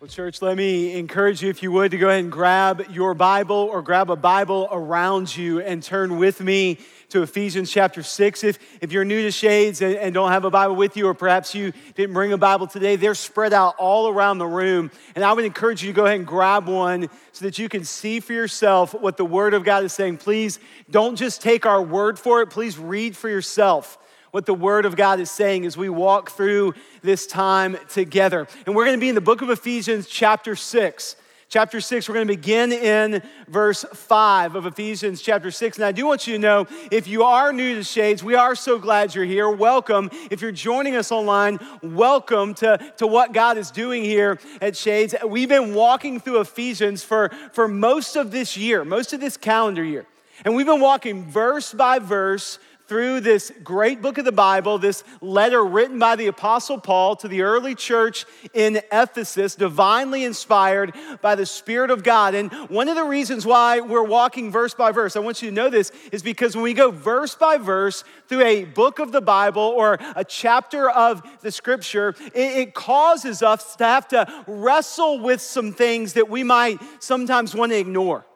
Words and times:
Well, 0.00 0.08
church, 0.08 0.40
let 0.40 0.56
me 0.56 0.98
encourage 0.98 1.42
you, 1.42 1.50
if 1.50 1.62
you 1.62 1.70
would, 1.72 1.90
to 1.90 1.98
go 1.98 2.08
ahead 2.08 2.20
and 2.20 2.32
grab 2.32 2.86
your 2.90 3.12
Bible 3.12 3.54
or 3.54 3.82
grab 3.82 4.08
a 4.08 4.16
Bible 4.16 4.66
around 4.72 5.36
you 5.36 5.60
and 5.60 5.82
turn 5.82 6.16
with 6.16 6.40
me 6.40 6.78
to 7.10 7.20
Ephesians 7.20 7.70
chapter 7.70 8.02
6. 8.02 8.42
If, 8.42 8.58
if 8.80 8.92
you're 8.92 9.04
new 9.04 9.20
to 9.20 9.30
Shades 9.30 9.82
and, 9.82 9.94
and 9.96 10.14
don't 10.14 10.30
have 10.30 10.46
a 10.46 10.50
Bible 10.50 10.74
with 10.74 10.96
you, 10.96 11.06
or 11.06 11.12
perhaps 11.12 11.54
you 11.54 11.74
didn't 11.96 12.14
bring 12.14 12.32
a 12.32 12.38
Bible 12.38 12.66
today, 12.66 12.96
they're 12.96 13.14
spread 13.14 13.52
out 13.52 13.74
all 13.76 14.08
around 14.08 14.38
the 14.38 14.46
room. 14.46 14.90
And 15.14 15.22
I 15.22 15.34
would 15.34 15.44
encourage 15.44 15.82
you 15.82 15.92
to 15.92 15.96
go 15.96 16.06
ahead 16.06 16.16
and 16.16 16.26
grab 16.26 16.66
one 16.66 17.10
so 17.32 17.44
that 17.44 17.58
you 17.58 17.68
can 17.68 17.84
see 17.84 18.20
for 18.20 18.32
yourself 18.32 18.94
what 18.94 19.18
the 19.18 19.26
Word 19.26 19.52
of 19.52 19.64
God 19.64 19.84
is 19.84 19.92
saying. 19.92 20.16
Please 20.16 20.60
don't 20.90 21.16
just 21.16 21.42
take 21.42 21.66
our 21.66 21.82
word 21.82 22.18
for 22.18 22.40
it, 22.40 22.46
please 22.46 22.78
read 22.78 23.14
for 23.14 23.28
yourself 23.28 23.98
what 24.30 24.46
the 24.46 24.54
Word 24.54 24.84
of 24.84 24.96
God 24.96 25.20
is 25.20 25.30
saying 25.30 25.66
as 25.66 25.76
we 25.76 25.88
walk 25.88 26.30
through 26.30 26.74
this 27.02 27.26
time 27.26 27.76
together. 27.88 28.46
And 28.66 28.74
we're 28.74 28.84
going 28.84 28.96
to 28.96 29.00
be 29.00 29.08
in 29.08 29.14
the 29.14 29.20
book 29.20 29.42
of 29.42 29.50
Ephesians, 29.50 30.06
chapter 30.06 30.54
6. 30.54 31.16
Chapter 31.48 31.80
6, 31.80 32.08
we're 32.08 32.14
going 32.14 32.28
to 32.28 32.32
begin 32.32 32.70
in 32.70 33.22
verse 33.48 33.84
5 33.92 34.54
of 34.54 34.66
Ephesians 34.66 35.20
chapter 35.20 35.50
6. 35.50 35.78
And 35.78 35.84
I 35.84 35.90
do 35.90 36.06
want 36.06 36.28
you 36.28 36.34
to 36.34 36.38
know 36.38 36.68
if 36.92 37.08
you 37.08 37.24
are 37.24 37.52
new 37.52 37.74
to 37.74 37.82
Shades, 37.82 38.22
we 38.22 38.36
are 38.36 38.54
so 38.54 38.78
glad 38.78 39.16
you're 39.16 39.24
here. 39.24 39.50
Welcome. 39.50 40.10
If 40.30 40.42
you're 40.42 40.52
joining 40.52 40.94
us 40.94 41.10
online, 41.10 41.58
welcome 41.82 42.54
to, 42.54 42.78
to 42.98 43.06
what 43.08 43.32
God 43.32 43.58
is 43.58 43.72
doing 43.72 44.04
here 44.04 44.38
at 44.60 44.76
Shades. 44.76 45.16
We've 45.26 45.48
been 45.48 45.74
walking 45.74 46.20
through 46.20 46.38
Ephesians 46.38 47.02
for, 47.02 47.32
for 47.50 47.66
most 47.66 48.14
of 48.14 48.30
this 48.30 48.56
year, 48.56 48.84
most 48.84 49.12
of 49.12 49.18
this 49.18 49.36
calendar 49.36 49.82
year. 49.82 50.06
And 50.44 50.54
we've 50.54 50.66
been 50.66 50.80
walking 50.80 51.24
verse 51.24 51.74
by 51.74 51.98
verse 51.98 52.60
through 52.90 53.20
this 53.20 53.52
great 53.62 54.02
book 54.02 54.18
of 54.18 54.24
the 54.24 54.32
Bible, 54.32 54.76
this 54.76 55.04
letter 55.20 55.64
written 55.64 56.00
by 56.00 56.16
the 56.16 56.26
Apostle 56.26 56.80
Paul 56.80 57.14
to 57.14 57.28
the 57.28 57.42
early 57.42 57.76
church 57.76 58.24
in 58.52 58.80
Ephesus, 58.90 59.54
divinely 59.54 60.24
inspired 60.24 60.92
by 61.22 61.36
the 61.36 61.46
Spirit 61.46 61.92
of 61.92 62.02
God. 62.02 62.34
And 62.34 62.52
one 62.68 62.88
of 62.88 62.96
the 62.96 63.04
reasons 63.04 63.46
why 63.46 63.78
we're 63.78 64.02
walking 64.02 64.50
verse 64.50 64.74
by 64.74 64.90
verse, 64.90 65.14
I 65.14 65.20
want 65.20 65.40
you 65.40 65.50
to 65.50 65.54
know 65.54 65.70
this, 65.70 65.92
is 66.10 66.24
because 66.24 66.56
when 66.56 66.64
we 66.64 66.74
go 66.74 66.90
verse 66.90 67.36
by 67.36 67.58
verse 67.58 68.02
through 68.26 68.42
a 68.42 68.64
book 68.64 68.98
of 68.98 69.12
the 69.12 69.20
Bible 69.20 69.62
or 69.62 69.96
a 70.16 70.24
chapter 70.24 70.90
of 70.90 71.22
the 71.42 71.52
scripture, 71.52 72.16
it, 72.34 72.74
causes 72.74 73.40
us 73.40 73.76
to 73.76 73.84
have 73.84 74.08
to 74.08 74.44
wrestle 74.48 75.20
with 75.20 75.40
some 75.40 75.72
things 75.72 76.14
that 76.14 76.28
we 76.28 76.42
might 76.42 76.80
sometimes 76.98 77.54
want 77.54 77.70
to 77.70 77.78
ignore. 77.78 78.26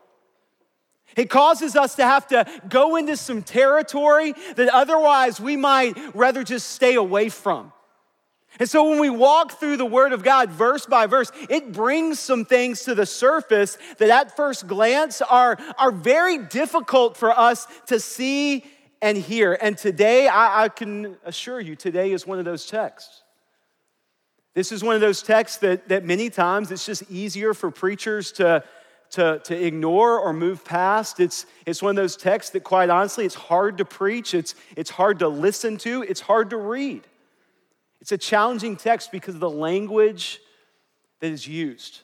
It 1.16 1.30
causes 1.30 1.76
us 1.76 1.94
to 1.96 2.04
have 2.04 2.26
to 2.28 2.46
go 2.68 2.96
into 2.96 3.16
some 3.16 3.42
territory 3.42 4.34
that 4.56 4.68
otherwise 4.68 5.40
we 5.40 5.56
might 5.56 5.96
rather 6.14 6.42
just 6.42 6.70
stay 6.70 6.94
away 6.94 7.28
from. 7.28 7.72
And 8.60 8.70
so 8.70 8.88
when 8.88 9.00
we 9.00 9.10
walk 9.10 9.58
through 9.58 9.78
the 9.78 9.86
Word 9.86 10.12
of 10.12 10.22
God 10.22 10.50
verse 10.50 10.86
by 10.86 11.06
verse, 11.06 11.32
it 11.50 11.72
brings 11.72 12.20
some 12.20 12.44
things 12.44 12.84
to 12.84 12.94
the 12.94 13.06
surface 13.06 13.78
that 13.98 14.10
at 14.10 14.36
first 14.36 14.68
glance 14.68 15.20
are, 15.22 15.58
are 15.76 15.90
very 15.90 16.38
difficult 16.38 17.16
for 17.16 17.36
us 17.36 17.66
to 17.86 17.98
see 17.98 18.64
and 19.02 19.18
hear. 19.18 19.58
And 19.60 19.76
today, 19.76 20.28
I, 20.28 20.64
I 20.64 20.68
can 20.68 21.16
assure 21.24 21.60
you, 21.60 21.74
today 21.74 22.12
is 22.12 22.26
one 22.26 22.38
of 22.38 22.44
those 22.44 22.66
texts. 22.66 23.22
This 24.54 24.70
is 24.70 24.84
one 24.84 24.94
of 24.94 25.00
those 25.00 25.20
texts 25.20 25.58
that, 25.58 25.88
that 25.88 26.04
many 26.04 26.30
times 26.30 26.70
it's 26.70 26.86
just 26.86 27.02
easier 27.10 27.54
for 27.54 27.72
preachers 27.72 28.30
to 28.32 28.62
to, 29.14 29.40
to 29.44 29.66
ignore 29.66 30.18
or 30.18 30.32
move 30.32 30.64
past. 30.64 31.20
It's, 31.20 31.46
it's 31.66 31.82
one 31.82 31.90
of 31.90 31.96
those 31.96 32.16
texts 32.16 32.52
that, 32.52 32.64
quite 32.64 32.90
honestly, 32.90 33.24
it's 33.24 33.34
hard 33.34 33.78
to 33.78 33.84
preach, 33.84 34.34
it's, 34.34 34.54
it's 34.76 34.90
hard 34.90 35.18
to 35.20 35.28
listen 35.28 35.76
to, 35.78 36.02
it's 36.02 36.20
hard 36.20 36.50
to 36.50 36.56
read. 36.56 37.02
It's 38.00 38.12
a 38.12 38.18
challenging 38.18 38.76
text 38.76 39.10
because 39.10 39.34
of 39.34 39.40
the 39.40 39.50
language 39.50 40.40
that 41.20 41.30
is 41.30 41.48
used. 41.48 42.00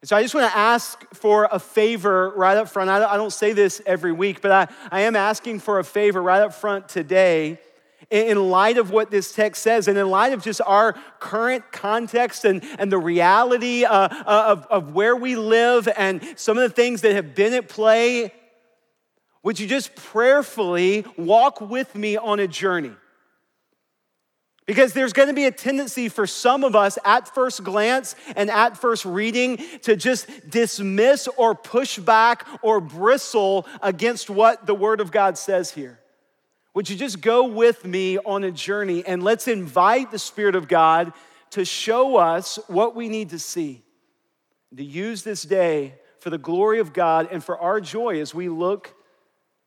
And 0.00 0.08
so 0.08 0.16
I 0.16 0.22
just 0.22 0.34
want 0.34 0.50
to 0.50 0.58
ask 0.58 1.06
for 1.14 1.48
a 1.52 1.60
favor 1.60 2.30
right 2.30 2.56
up 2.56 2.68
front. 2.68 2.90
I 2.90 3.16
don't 3.16 3.32
say 3.32 3.52
this 3.52 3.80
every 3.86 4.12
week, 4.12 4.40
but 4.40 4.50
I, 4.50 4.68
I 4.90 5.00
am 5.02 5.14
asking 5.14 5.60
for 5.60 5.78
a 5.78 5.84
favor 5.84 6.20
right 6.20 6.42
up 6.42 6.54
front 6.54 6.88
today 6.88 7.60
in 8.12 8.50
light 8.50 8.76
of 8.76 8.90
what 8.90 9.10
this 9.10 9.32
text 9.32 9.62
says 9.62 9.88
and 9.88 9.96
in 9.96 10.08
light 10.08 10.34
of 10.34 10.42
just 10.42 10.60
our 10.66 10.94
current 11.18 11.72
context 11.72 12.44
and, 12.44 12.62
and 12.78 12.92
the 12.92 12.98
reality 12.98 13.84
uh, 13.84 13.92
uh, 13.94 14.44
of, 14.48 14.66
of 14.66 14.92
where 14.92 15.16
we 15.16 15.34
live 15.34 15.88
and 15.96 16.22
some 16.36 16.58
of 16.58 16.62
the 16.62 16.74
things 16.74 17.00
that 17.00 17.14
have 17.14 17.34
been 17.34 17.54
at 17.54 17.68
play, 17.68 18.32
would 19.42 19.58
you 19.58 19.66
just 19.66 19.94
prayerfully 19.96 21.06
walk 21.16 21.60
with 21.60 21.94
me 21.94 22.18
on 22.18 22.38
a 22.38 22.46
journey? 22.46 22.92
Because 24.66 24.92
there's 24.92 25.12
going 25.12 25.28
to 25.28 25.34
be 25.34 25.46
a 25.46 25.50
tendency 25.50 26.08
for 26.08 26.26
some 26.26 26.62
of 26.62 26.76
us 26.76 26.98
at 27.04 27.34
first 27.34 27.64
glance 27.64 28.14
and 28.36 28.48
at 28.50 28.76
first 28.76 29.04
reading 29.04 29.56
to 29.82 29.96
just 29.96 30.28
dismiss 30.48 31.28
or 31.36 31.54
push 31.54 31.98
back 31.98 32.46
or 32.62 32.80
bristle 32.80 33.66
against 33.80 34.30
what 34.30 34.66
the 34.66 34.74
Word 34.74 35.00
of 35.00 35.10
God 35.10 35.36
says 35.36 35.72
here. 35.72 35.98
Would 36.74 36.88
you 36.88 36.96
just 36.96 37.20
go 37.20 37.44
with 37.44 37.84
me 37.84 38.18
on 38.18 38.44
a 38.44 38.50
journey 38.50 39.04
and 39.06 39.22
let's 39.22 39.46
invite 39.46 40.10
the 40.10 40.18
Spirit 40.18 40.54
of 40.54 40.68
God 40.68 41.12
to 41.50 41.66
show 41.66 42.16
us 42.16 42.58
what 42.66 42.96
we 42.96 43.08
need 43.08 43.30
to 43.30 43.38
see, 43.38 43.82
to 44.74 44.82
use 44.82 45.22
this 45.22 45.42
day 45.42 45.96
for 46.18 46.30
the 46.30 46.38
glory 46.38 46.78
of 46.78 46.94
God 46.94 47.28
and 47.30 47.44
for 47.44 47.58
our 47.58 47.80
joy 47.80 48.20
as 48.20 48.34
we 48.34 48.48
look 48.48 48.94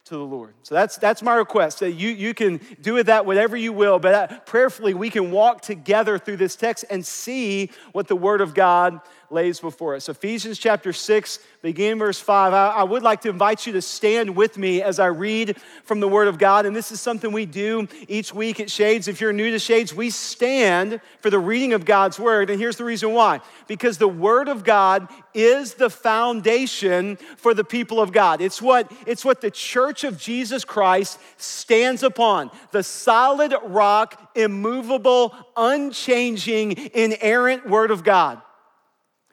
to 0.06 0.16
the 0.16 0.24
Lord. 0.24 0.54
So 0.64 0.74
that's, 0.74 0.98
that's 0.98 1.22
my 1.22 1.36
request. 1.36 1.80
That 1.80 1.92
you, 1.92 2.10
you 2.10 2.34
can 2.34 2.60
do 2.82 2.94
with 2.94 3.08
that 3.08 3.26
whatever 3.26 3.58
you 3.58 3.74
will, 3.74 4.00
but 4.00 4.14
uh, 4.14 4.40
prayerfully 4.42 4.94
we 4.94 5.10
can 5.10 5.32
walk 5.32 5.62
together 5.62 6.18
through 6.18 6.38
this 6.38 6.56
text 6.56 6.86
and 6.90 7.06
see 7.06 7.72
what 7.92 8.08
the 8.08 8.16
Word 8.16 8.42
of 8.42 8.54
God 8.54 9.00
lays 9.30 9.60
before 9.60 9.96
us. 9.96 10.10
Ephesians 10.10 10.58
chapter 10.58 10.94
6, 10.94 11.40
beginning 11.62 12.00
verse 12.00 12.20
5. 12.20 12.54
I, 12.54 12.68
I, 12.68 12.84
would 12.84 13.04
like 13.04 13.22
to 13.22 13.30
invite 13.30 13.66
you 13.66 13.74
to 13.74 13.82
stand 13.82 14.36
with 14.36 14.58
me 14.58 14.82
as 14.82 15.00
I 15.00 15.08
read 15.08 15.58
from 15.84 16.00
the 16.00 16.08
Word 16.08 16.28
of 16.28 16.38
God. 16.38 16.66
And 16.66 16.76
this 16.76 16.92
is 16.92 17.02
something 17.02 17.32
we 17.32 17.46
do 17.46 17.88
each 18.08 18.34
week 18.34 18.60
at 18.60 18.70
Shades. 18.70 19.08
If 19.08 19.20
you're 19.22 19.34
new 19.34 19.52
to 19.52 19.60
Shades, 19.60 19.94
we 19.94 20.10
stand 20.10 21.02
for 21.20 21.30
the 21.30 21.40
reading 21.40 21.74
of 21.74 21.86
God's 21.86 22.20
Word. 22.20 22.50
And 22.50 22.60
here's 22.60 22.78
the 22.78 22.84
reason 22.84 23.14
why 23.14 23.42
because 23.68 23.98
the 23.98 24.08
Word 24.08 24.48
of 24.48 24.64
God 24.64 25.08
is 25.34 25.74
the 25.74 25.90
foundation 25.90 27.18
for 27.38 27.54
the 27.54 27.64
people 27.64 28.00
of 28.00 28.12
God. 28.12 28.42
It's 28.42 28.62
what, 28.62 28.92
it's 29.06 29.26
what 29.26 29.42
the 29.42 29.52
church 29.52 30.04
of 30.04 30.18
Jesus 30.18 30.64
Christ 30.64 31.20
stands 31.38 32.04
upon 32.04 32.52
the 32.72 32.84
solid 32.84 33.54
rock, 33.64 34.32
immovable, 34.36 35.36
unchanging, 35.58 36.92
inerrant 36.94 37.68
Word 37.68 37.92
of 37.92 38.04
God. 38.04 38.42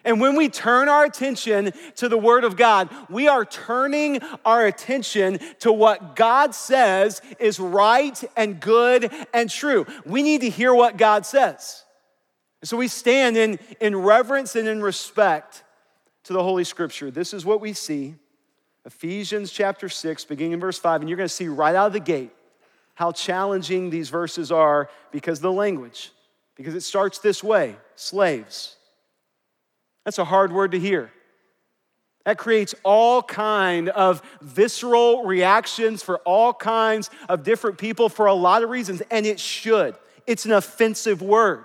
And 0.04 0.20
when 0.20 0.36
we 0.36 0.48
turn 0.48 0.88
our 0.88 1.04
attention 1.04 1.72
to 1.96 2.08
the 2.08 2.18
Word 2.18 2.44
of 2.44 2.56
God, 2.56 2.88
we 3.08 3.28
are 3.28 3.44
turning 3.44 4.20
our 4.44 4.66
attention 4.66 5.38
to 5.60 5.72
what 5.72 6.16
God 6.16 6.54
says 6.54 7.22
is 7.38 7.60
right 7.60 8.22
and 8.36 8.60
good 8.60 9.12
and 9.32 9.48
true. 9.48 9.86
We 10.04 10.22
need 10.22 10.40
to 10.40 10.50
hear 10.50 10.74
what 10.74 10.96
God 10.96 11.24
says. 11.24 11.84
So 12.64 12.76
we 12.76 12.88
stand 12.88 13.36
in, 13.36 13.58
in 13.80 13.96
reverence 13.96 14.56
and 14.56 14.68
in 14.68 14.82
respect 14.82 15.62
to 16.24 16.32
the 16.32 16.42
Holy 16.42 16.64
Scripture. 16.64 17.10
This 17.10 17.32
is 17.32 17.44
what 17.44 17.60
we 17.60 17.72
see 17.72 18.14
Ephesians 18.84 19.52
chapter 19.52 19.88
6, 19.88 20.24
beginning 20.24 20.52
in 20.52 20.60
verse 20.60 20.78
5. 20.78 21.02
And 21.02 21.08
you're 21.08 21.16
going 21.16 21.28
to 21.28 21.34
see 21.34 21.48
right 21.48 21.74
out 21.74 21.88
of 21.88 21.92
the 21.92 22.00
gate 22.00 22.32
how 22.94 23.12
challenging 23.12 23.90
these 23.90 24.10
verses 24.10 24.50
are 24.50 24.88
because 25.12 25.40
the 25.40 25.52
language. 25.52 26.10
Because 26.56 26.74
it 26.74 26.82
starts 26.82 27.18
this 27.18 27.42
way 27.42 27.76
slaves 27.94 28.76
that's 30.04 30.18
a 30.18 30.24
hard 30.24 30.52
word 30.52 30.72
to 30.72 30.78
hear. 30.78 31.10
That 32.24 32.38
creates 32.38 32.74
all 32.84 33.22
kind 33.22 33.88
of 33.88 34.22
visceral 34.40 35.24
reactions 35.24 36.02
for 36.02 36.18
all 36.18 36.54
kinds 36.54 37.10
of 37.28 37.42
different 37.42 37.78
people 37.78 38.08
for 38.08 38.26
a 38.26 38.34
lot 38.34 38.62
of 38.62 38.70
reasons, 38.70 39.02
and 39.10 39.26
it 39.26 39.40
should. 39.40 39.96
It's 40.26 40.44
an 40.44 40.52
offensive 40.52 41.20
word. 41.20 41.64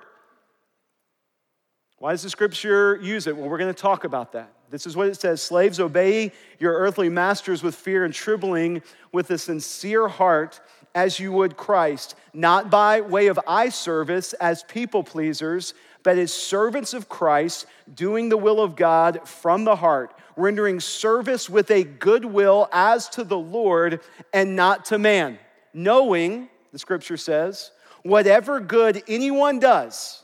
Why 1.99 2.11
does 2.11 2.23
the 2.23 2.29
scripture 2.29 2.99
use 3.01 3.27
it? 3.27 3.35
Well, 3.35 3.49
we're 3.49 3.57
going 3.57 3.73
to 3.73 3.81
talk 3.81 4.03
about 4.03 4.33
that. 4.33 4.51
This 4.69 4.85
is 4.85 4.95
what 4.95 5.07
it 5.07 5.15
says 5.15 5.41
Slaves, 5.41 5.79
obey 5.79 6.31
your 6.59 6.73
earthly 6.73 7.09
masters 7.09 7.63
with 7.63 7.75
fear 7.75 8.03
and 8.03 8.13
trembling, 8.13 8.81
with 9.11 9.29
a 9.31 9.37
sincere 9.37 10.07
heart, 10.07 10.59
as 10.97 11.19
you 11.19 11.31
would 11.31 11.55
Christ, 11.55 12.15
not 12.33 12.71
by 12.71 13.01
way 13.01 13.27
of 13.27 13.39
eye 13.47 13.69
service 13.69 14.33
as 14.33 14.63
people 14.63 15.03
pleasers 15.03 15.75
but 16.07 16.17
as 16.17 16.31
servants 16.31 16.93
of 16.93 17.09
Christ, 17.09 17.65
doing 17.93 18.29
the 18.29 18.37
will 18.37 18.61
of 18.61 18.77
God 18.77 19.27
from 19.27 19.65
the 19.65 19.75
heart, 19.75 20.17
rendering 20.37 20.79
service 20.79 21.49
with 21.49 21.69
a 21.69 21.83
good 21.83 22.23
will 22.23 22.69
as 22.71 23.09
to 23.09 23.25
the 23.25 23.37
Lord 23.37 23.99
and 24.31 24.55
not 24.55 24.85
to 24.85 24.97
man, 24.97 25.37
knowing, 25.73 26.47
the 26.71 26.79
scripture 26.79 27.17
says, 27.17 27.71
whatever 28.03 28.61
good 28.61 29.03
anyone 29.09 29.59
does, 29.59 30.23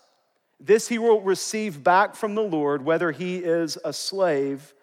this 0.58 0.88
he 0.88 1.00
will 1.00 1.20
receive 1.20 1.84
back 1.84 2.16
from 2.16 2.34
the 2.34 2.42
Lord, 2.42 2.86
whether 2.86 3.12
he 3.12 3.40
is 3.40 3.78
a 3.84 3.92
slave 3.92 4.74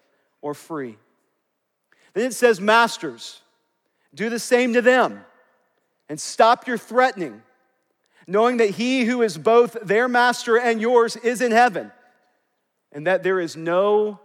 or 0.43 0.53
free. 0.53 0.99
Then 2.13 2.27
it 2.27 2.35
says, 2.35 2.61
Masters, 2.61 3.41
do 4.15 4.29
the 4.29 4.39
same 4.39 4.75
to 4.75 4.83
them 4.83 5.25
and 6.11 6.21
stop 6.21 6.67
your 6.67 6.77
threatening 6.77 7.41
knowing 8.27 8.59
that 8.59 8.71
he 8.71 9.05
who 9.05 9.23
is 9.23 9.37
both 9.37 9.77
their 9.83 10.07
master 10.07 10.57
and 10.57 10.81
yours 10.81 11.17
is 11.17 11.41
in 11.41 11.51
heaven. 11.51 11.91
and 12.93 13.07
that 13.07 13.23
there 13.23 13.39
is 13.39 13.57
no 13.57 14.19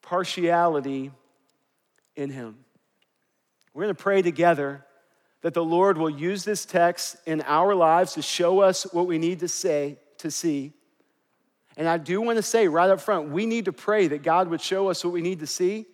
partiality 0.00 1.10
in 2.16 2.30
him. 2.30 2.56
We're 3.74 3.84
going 3.84 3.94
to 3.94 4.02
pray 4.02 4.22
together 4.22 4.84
that 5.42 5.54
the 5.54 5.64
Lord 5.64 5.98
will 5.98 6.10
use 6.10 6.44
this 6.44 6.64
text 6.64 7.16
in 7.26 7.42
our 7.42 7.74
lives 7.74 8.14
to 8.14 8.22
show 8.22 8.60
us 8.60 8.84
what 8.92 9.06
we 9.06 9.18
need 9.18 9.40
to 9.40 9.48
say, 9.48 9.98
to 10.18 10.30
see. 10.30 10.72
And 11.76 11.88
I 11.88 11.98
do 11.98 12.20
want 12.20 12.36
to 12.36 12.42
say 12.42 12.68
right 12.68 12.88
up 12.88 13.00
front, 13.00 13.30
we 13.30 13.44
need 13.44 13.64
to 13.66 13.72
pray 13.72 14.08
that 14.08 14.22
God 14.22 14.48
would 14.48 14.60
show 14.60 14.88
us 14.88 15.04
what 15.04 15.12
we 15.12 15.22
need 15.22 15.40
to 15.40 15.46
see 15.46 15.86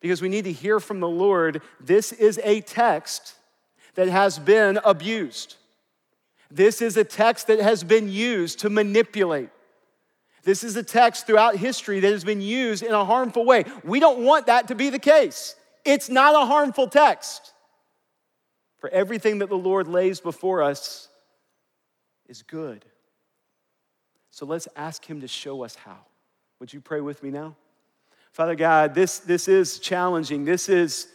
because 0.00 0.22
we 0.22 0.28
need 0.28 0.44
to 0.44 0.52
hear 0.52 0.80
from 0.80 1.00
the 1.00 1.08
Lord. 1.08 1.62
This 1.80 2.12
is 2.12 2.40
a 2.42 2.60
text 2.60 3.34
that 3.94 4.08
has 4.08 4.38
been 4.38 4.78
abused. 4.84 5.56
This 6.50 6.82
is 6.82 6.96
a 6.96 7.04
text 7.04 7.46
that 7.46 7.60
has 7.60 7.84
been 7.84 8.10
used 8.10 8.60
to 8.60 8.70
manipulate. 8.70 9.50
This 10.42 10.64
is 10.64 10.76
a 10.76 10.82
text 10.82 11.26
throughout 11.26 11.56
history 11.56 12.00
that 12.00 12.12
has 12.12 12.24
been 12.24 12.40
used 12.40 12.82
in 12.82 12.92
a 12.92 13.04
harmful 13.04 13.44
way. 13.44 13.64
We 13.84 14.00
don't 14.00 14.24
want 14.24 14.46
that 14.46 14.68
to 14.68 14.74
be 14.74 14.90
the 14.90 14.98
case. 14.98 15.54
It's 15.84 16.08
not 16.08 16.34
a 16.34 16.46
harmful 16.46 16.88
text. 16.88 17.52
For 18.78 18.88
everything 18.90 19.38
that 19.38 19.50
the 19.50 19.58
Lord 19.58 19.86
lays 19.86 20.20
before 20.20 20.62
us 20.62 21.08
is 22.28 22.42
good. 22.42 22.84
So 24.30 24.46
let's 24.46 24.68
ask 24.74 25.04
Him 25.04 25.20
to 25.20 25.28
show 25.28 25.62
us 25.62 25.74
how. 25.74 25.98
Would 26.60 26.72
you 26.72 26.80
pray 26.80 27.00
with 27.00 27.22
me 27.22 27.30
now? 27.30 27.56
Father 28.32 28.54
God, 28.54 28.94
this, 28.94 29.18
this 29.18 29.48
is 29.48 29.78
challenging. 29.78 30.44
This 30.44 30.68
is, 30.68 31.08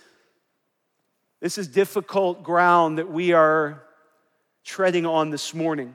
this 1.45 1.59
is 1.59 1.67
difficult 1.67 2.41
ground 2.41 2.97
that 2.97 3.07
we 3.07 3.31
are 3.31 3.83
treading 4.63 5.05
on 5.05 5.29
this 5.29 5.53
morning. 5.53 5.93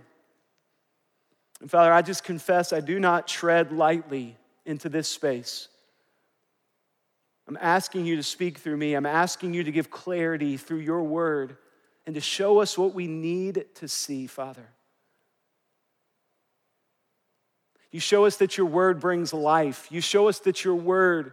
And 1.61 1.69
Father, 1.69 1.93
I 1.93 2.03
just 2.03 2.23
confess 2.23 2.73
I 2.73 2.79
do 2.79 3.01
not 3.01 3.27
tread 3.27 3.73
lightly 3.73 4.37
into 4.65 4.89
this 4.89 5.09
space. 5.09 5.67
I'm 7.49 7.59
asking 7.61 8.07
you 8.07 8.15
to 8.15 8.23
speak 8.23 8.59
through 8.59 8.77
me. 8.77 8.95
I'm 8.95 9.07
asking 9.07 9.53
you 9.53 9.65
to 9.65 9.73
give 9.73 9.91
clarity 9.91 10.57
through 10.57 10.79
your 10.79 11.03
word 11.03 11.57
and 12.07 12.15
to 12.15 12.21
show 12.21 12.61
us 12.61 12.79
what 12.79 12.95
we 12.95 13.09
need 13.09 13.65
to 13.75 13.89
see, 13.89 14.29
Father. 14.29 14.69
You 17.91 17.99
show 17.99 18.25
us 18.25 18.37
that 18.37 18.57
your 18.57 18.67
word 18.67 19.01
brings 19.01 19.35
life. 19.35 19.89
You 19.91 20.01
show 20.01 20.29
us 20.29 20.39
that 20.39 20.65
your 20.65 20.77
word 20.77 21.33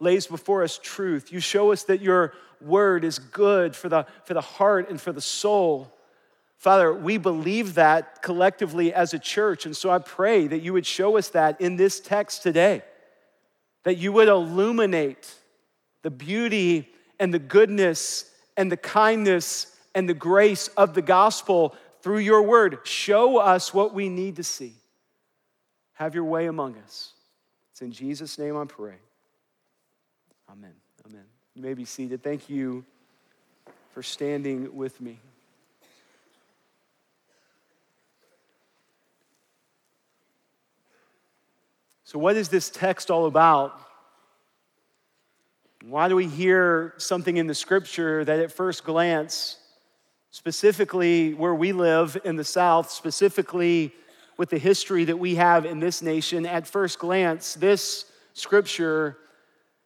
lays 0.00 0.26
before 0.26 0.62
us 0.62 0.78
truth. 0.82 1.32
You 1.32 1.40
show 1.40 1.72
us 1.72 1.84
that 1.84 2.00
your 2.00 2.32
word 2.60 3.04
is 3.04 3.18
good 3.18 3.74
for 3.74 3.88
the, 3.88 4.06
for 4.24 4.34
the 4.34 4.40
heart 4.40 4.90
and 4.90 5.00
for 5.00 5.12
the 5.12 5.20
soul. 5.20 5.92
Father, 6.56 6.92
we 6.92 7.18
believe 7.18 7.74
that 7.74 8.22
collectively 8.22 8.92
as 8.92 9.14
a 9.14 9.18
church. 9.18 9.64
And 9.64 9.76
so 9.76 9.90
I 9.90 9.98
pray 9.98 10.46
that 10.46 10.60
you 10.60 10.72
would 10.72 10.86
show 10.86 11.16
us 11.16 11.28
that 11.30 11.60
in 11.60 11.76
this 11.76 12.00
text 12.00 12.42
today, 12.42 12.82
that 13.84 13.96
you 13.96 14.12
would 14.12 14.28
illuminate 14.28 15.32
the 16.02 16.10
beauty 16.10 16.88
and 17.20 17.32
the 17.32 17.38
goodness 17.38 18.30
and 18.56 18.70
the 18.70 18.76
kindness 18.76 19.74
and 19.94 20.08
the 20.08 20.14
grace 20.14 20.68
of 20.76 20.94
the 20.94 21.02
gospel 21.02 21.74
through 22.02 22.18
your 22.18 22.42
word. 22.42 22.80
Show 22.84 23.38
us 23.38 23.72
what 23.72 23.94
we 23.94 24.08
need 24.08 24.36
to 24.36 24.44
see. 24.44 24.74
Have 25.94 26.14
your 26.14 26.24
way 26.24 26.46
among 26.46 26.76
us. 26.78 27.12
It's 27.72 27.82
in 27.82 27.92
Jesus' 27.92 28.38
name 28.38 28.56
I 28.56 28.64
pray. 28.64 28.94
Amen. 30.50 30.72
Amen. 31.06 31.24
You 31.54 31.62
may 31.62 31.74
be 31.74 31.84
seated. 31.84 32.22
Thank 32.22 32.48
you 32.48 32.84
for 33.92 34.02
standing 34.02 34.74
with 34.74 34.98
me. 35.00 35.18
So, 42.04 42.18
what 42.18 42.36
is 42.36 42.48
this 42.48 42.70
text 42.70 43.10
all 43.10 43.26
about? 43.26 43.78
Why 45.84 46.08
do 46.08 46.16
we 46.16 46.26
hear 46.26 46.94
something 46.96 47.36
in 47.36 47.46
the 47.46 47.54
scripture 47.54 48.24
that 48.24 48.40
at 48.40 48.50
first 48.50 48.84
glance, 48.84 49.58
specifically 50.30 51.34
where 51.34 51.54
we 51.54 51.72
live 51.72 52.16
in 52.24 52.36
the 52.36 52.44
South, 52.44 52.90
specifically 52.90 53.92
with 54.38 54.48
the 54.48 54.58
history 54.58 55.04
that 55.04 55.18
we 55.18 55.34
have 55.34 55.66
in 55.66 55.80
this 55.80 56.00
nation, 56.00 56.46
at 56.46 56.66
first 56.66 56.98
glance, 56.98 57.54
this 57.54 58.06
scripture 58.32 59.18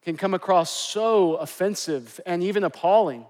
can 0.04 0.16
come 0.16 0.34
across 0.34 0.70
so 0.70 1.36
offensive 1.36 2.20
and 2.26 2.42
even 2.42 2.64
appalling. 2.64 3.24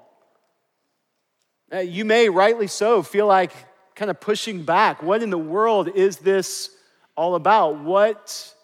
Uh, 1.73 1.79
you 1.79 2.05
may 2.05 2.29
rightly 2.29 2.67
so 2.67 3.03
feel 3.03 3.27
like 3.27 3.53
kind 3.95 4.11
of 4.11 4.21
pushing 4.21 4.65
back. 4.65 5.03
What 5.03 5.23
in 5.23 5.31
the 5.31 5.39
world 5.39 5.89
is 5.89 6.19
this 6.19 6.71
all 7.17 7.35
about? 7.35 7.79
What 7.79 8.55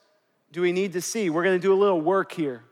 do 0.53 0.63
we 0.63 0.73
need 0.73 0.95
to 0.95 1.01
see? 1.01 1.31
We're 1.31 1.45
going 1.45 1.57
to 1.57 1.63
do 1.63 1.73
a 1.73 1.77
little 1.77 2.01
work 2.01 2.33
here 2.33 2.65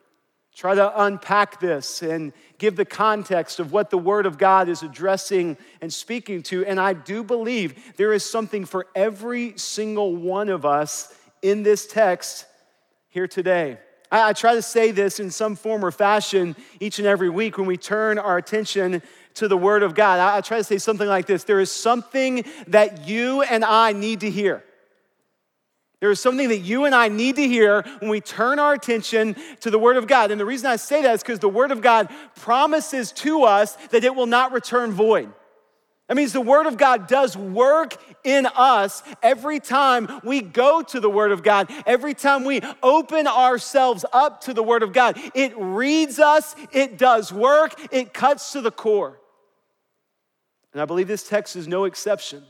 try 0.57 0.75
to 0.75 1.05
unpack 1.05 1.61
this 1.61 2.03
and 2.03 2.33
give 2.57 2.77
the 2.77 2.85
context 2.85 3.61
of 3.61 3.73
what 3.73 3.91
the 3.91 3.99
Word 3.99 4.25
of 4.25 4.39
God 4.39 4.71
is 4.71 4.83
addressing 4.83 5.59
and 5.83 5.93
speaking 5.93 6.43
to. 6.45 6.65
And 6.65 6.81
I 6.81 6.95
do 6.95 7.23
believe 7.23 7.95
there 7.97 8.15
is 8.15 8.25
something 8.25 8.65
for 8.65 8.87
every 8.95 9.53
single 9.59 10.17
one 10.17 10.49
of 10.49 10.65
us 10.65 11.15
in 11.43 11.63
this 11.63 11.87
text 11.87 12.47
here 13.11 13.29
today. 13.29 13.79
I, 14.17 14.31
I 14.31 14.33
try 14.33 14.55
to 14.55 14.63
say 14.63 14.91
this 14.91 15.21
in 15.21 15.31
some 15.31 15.57
form 15.57 15.85
or 15.85 15.91
fashion 15.91 16.57
each 16.81 16.99
and 16.99 17.07
every 17.07 17.31
week 17.31 17.59
when 17.59 17.67
we 17.67 17.77
turn 17.77 18.19
our 18.19 18.39
attention 18.39 19.03
to 19.35 19.49
the 19.49 19.57
Word 19.57 19.83
of 19.83 19.95
God. 19.95 20.19
I, 20.19 20.39
I 20.39 20.41
try 20.41 20.59
to 20.59 20.65
say 20.65 20.79
something 20.79 21.07
like 21.07 21.27
this 21.27 21.45
There 21.45 21.61
is 21.61 21.71
something 21.71 22.45
that 22.69 23.07
you 23.07 23.43
and 23.43 23.65
I 23.65 23.93
need 23.93 24.21
to 24.21 24.31
hear. 24.31 24.65
There 26.01 26.11
is 26.11 26.21
something 26.21 26.49
that 26.51 26.59
you 26.59 26.85
and 26.85 26.95
I 26.95 27.09
need 27.09 27.37
to 27.37 27.49
hear 27.49 27.83
when 28.01 28.11
we 28.11 28.21
turn 28.21 28.59
our 28.59 28.75
attention 28.75 29.35
to 29.61 29.71
the 29.71 29.79
Word 29.79 29.97
of 29.97 30.07
God. 30.07 30.31
And 30.31 30.39
the 30.39 30.45
reason 30.45 30.71
I 30.71 30.77
say 30.77 31.03
that 31.03 31.15
is 31.15 31.23
because 31.23 31.39
the 31.39 31.49
Word 31.49 31.71
of 31.71 31.81
God 31.81 32.11
promises 32.37 33.13
to 33.13 33.45
us 33.45 33.77
that 33.91 34.05
it 34.05 34.15
will 34.15 34.27
not 34.27 34.53
return 34.53 34.93
void. 34.93 35.33
That 36.09 36.17
means 36.17 36.33
the 36.33 36.41
Word 36.41 36.67
of 36.67 36.77
God 36.77 37.09
does 37.09 37.37
work 37.37 37.97
in 38.27 38.47
us 38.55 39.03
every 39.23 39.61
time 39.61 40.21
we 40.23 40.43
go 40.43 40.83
to 40.83 41.01
the 41.01 41.09
Word 41.09 41.33
of 41.33 41.43
God, 41.43 41.71
every 41.87 42.13
time 42.13 42.45
we 42.45 42.61
open 42.83 43.27
ourselves 43.27 44.05
up 44.13 44.43
to 44.43 44.53
the 44.53 44.63
Word 44.63 44.83
of 44.83 44.93
God. 44.93 45.19
It 45.35 45.55
reads 45.57 46.19
us, 46.19 46.55
it 46.73 46.99
does 46.99 47.33
work, 47.33 47.73
it 47.91 48.13
cuts 48.13 48.53
to 48.53 48.61
the 48.61 48.71
core. 48.73 49.19
And 50.73 50.83
I 50.83 50.85
believe 50.85 51.09
this 51.09 51.27
text 51.27 51.57
is 51.57 51.67
no 51.67 51.85
exception. 51.85 52.43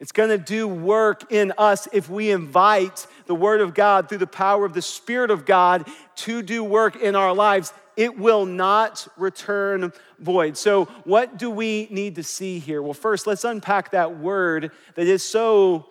It's 0.00 0.12
going 0.12 0.28
to 0.28 0.38
do 0.38 0.68
work 0.68 1.32
in 1.32 1.52
us 1.56 1.88
if 1.92 2.10
we 2.10 2.30
invite 2.30 3.06
the 3.26 3.34
Word 3.34 3.60
of 3.60 3.74
God 3.74 4.08
through 4.08 4.18
the 4.18 4.26
power 4.26 4.64
of 4.64 4.74
the 4.74 4.82
Spirit 4.82 5.30
of 5.30 5.46
God 5.46 5.88
to 6.16 6.42
do 6.42 6.62
work 6.62 6.96
in 6.96 7.16
our 7.16 7.34
lives. 7.34 7.72
It 7.96 8.18
will 8.18 8.46
not 8.46 9.06
return 9.16 9.92
void. 10.18 10.56
So, 10.56 10.86
what 11.04 11.38
do 11.38 11.50
we 11.50 11.88
need 11.90 12.16
to 12.16 12.22
see 12.22 12.58
here? 12.58 12.82
Well, 12.82 12.94
first, 12.94 13.26
let's 13.26 13.44
unpack 13.44 13.92
that 13.92 14.18
word 14.18 14.72
that 14.94 15.06
is 15.06 15.22
so 15.22 15.86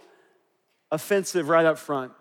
offensive 0.91 1.49
right 1.49 1.65
up 1.65 1.77
front. 1.77 2.11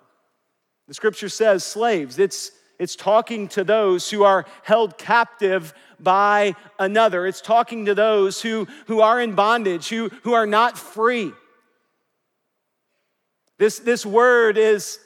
The 0.89 0.95
scripture 0.95 1.29
says 1.29 1.65
slaves. 1.65 2.19
It's, 2.19 2.51
it's 2.79 2.97
talking 2.97 3.49
to 3.49 3.65
those 3.65 4.11
who 4.11 4.25
are 4.25 4.45
held 4.63 4.99
captive 4.99 5.75
by 6.01 6.55
another. 6.79 7.27
It's 7.27 7.41
talking 7.41 7.87
to 7.87 7.95
those 7.95 8.43
who, 8.43 8.67
who 8.87 9.01
are 9.01 9.21
in 9.21 9.35
bondage, 9.35 9.89
who, 9.89 10.11
who 10.23 10.33
are 10.33 10.47
not 10.47 10.77
free. 10.77 11.33
This, 13.59 13.79
this 13.79 14.05
word 14.05 14.59
is, 14.59 14.99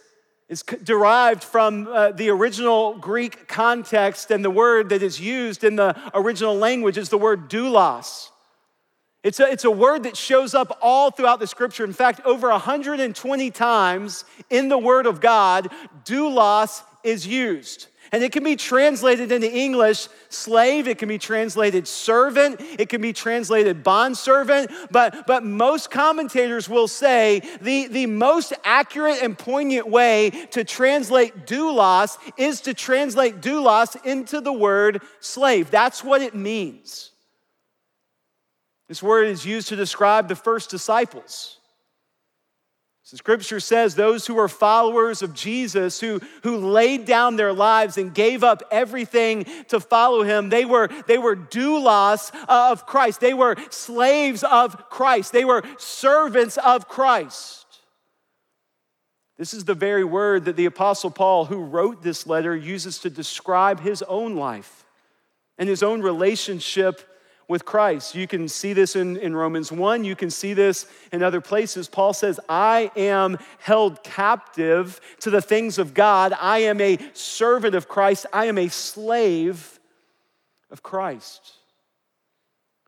is 0.48 0.62
derived 0.62 1.42
from 1.42 1.88
uh, 1.88 2.12
the 2.12 2.30
original 2.30 2.94
Greek 2.98 3.48
context, 3.48 4.30
and 4.30 4.44
the 4.44 4.50
word 4.50 4.90
that 4.90 5.02
is 5.02 5.20
used 5.20 5.64
in 5.64 5.76
the 5.76 5.96
original 6.14 6.56
language 6.56 6.96
is 6.96 7.08
the 7.08 7.18
word 7.18 7.50
doulos. 7.50 8.30
It's 9.24 9.40
a, 9.40 9.50
it's 9.50 9.64
a 9.64 9.70
word 9.70 10.04
that 10.04 10.16
shows 10.16 10.54
up 10.54 10.78
all 10.80 11.10
throughout 11.10 11.40
the 11.40 11.48
scripture. 11.48 11.84
In 11.84 11.92
fact, 11.92 12.20
over 12.24 12.48
120 12.48 13.50
times 13.50 14.24
in 14.48 14.68
the 14.68 14.78
word 14.78 15.06
of 15.06 15.20
God, 15.20 15.68
doulos 16.04 16.82
is 17.02 17.26
used. 17.26 17.88
And 18.12 18.22
it 18.22 18.32
can 18.32 18.44
be 18.44 18.56
translated 18.56 19.32
into 19.32 19.50
English 19.50 20.08
slave, 20.28 20.88
it 20.88 20.98
can 20.98 21.08
be 21.08 21.18
translated 21.18 21.88
servant, 21.88 22.60
it 22.60 22.88
can 22.88 23.00
be 23.00 23.12
translated 23.12 23.82
bondservant, 23.82 24.70
but, 24.90 25.26
but 25.26 25.44
most 25.44 25.90
commentators 25.90 26.68
will 26.68 26.88
say 26.88 27.42
the, 27.60 27.88
the 27.88 28.06
most 28.06 28.52
accurate 28.64 29.22
and 29.22 29.38
poignant 29.38 29.88
way 29.88 30.30
to 30.52 30.64
translate 30.64 31.46
doulos 31.46 32.18
is 32.36 32.60
to 32.62 32.74
translate 32.74 33.40
doulos 33.40 34.02
into 34.04 34.40
the 34.40 34.52
word 34.52 35.02
slave. 35.20 35.70
That's 35.70 36.04
what 36.04 36.22
it 36.22 36.34
means. 36.34 37.12
This 38.88 39.02
word 39.02 39.26
is 39.26 39.44
used 39.44 39.68
to 39.68 39.76
describe 39.76 40.28
the 40.28 40.36
first 40.36 40.70
disciples. 40.70 41.55
So 43.06 43.16
scripture 43.16 43.60
says 43.60 43.94
those 43.94 44.26
who 44.26 44.36
are 44.36 44.48
followers 44.48 45.22
of 45.22 45.32
Jesus, 45.32 46.00
who, 46.00 46.20
who 46.42 46.56
laid 46.56 47.04
down 47.04 47.36
their 47.36 47.52
lives 47.52 47.98
and 47.98 48.12
gave 48.12 48.42
up 48.42 48.64
everything 48.72 49.46
to 49.68 49.78
follow 49.78 50.24
him, 50.24 50.48
they 50.48 50.64
were, 50.64 50.88
they 51.06 51.16
were 51.16 51.36
doulos 51.36 52.32
of 52.48 52.84
Christ. 52.84 53.20
They 53.20 53.32
were 53.32 53.54
slaves 53.70 54.42
of 54.42 54.90
Christ. 54.90 55.32
They 55.32 55.44
were 55.44 55.62
servants 55.78 56.56
of 56.56 56.88
Christ. 56.88 57.64
This 59.38 59.54
is 59.54 59.64
the 59.64 59.74
very 59.74 60.02
word 60.02 60.46
that 60.46 60.56
the 60.56 60.66
Apostle 60.66 61.12
Paul, 61.12 61.44
who 61.44 61.62
wrote 61.62 62.02
this 62.02 62.26
letter, 62.26 62.56
uses 62.56 62.98
to 62.98 63.08
describe 63.08 63.78
his 63.78 64.02
own 64.02 64.34
life 64.34 64.84
and 65.58 65.68
his 65.68 65.84
own 65.84 66.02
relationship 66.02 67.08
with 67.48 67.64
Christ. 67.64 68.14
You 68.14 68.26
can 68.26 68.48
see 68.48 68.72
this 68.72 68.96
in, 68.96 69.16
in 69.18 69.34
Romans 69.34 69.70
1, 69.70 70.04
you 70.04 70.16
can 70.16 70.30
see 70.30 70.52
this 70.52 70.86
in 71.12 71.22
other 71.22 71.40
places. 71.40 71.88
Paul 71.88 72.12
says, 72.12 72.40
I 72.48 72.90
am 72.96 73.38
held 73.58 74.02
captive 74.02 75.00
to 75.20 75.30
the 75.30 75.40
things 75.42 75.78
of 75.78 75.94
God, 75.94 76.32
I 76.40 76.58
am 76.60 76.80
a 76.80 76.98
servant 77.12 77.74
of 77.74 77.88
Christ, 77.88 78.26
I 78.32 78.46
am 78.46 78.58
a 78.58 78.68
slave 78.68 79.78
of 80.70 80.82
Christ. 80.82 81.52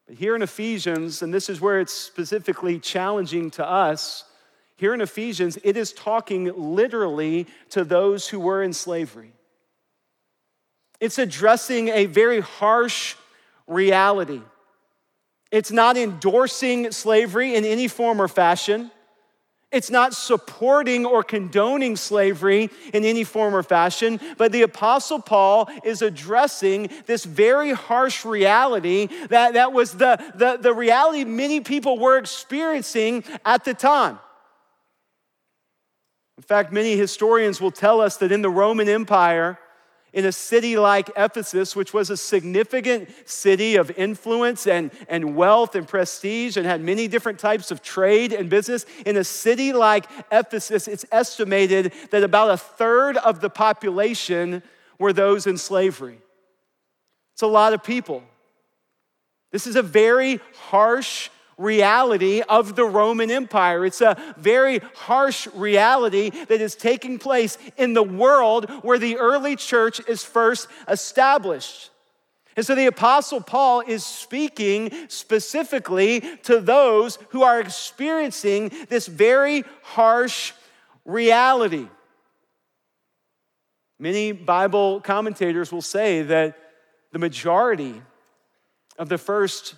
But 0.06 0.16
here 0.16 0.34
in 0.34 0.42
Ephesians, 0.42 1.22
and 1.22 1.32
this 1.32 1.48
is 1.48 1.60
where 1.60 1.80
it's 1.80 1.92
specifically 1.92 2.80
challenging 2.80 3.50
to 3.52 3.68
us, 3.68 4.24
here 4.76 4.94
in 4.94 5.00
Ephesians, 5.00 5.58
it 5.64 5.76
is 5.76 5.92
talking 5.92 6.52
literally 6.56 7.46
to 7.70 7.84
those 7.84 8.28
who 8.28 8.40
were 8.40 8.62
in 8.62 8.72
slavery. 8.72 9.32
It's 11.00 11.18
addressing 11.18 11.88
a 11.88 12.06
very 12.06 12.40
harsh 12.40 13.16
reality. 13.68 14.42
It's 15.52 15.70
not 15.70 15.96
endorsing 15.96 16.90
slavery 16.90 17.54
in 17.54 17.64
any 17.64 17.86
form 17.88 18.20
or 18.20 18.28
fashion. 18.28 18.90
It's 19.70 19.90
not 19.90 20.14
supporting 20.14 21.04
or 21.04 21.22
condoning 21.22 21.96
slavery 21.96 22.70
in 22.94 23.04
any 23.04 23.22
form 23.22 23.54
or 23.54 23.62
fashion, 23.62 24.18
but 24.38 24.50
the 24.50 24.62
Apostle 24.62 25.20
Paul 25.20 25.68
is 25.84 26.00
addressing 26.00 26.88
this 27.04 27.24
very 27.24 27.72
harsh 27.72 28.24
reality 28.24 29.08
that, 29.28 29.54
that 29.54 29.74
was 29.74 29.92
the, 29.92 30.18
the, 30.34 30.56
the 30.56 30.72
reality 30.72 31.24
many 31.24 31.60
people 31.60 31.98
were 31.98 32.16
experiencing 32.16 33.24
at 33.44 33.64
the 33.64 33.74
time. 33.74 34.18
In 36.38 36.44
fact, 36.44 36.72
many 36.72 36.96
historians 36.96 37.60
will 37.60 37.70
tell 37.70 38.00
us 38.00 38.16
that 38.18 38.32
in 38.32 38.40
the 38.40 38.50
Roman 38.50 38.88
Empire, 38.88 39.58
in 40.12 40.24
a 40.24 40.32
city 40.32 40.76
like 40.76 41.10
Ephesus, 41.16 41.76
which 41.76 41.92
was 41.92 42.10
a 42.10 42.16
significant 42.16 43.08
city 43.28 43.76
of 43.76 43.90
influence 43.92 44.66
and, 44.66 44.90
and 45.08 45.36
wealth 45.36 45.74
and 45.74 45.86
prestige 45.86 46.56
and 46.56 46.66
had 46.66 46.80
many 46.80 47.08
different 47.08 47.38
types 47.38 47.70
of 47.70 47.82
trade 47.82 48.32
and 48.32 48.48
business, 48.48 48.86
in 49.04 49.16
a 49.16 49.24
city 49.24 49.72
like 49.72 50.06
Ephesus, 50.32 50.88
it's 50.88 51.04
estimated 51.12 51.92
that 52.10 52.22
about 52.22 52.50
a 52.50 52.56
third 52.56 53.16
of 53.18 53.40
the 53.40 53.50
population 53.50 54.62
were 54.98 55.12
those 55.12 55.46
in 55.46 55.58
slavery. 55.58 56.18
It's 57.34 57.42
a 57.42 57.46
lot 57.46 57.72
of 57.72 57.84
people. 57.84 58.22
This 59.52 59.66
is 59.66 59.76
a 59.76 59.82
very 59.82 60.40
harsh 60.68 61.30
reality 61.58 62.40
of 62.42 62.76
the 62.76 62.84
Roman 62.84 63.30
Empire. 63.30 63.84
It's 63.84 64.00
a 64.00 64.16
very 64.38 64.78
harsh 64.94 65.46
reality 65.48 66.30
that 66.30 66.60
is 66.60 66.74
taking 66.74 67.18
place 67.18 67.58
in 67.76 67.92
the 67.92 68.02
world 68.02 68.70
where 68.82 68.98
the 68.98 69.18
early 69.18 69.56
church 69.56 70.00
is 70.08 70.24
first 70.24 70.68
established. 70.88 71.90
And 72.56 72.66
so 72.66 72.74
the 72.74 72.86
Apostle 72.86 73.40
Paul 73.40 73.82
is 73.86 74.04
speaking 74.04 74.90
specifically 75.08 76.20
to 76.44 76.60
those 76.60 77.18
who 77.28 77.42
are 77.42 77.60
experiencing 77.60 78.72
this 78.88 79.06
very 79.06 79.64
harsh 79.82 80.52
reality. 81.04 81.86
Many 84.00 84.32
Bible 84.32 85.00
commentators 85.00 85.72
will 85.72 85.82
say 85.82 86.22
that 86.22 86.56
the 87.12 87.18
majority 87.18 88.02
of 88.98 89.08
the 89.08 89.18
first 89.18 89.74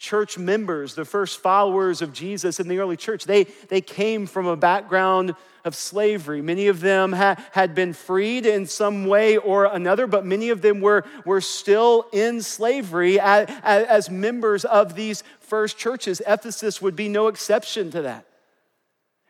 church 0.00 0.38
members, 0.38 0.94
the 0.94 1.04
first 1.04 1.40
followers 1.40 2.00
of 2.00 2.10
Jesus 2.14 2.58
in 2.58 2.68
the 2.68 2.78
early 2.78 2.96
church, 2.96 3.26
they, 3.26 3.44
they 3.68 3.82
came 3.82 4.26
from 4.26 4.46
a 4.46 4.56
background 4.56 5.34
of 5.62 5.74
slavery. 5.74 6.40
Many 6.40 6.68
of 6.68 6.80
them 6.80 7.12
ha- 7.12 7.36
had 7.52 7.74
been 7.74 7.92
freed 7.92 8.46
in 8.46 8.64
some 8.64 9.04
way 9.04 9.36
or 9.36 9.66
another, 9.66 10.06
but 10.06 10.24
many 10.24 10.48
of 10.48 10.62
them 10.62 10.80
were, 10.80 11.04
were 11.26 11.42
still 11.42 12.06
in 12.12 12.40
slavery 12.40 13.20
as, 13.20 13.46
as 13.62 14.08
members 14.08 14.64
of 14.64 14.94
these 14.94 15.22
first 15.38 15.76
churches. 15.76 16.22
Ephesus 16.26 16.80
would 16.80 16.96
be 16.96 17.10
no 17.10 17.28
exception 17.28 17.90
to 17.90 18.00
that. 18.00 18.24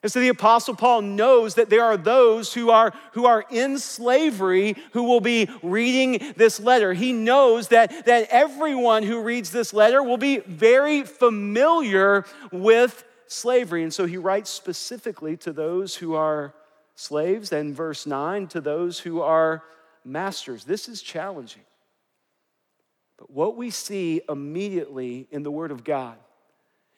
And 0.02 0.10
so 0.10 0.18
the 0.18 0.28
apostle 0.28 0.74
Paul 0.74 1.02
knows 1.02 1.56
that 1.56 1.68
there 1.68 1.84
are 1.84 1.98
those 1.98 2.54
who 2.54 2.70
are 2.70 2.94
who 3.12 3.26
are 3.26 3.44
in 3.50 3.78
slavery 3.78 4.76
who 4.92 5.02
will 5.02 5.20
be 5.20 5.48
reading 5.62 6.32
this 6.36 6.58
letter. 6.58 6.94
He 6.94 7.12
knows 7.12 7.68
that 7.68 8.06
that 8.06 8.28
everyone 8.30 9.02
who 9.02 9.22
reads 9.22 9.50
this 9.50 9.74
letter 9.74 10.02
will 10.02 10.16
be 10.16 10.38
very 10.38 11.02
familiar 11.02 12.24
with 12.50 13.04
slavery. 13.26 13.82
And 13.82 13.92
so 13.92 14.06
he 14.06 14.16
writes 14.16 14.48
specifically 14.48 15.36
to 15.38 15.52
those 15.52 15.96
who 15.96 16.14
are 16.14 16.54
slaves 16.94 17.52
and 17.52 17.74
verse 17.74 18.06
9 18.06 18.46
to 18.48 18.60
those 18.60 19.00
who 19.00 19.20
are 19.20 19.62
masters. 20.04 20.64
This 20.64 20.88
is 20.88 21.02
challenging. 21.02 21.62
But 23.18 23.30
what 23.30 23.54
we 23.54 23.68
see 23.68 24.22
immediately 24.30 25.28
in 25.30 25.42
the 25.42 25.50
word 25.50 25.70
of 25.70 25.84
God 25.84 26.16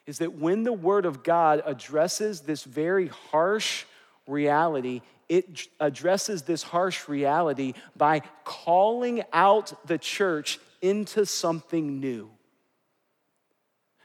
is 0.06 0.18
that 0.18 0.34
when 0.34 0.64
the 0.64 0.72
Word 0.72 1.06
of 1.06 1.22
God 1.22 1.62
addresses 1.64 2.40
this 2.40 2.64
very 2.64 3.08
harsh 3.08 3.84
reality, 4.26 5.02
it 5.28 5.68
addresses 5.80 6.42
this 6.42 6.62
harsh 6.62 7.08
reality 7.08 7.74
by 7.96 8.22
calling 8.44 9.22
out 9.32 9.86
the 9.86 9.98
church 9.98 10.58
into 10.80 11.24
something 11.24 12.00
new 12.00 12.30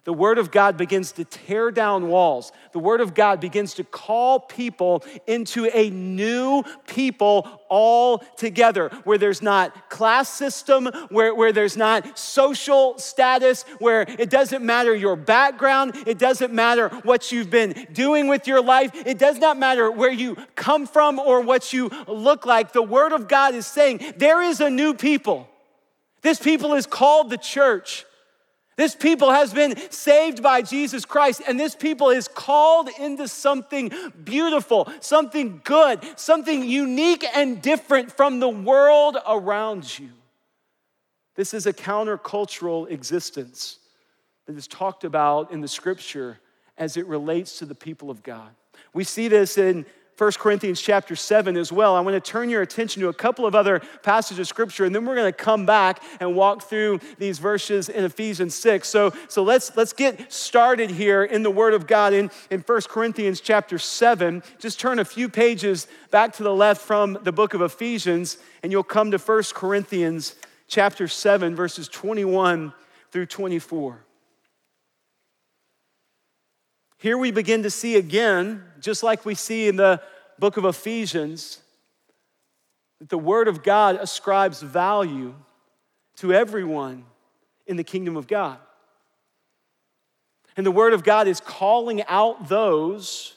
the 0.07 0.13
Word 0.13 0.37
of 0.37 0.51
God 0.51 0.77
begins 0.77 1.11
to 1.11 1.25
tear 1.25 1.69
down 1.69 2.07
walls. 2.07 2.53
The 2.71 2.79
Word 2.79 3.01
of 3.01 3.13
God 3.13 3.41
begins 3.41 3.73
to 3.73 3.83
call 3.83 4.39
people 4.39 5.03
into 5.27 5.69
a 5.73 5.89
new 5.89 6.63
people 6.87 7.61
all 7.67 8.19
together, 8.37 8.87
where 9.03 9.17
there's 9.17 9.41
not 9.41 9.89
class 9.89 10.29
system, 10.29 10.85
where, 11.09 11.35
where 11.35 11.51
there's 11.51 11.75
not 11.75 12.17
social 12.17 12.97
status, 12.97 13.63
where 13.79 14.03
it 14.03 14.29
doesn't 14.29 14.63
matter 14.63 14.95
your 14.95 15.17
background, 15.17 15.93
it 16.07 16.17
doesn't 16.17 16.53
matter 16.53 16.87
what 17.03 17.33
you've 17.33 17.49
been 17.49 17.85
doing 17.91 18.29
with 18.29 18.47
your 18.47 18.61
life, 18.61 18.91
it 19.05 19.19
does 19.19 19.39
not 19.39 19.59
matter 19.59 19.91
where 19.91 20.09
you 20.09 20.37
come 20.55 20.87
from 20.87 21.19
or 21.19 21.41
what 21.41 21.73
you 21.73 21.91
look 22.07 22.45
like. 22.45 22.71
The 22.71 22.81
Word 22.81 23.11
of 23.11 23.27
God 23.27 23.55
is 23.55 23.67
saying 23.67 24.13
there 24.15 24.41
is 24.41 24.61
a 24.61 24.69
new 24.69 24.93
people. 24.93 25.49
This 26.21 26.39
people 26.39 26.75
is 26.75 26.87
called 26.87 27.29
the 27.29 27.37
church. 27.37 28.05
This 28.77 28.93
people 28.93 29.31
has 29.31 29.55
been 29.55 29.75
saved 29.89 30.43
by 30.43 30.61
Jesus 30.61 31.03
Christ, 31.03 31.41
and 31.47 31.59
this 31.59 31.73
people 31.73 32.11
is 32.11 32.27
called 32.27 32.89
into 32.99 33.27
something 33.27 33.91
beautiful, 34.23 34.87
something 34.99 35.61
good, 35.63 35.99
something 36.15 36.63
unique 36.63 37.25
and 37.35 37.59
different 37.59 38.11
from 38.11 38.39
the 38.39 38.47
world 38.47 39.17
around 39.27 39.97
you. 39.97 40.09
This 41.35 41.55
is 41.55 41.65
a 41.65 41.73
countercultural 41.73 42.89
existence 42.91 43.79
that 44.45 44.55
is 44.55 44.67
talked 44.67 45.03
about 45.03 45.51
in 45.51 45.61
the 45.61 45.67
scripture 45.67 46.39
as 46.77 46.97
it 46.97 47.07
relates 47.07 47.57
to 47.57 47.65
the 47.65 47.75
people 47.75 48.11
of 48.11 48.21
God. 48.21 48.51
We 48.93 49.03
see 49.03 49.27
this 49.27 49.57
in 49.57 49.87
1 50.17 50.31
Corinthians 50.39 50.81
chapter 50.81 51.15
7 51.15 51.55
as 51.55 51.71
well. 51.71 51.95
I 51.95 51.99
want 51.99 52.15
to 52.15 52.31
turn 52.31 52.49
your 52.49 52.63
attention 52.63 53.03
to 53.03 53.09
a 53.09 53.13
couple 53.13 53.45
of 53.45 53.53
other 53.53 53.81
passages 54.01 54.39
of 54.39 54.47
scripture, 54.47 54.83
and 54.83 54.95
then 54.95 55.05
we're 55.05 55.13
going 55.13 55.31
to 55.31 55.37
come 55.37 55.67
back 55.67 56.01
and 56.19 56.35
walk 56.35 56.63
through 56.63 56.99
these 57.19 57.37
verses 57.37 57.87
in 57.87 58.03
Ephesians 58.03 58.55
6. 58.55 58.87
So, 58.87 59.13
so 59.27 59.43
let's, 59.43 59.77
let's 59.77 59.93
get 59.93 60.33
started 60.33 60.89
here 60.89 61.23
in 61.23 61.43
the 61.43 61.51
Word 61.51 61.75
of 61.75 61.85
God 61.85 62.13
in, 62.13 62.31
in 62.49 62.61
1 62.61 62.81
Corinthians 62.89 63.41
chapter 63.41 63.77
7. 63.77 64.41
Just 64.57 64.79
turn 64.79 64.97
a 64.97 65.05
few 65.05 65.29
pages 65.29 65.85
back 66.09 66.33
to 66.33 66.43
the 66.43 66.53
left 66.53 66.81
from 66.81 67.19
the 67.21 67.31
book 67.31 67.53
of 67.53 67.61
Ephesians, 67.61 68.39
and 68.63 68.71
you'll 68.71 68.81
come 68.81 69.11
to 69.11 69.19
1 69.19 69.43
Corinthians 69.53 70.33
chapter 70.67 71.07
7, 71.07 71.55
verses 71.55 71.87
21 71.87 72.73
through 73.11 73.27
24. 73.27 74.03
Here 76.97 77.17
we 77.17 77.29
begin 77.29 77.61
to 77.61 77.69
see 77.69 77.95
again, 77.95 78.63
just 78.79 79.03
like 79.03 79.25
we 79.25 79.35
see 79.35 79.67
in 79.67 79.75
the 79.75 80.01
book 80.39 80.57
of 80.57 80.65
Ephesians, 80.65 81.59
that 82.99 83.09
the 83.09 83.17
Word 83.17 83.47
of 83.47 83.63
God 83.63 83.95
ascribes 83.95 84.61
value 84.61 85.33
to 86.17 86.33
everyone 86.33 87.05
in 87.65 87.77
the 87.77 87.83
kingdom 87.83 88.17
of 88.17 88.27
God. 88.27 88.57
And 90.55 90.65
the 90.65 90.71
Word 90.71 90.93
of 90.93 91.03
God 91.03 91.27
is 91.27 91.39
calling 91.39 92.03
out 92.03 92.49
those 92.49 93.33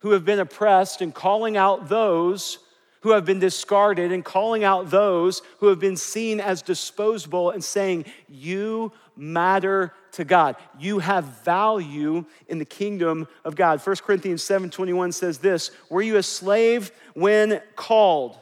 who 0.00 0.10
have 0.10 0.24
been 0.24 0.40
oppressed 0.40 1.00
and 1.00 1.14
calling 1.14 1.56
out 1.56 1.88
those 1.88 2.58
who 3.02 3.10
have 3.10 3.24
been 3.24 3.38
discarded 3.38 4.12
and 4.12 4.24
calling 4.24 4.64
out 4.64 4.90
those 4.90 5.42
who 5.58 5.68
have 5.68 5.78
been 5.78 5.96
seen 5.96 6.40
as 6.40 6.62
disposable 6.62 7.50
and 7.50 7.62
saying, 7.62 8.04
You 8.28 8.92
matter 9.20 9.92
to 10.12 10.24
God. 10.24 10.56
You 10.78 10.98
have 10.98 11.24
value 11.44 12.24
in 12.48 12.58
the 12.58 12.64
kingdom 12.64 13.28
of 13.44 13.54
God. 13.54 13.80
1 13.80 14.02
Corinthians 14.02 14.42
7:21 14.42 15.12
says 15.12 15.38
this, 15.38 15.70
"Were 15.90 16.02
you 16.02 16.16
a 16.16 16.22
slave 16.22 16.90
when 17.14 17.60
called? 17.76 18.38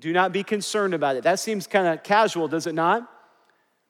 Do 0.00 0.12
not 0.12 0.32
be 0.32 0.44
concerned 0.44 0.94
about 0.94 1.16
it." 1.16 1.24
That 1.24 1.40
seems 1.40 1.66
kind 1.66 1.88
of 1.88 2.02
casual, 2.04 2.48
does 2.48 2.66
it 2.66 2.74
not? 2.74 3.10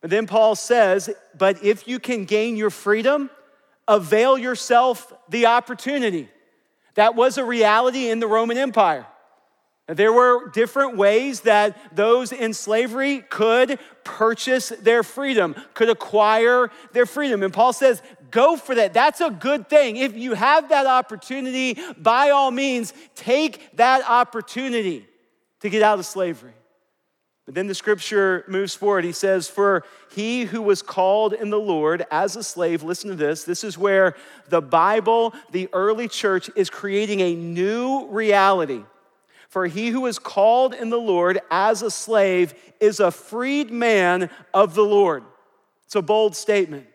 But 0.00 0.10
then 0.10 0.26
Paul 0.26 0.56
says, 0.56 1.10
"But 1.36 1.62
if 1.62 1.86
you 1.86 1.98
can 1.98 2.24
gain 2.24 2.56
your 2.56 2.70
freedom, 2.70 3.30
avail 3.86 4.38
yourself 4.38 5.12
the 5.28 5.46
opportunity." 5.46 6.30
That 6.94 7.14
was 7.14 7.36
a 7.36 7.44
reality 7.44 8.08
in 8.08 8.18
the 8.18 8.26
Roman 8.26 8.56
Empire. 8.56 9.06
There 9.88 10.12
were 10.12 10.50
different 10.50 10.98
ways 10.98 11.40
that 11.42 11.96
those 11.96 12.30
in 12.30 12.52
slavery 12.52 13.20
could 13.20 13.78
purchase 14.04 14.68
their 14.68 15.02
freedom, 15.02 15.56
could 15.72 15.88
acquire 15.88 16.70
their 16.92 17.06
freedom. 17.06 17.42
And 17.42 17.54
Paul 17.54 17.72
says, 17.72 18.02
go 18.30 18.56
for 18.58 18.74
that. 18.74 18.92
That's 18.92 19.22
a 19.22 19.30
good 19.30 19.70
thing. 19.70 19.96
If 19.96 20.14
you 20.14 20.34
have 20.34 20.68
that 20.68 20.86
opportunity, 20.86 21.78
by 21.96 22.30
all 22.30 22.50
means, 22.50 22.92
take 23.14 23.76
that 23.76 24.06
opportunity 24.06 25.06
to 25.60 25.70
get 25.70 25.82
out 25.82 25.98
of 25.98 26.04
slavery. 26.04 26.52
But 27.46 27.54
then 27.54 27.66
the 27.66 27.74
scripture 27.74 28.44
moves 28.46 28.74
forward. 28.74 29.04
He 29.04 29.12
says, 29.12 29.48
For 29.48 29.84
he 30.14 30.44
who 30.44 30.60
was 30.60 30.82
called 30.82 31.32
in 31.32 31.48
the 31.48 31.58
Lord 31.58 32.04
as 32.10 32.36
a 32.36 32.42
slave, 32.42 32.82
listen 32.82 33.08
to 33.08 33.16
this. 33.16 33.44
This 33.44 33.64
is 33.64 33.78
where 33.78 34.16
the 34.50 34.60
Bible, 34.60 35.32
the 35.50 35.70
early 35.72 36.08
church, 36.08 36.50
is 36.56 36.68
creating 36.68 37.20
a 37.20 37.34
new 37.34 38.06
reality. 38.08 38.82
For 39.48 39.66
he 39.66 39.88
who 39.88 40.06
is 40.06 40.18
called 40.18 40.74
in 40.74 40.90
the 40.90 41.00
Lord 41.00 41.40
as 41.50 41.82
a 41.82 41.90
slave 41.90 42.54
is 42.80 43.00
a 43.00 43.10
freed 43.10 43.70
man 43.70 44.30
of 44.52 44.74
the 44.74 44.84
Lord. 44.84 45.24
It's 45.86 45.96
a 45.96 46.02
bold 46.02 46.36
statement. 46.36 46.86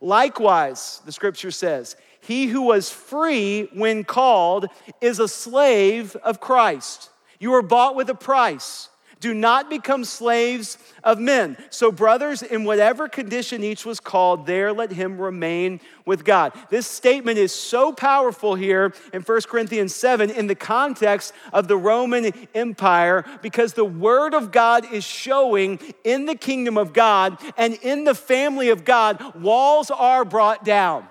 Likewise, 0.00 1.00
the 1.06 1.12
scripture 1.12 1.50
says, 1.50 1.96
he 2.20 2.46
who 2.46 2.62
was 2.62 2.90
free 2.90 3.68
when 3.72 4.04
called 4.04 4.66
is 5.00 5.20
a 5.20 5.28
slave 5.28 6.16
of 6.16 6.40
Christ. 6.40 7.08
You 7.38 7.52
were 7.52 7.62
bought 7.62 7.94
with 7.94 8.10
a 8.10 8.14
price. 8.14 8.90
Do 9.20 9.32
not 9.32 9.70
become 9.70 10.04
slaves 10.04 10.76
of 11.02 11.18
men. 11.18 11.56
So, 11.70 11.90
brothers, 11.90 12.42
in 12.42 12.64
whatever 12.64 13.08
condition 13.08 13.64
each 13.64 13.86
was 13.86 13.98
called, 13.98 14.46
there 14.46 14.74
let 14.74 14.92
him 14.92 15.18
remain 15.18 15.80
with 16.04 16.22
God. 16.22 16.52
This 16.68 16.86
statement 16.86 17.38
is 17.38 17.52
so 17.52 17.92
powerful 17.92 18.54
here 18.54 18.92
in 19.14 19.22
1 19.22 19.40
Corinthians 19.42 19.94
7 19.94 20.28
in 20.30 20.48
the 20.48 20.54
context 20.54 21.32
of 21.52 21.66
the 21.66 21.78
Roman 21.78 22.32
Empire 22.54 23.24
because 23.40 23.72
the 23.72 23.86
Word 23.86 24.34
of 24.34 24.52
God 24.52 24.92
is 24.92 25.02
showing 25.02 25.80
in 26.04 26.26
the 26.26 26.34
kingdom 26.34 26.76
of 26.76 26.92
God 26.92 27.38
and 27.56 27.74
in 27.82 28.04
the 28.04 28.14
family 28.14 28.68
of 28.68 28.84
God, 28.84 29.34
walls 29.34 29.90
are 29.90 30.26
brought 30.26 30.62
down. 30.62 31.08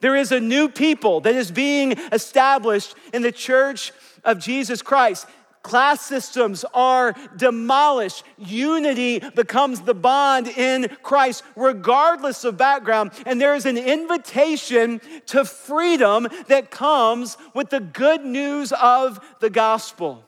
There 0.00 0.16
is 0.16 0.32
a 0.32 0.40
new 0.40 0.68
people 0.68 1.20
that 1.22 1.34
is 1.34 1.50
being 1.50 1.92
established 2.12 2.94
in 3.12 3.22
the 3.22 3.32
church 3.32 3.92
of 4.24 4.38
Jesus 4.38 4.82
Christ. 4.82 5.26
Class 5.62 6.00
systems 6.00 6.64
are 6.72 7.14
demolished. 7.36 8.24
Unity 8.38 9.20
becomes 9.34 9.80
the 9.80 9.94
bond 9.94 10.48
in 10.48 10.88
Christ, 11.02 11.42
regardless 11.56 12.44
of 12.44 12.56
background. 12.56 13.12
And 13.26 13.40
there 13.40 13.54
is 13.54 13.66
an 13.66 13.76
invitation 13.78 15.00
to 15.26 15.44
freedom 15.44 16.28
that 16.48 16.70
comes 16.70 17.36
with 17.54 17.70
the 17.70 17.80
good 17.80 18.24
news 18.24 18.72
of 18.72 19.20
the 19.40 19.50
gospel. 19.50 20.24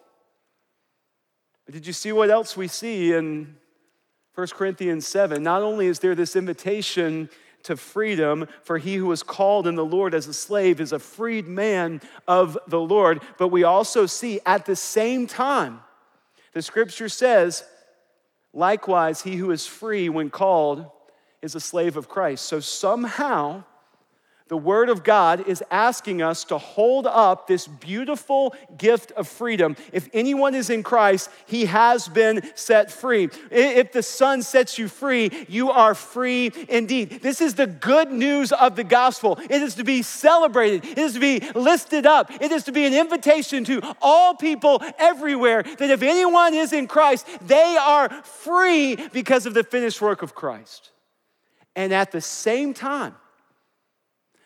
But 1.65 1.75
did 1.75 1.87
you 1.87 1.93
see 1.93 2.13
what 2.13 2.31
else 2.31 2.57
we 2.57 2.69
see 2.69 3.13
in 3.13 3.57
1 4.35 4.47
Corinthians 4.49 5.07
7? 5.07 5.43
Not 5.43 5.63
only 5.63 5.87
is 5.87 6.01
there 6.01 6.15
this 6.15 6.35
invitation 6.35 7.29
to 7.65 7.77
freedom, 7.77 8.47
for 8.63 8.79
he 8.79 8.97
who 8.97 9.07
was 9.07 9.23
called 9.23 9.67
in 9.67 9.75
the 9.75 9.85
Lord 9.85 10.15
as 10.15 10.27
a 10.27 10.35
slave 10.35 10.81
is 10.81 10.93
a 10.93 10.99
freed 10.99 11.47
man 11.47 12.01
of 12.27 12.59
the 12.67 12.81
Lord. 12.81 13.23
But 13.39 13.49
we 13.49 13.65
also 13.65 14.07
see 14.07 14.41
at 14.47 14.67
the 14.67 14.77
same 14.77 15.27
time, 15.27 15.81
the 16.53 16.63
scripture 16.63 17.09
says, 17.09 17.65
likewise, 18.53 19.23
he 19.23 19.37
who 19.37 19.51
is 19.51 19.67
free 19.67 20.09
when 20.09 20.31
called 20.31 20.87
is 21.43 21.55
a 21.55 21.61
slave 21.61 21.97
of 21.97 22.09
Christ. 22.09 22.45
So 22.47 22.61
somehow, 22.61 23.65
the 24.51 24.57
Word 24.57 24.89
of 24.91 25.05
God 25.05 25.47
is 25.47 25.63
asking 25.71 26.23
us 26.23 26.43
to 26.47 26.59
hold 26.59 27.07
up 27.07 27.47
this 27.47 27.69
beautiful 27.69 28.53
gift 28.77 29.13
of 29.13 29.29
freedom. 29.29 29.77
If 29.93 30.09
anyone 30.13 30.57
is 30.57 30.71
in 30.71 30.83
Christ, 30.83 31.31
he 31.47 31.67
has 31.67 32.09
been 32.09 32.43
set 32.57 32.91
free. 32.91 33.31
If 33.53 33.93
the 33.93 34.03
Son 34.03 34.43
sets 34.43 34.77
you 34.77 34.89
free, 34.89 35.31
you 35.49 35.71
are 35.71 35.95
free 35.95 36.51
indeed. 36.69 37.21
This 37.23 37.41
is 37.41 37.55
the 37.55 37.69
good 37.69 38.11
news 38.11 38.51
of 38.51 38.75
the 38.75 38.83
gospel. 38.83 39.39
It 39.41 39.63
is 39.63 39.77
to 39.77 39.85
be 39.85 40.03
celebrated, 40.03 40.85
it 40.85 40.99
is 40.99 41.13
to 41.13 41.21
be 41.21 41.39
listed 41.55 42.05
up, 42.05 42.33
it 42.43 42.51
is 42.51 42.65
to 42.65 42.73
be 42.73 42.85
an 42.87 42.93
invitation 42.93 43.63
to 43.67 43.81
all 44.03 44.35
people 44.35 44.83
everywhere 44.99 45.63
that 45.63 45.91
if 45.91 46.03
anyone 46.03 46.55
is 46.55 46.73
in 46.73 46.89
Christ, 46.89 47.25
they 47.41 47.77
are 47.81 48.09
free 48.25 48.97
because 49.13 49.47
of 49.47 49.55
the 49.55 49.63
finished 49.63 50.01
work 50.01 50.23
of 50.23 50.35
Christ. 50.35 50.91
And 51.77 51.93
at 51.93 52.11
the 52.11 52.21
same 52.21 52.75
time, 52.75 53.15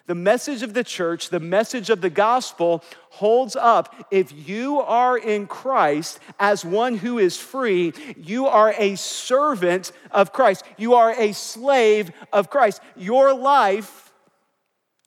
the 0.07 0.15
message 0.15 0.63
of 0.63 0.75
the 0.75 0.85
church, 0.85 1.31
the 1.31 1.41
message 1.41 1.89
of 1.89 2.01
the 2.01 2.11
gospel 2.11 2.85
holds 3.11 3.57
up. 3.57 4.07
If 4.11 4.49
you 4.49 4.81
are 4.81 5.17
in 5.17 5.47
Christ 5.47 6.21
as 6.39 6.65
one 6.65 6.97
who 6.97 7.19
is 7.19 7.39
free, 7.39 7.95
you 8.17 8.47
are 8.47 8.75
a 8.77 8.97
servant 8.97 9.93
of 10.11 10.33
Christ. 10.33 10.65
You 10.77 10.95
are 10.95 11.13
a 11.19 11.33
slave 11.33 12.11
of 12.33 12.51
Christ. 12.51 12.83
Your 12.97 13.33
life 13.33 14.13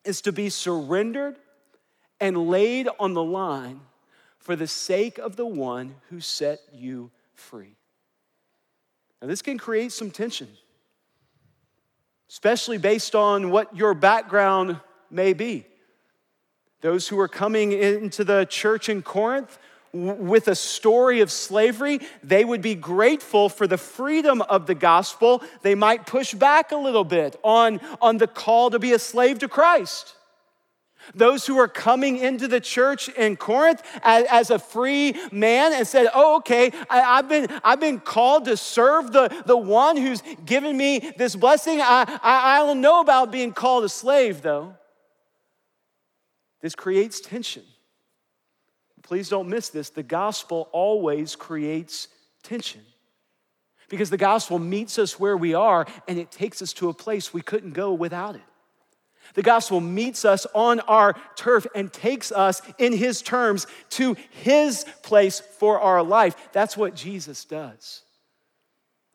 is 0.04 0.22
to 0.22 0.32
be 0.32 0.50
surrendered 0.50 1.38
and 2.20 2.48
laid 2.48 2.88
on 3.00 3.14
the 3.14 3.24
line 3.24 3.82
for 4.40 4.56
the 4.56 4.68
sake 4.68 5.20
of 5.20 5.36
the 5.36 5.46
one 5.46 5.96
who 6.10 6.20
set 6.20 6.60
you 6.74 7.12
free. 7.36 7.76
Now, 9.22 9.28
this 9.28 9.42
can 9.42 9.58
create 9.58 9.92
some 9.92 10.10
tension, 10.10 10.48
especially 12.30 12.78
based 12.78 13.14
on 13.14 13.52
what 13.52 13.76
your 13.76 13.94
background 13.94 14.80
may 15.10 15.34
be. 15.34 15.66
Those 16.82 17.08
who 17.08 17.20
are 17.20 17.28
coming 17.28 17.72
into 17.72 18.24
the 18.24 18.46
church 18.46 18.90
in 18.90 19.02
Corinth 19.02 19.58
with 19.94 20.48
a 20.48 20.56
story 20.56 21.22
of 21.22 21.32
slavery, 21.32 22.00
they 22.24 22.46
would 22.46 22.62
be 22.62 22.76
grateful 22.76 23.50
for 23.50 23.66
the 23.66 23.78
freedom 23.78 24.42
of 24.44 24.68
the 24.68 24.76
gospel. 24.76 25.42
They 25.64 25.76
might 25.76 26.06
push 26.06 26.34
back 26.34 26.72
a 26.72 26.78
little 26.78 27.04
bit 27.04 27.36
on, 27.44 27.80
on 28.02 28.18
the 28.18 28.28
call 28.28 28.70
to 28.70 28.80
be 28.80 28.94
a 28.94 29.00
slave 29.00 29.40
to 29.40 29.48
Christ. 29.48 30.14
Those 31.16 31.46
who 31.46 31.58
are 31.58 31.70
coming 31.70 32.18
into 32.18 32.48
the 32.48 32.60
church 32.60 33.08
in 33.10 33.38
Corinth 33.38 33.82
as, 34.04 34.26
as 34.30 34.50
a 34.52 34.60
free 34.60 35.16
man 35.32 35.74
and 35.74 35.88
said, 35.88 36.10
Oh, 36.14 36.38
okay, 36.38 36.72
I, 36.90 37.18
have 37.18 37.30
been, 37.30 37.48
I've 37.64 37.80
been 37.80 38.00
called 38.00 38.46
to 38.46 38.58
serve 38.58 39.14
the, 39.14 39.30
the 39.46 39.58
one 39.58 39.96
who's 39.96 40.22
given 40.46 40.76
me 40.76 41.14
this 41.18 41.36
blessing. 41.36 41.80
I, 41.82 42.20
I, 42.22 42.56
I 42.56 42.60
don't 42.60 42.82
know 42.82 43.00
about 43.00 43.32
being 43.32 43.54
called 43.54 43.86
a 43.86 43.90
slave, 43.90 44.42
though. 44.42 44.76
This 46.68 46.76
creates 46.76 47.22
tension. 47.22 47.64
Please 49.02 49.30
don't 49.30 49.48
miss 49.48 49.70
this. 49.70 49.90
The 49.90 50.04
gospel 50.04 50.68
always 50.74 51.34
creates 51.34 52.10
tension 52.44 52.82
because 53.88 54.10
the 54.10 54.18
gospel 54.18 54.60
meets 54.60 55.00
us 55.00 55.18
where 55.18 55.38
we 55.38 55.54
are 55.54 55.88
and 56.10 56.20
it 56.20 56.30
takes 56.30 56.62
us 56.62 56.74
to 56.74 56.90
a 56.90 56.94
place 56.94 57.34
we 57.34 57.42
couldn't 57.42 57.72
go 57.72 57.94
without 57.94 58.36
it. 58.36 58.42
The 59.34 59.44
gospel 59.44 59.80
meets 59.80 60.26
us 60.26 60.46
on 60.54 60.82
our 60.82 61.16
turf 61.38 61.66
and 61.74 61.94
takes 61.94 62.34
us 62.34 62.62
in 62.78 62.92
his 62.92 63.22
terms 63.22 63.66
to 63.92 64.18
his 64.30 64.84
place 65.04 65.40
for 65.40 65.80
our 65.80 66.04
life. 66.04 66.36
That's 66.52 66.76
what 66.76 66.96
Jesus 66.96 67.46
does. 67.46 68.02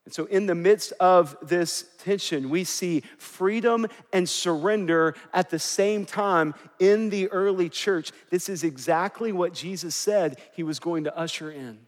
And 0.04 0.12
so, 0.12 0.24
in 0.24 0.46
the 0.46 0.54
midst 0.54 0.92
of 0.98 1.36
this 1.40 1.84
tension, 1.98 2.50
we 2.50 2.64
see 2.64 3.02
freedom 3.18 3.86
and 4.12 4.28
surrender 4.28 5.14
at 5.32 5.50
the 5.50 5.60
same 5.60 6.04
time 6.04 6.54
in 6.80 7.08
the 7.10 7.28
early 7.28 7.68
church. 7.68 8.10
This 8.28 8.48
is 8.48 8.64
exactly 8.64 9.30
what 9.30 9.54
Jesus 9.54 9.94
said 9.94 10.40
he 10.54 10.64
was 10.64 10.80
going 10.80 11.04
to 11.04 11.16
usher 11.16 11.52
in. 11.52 11.86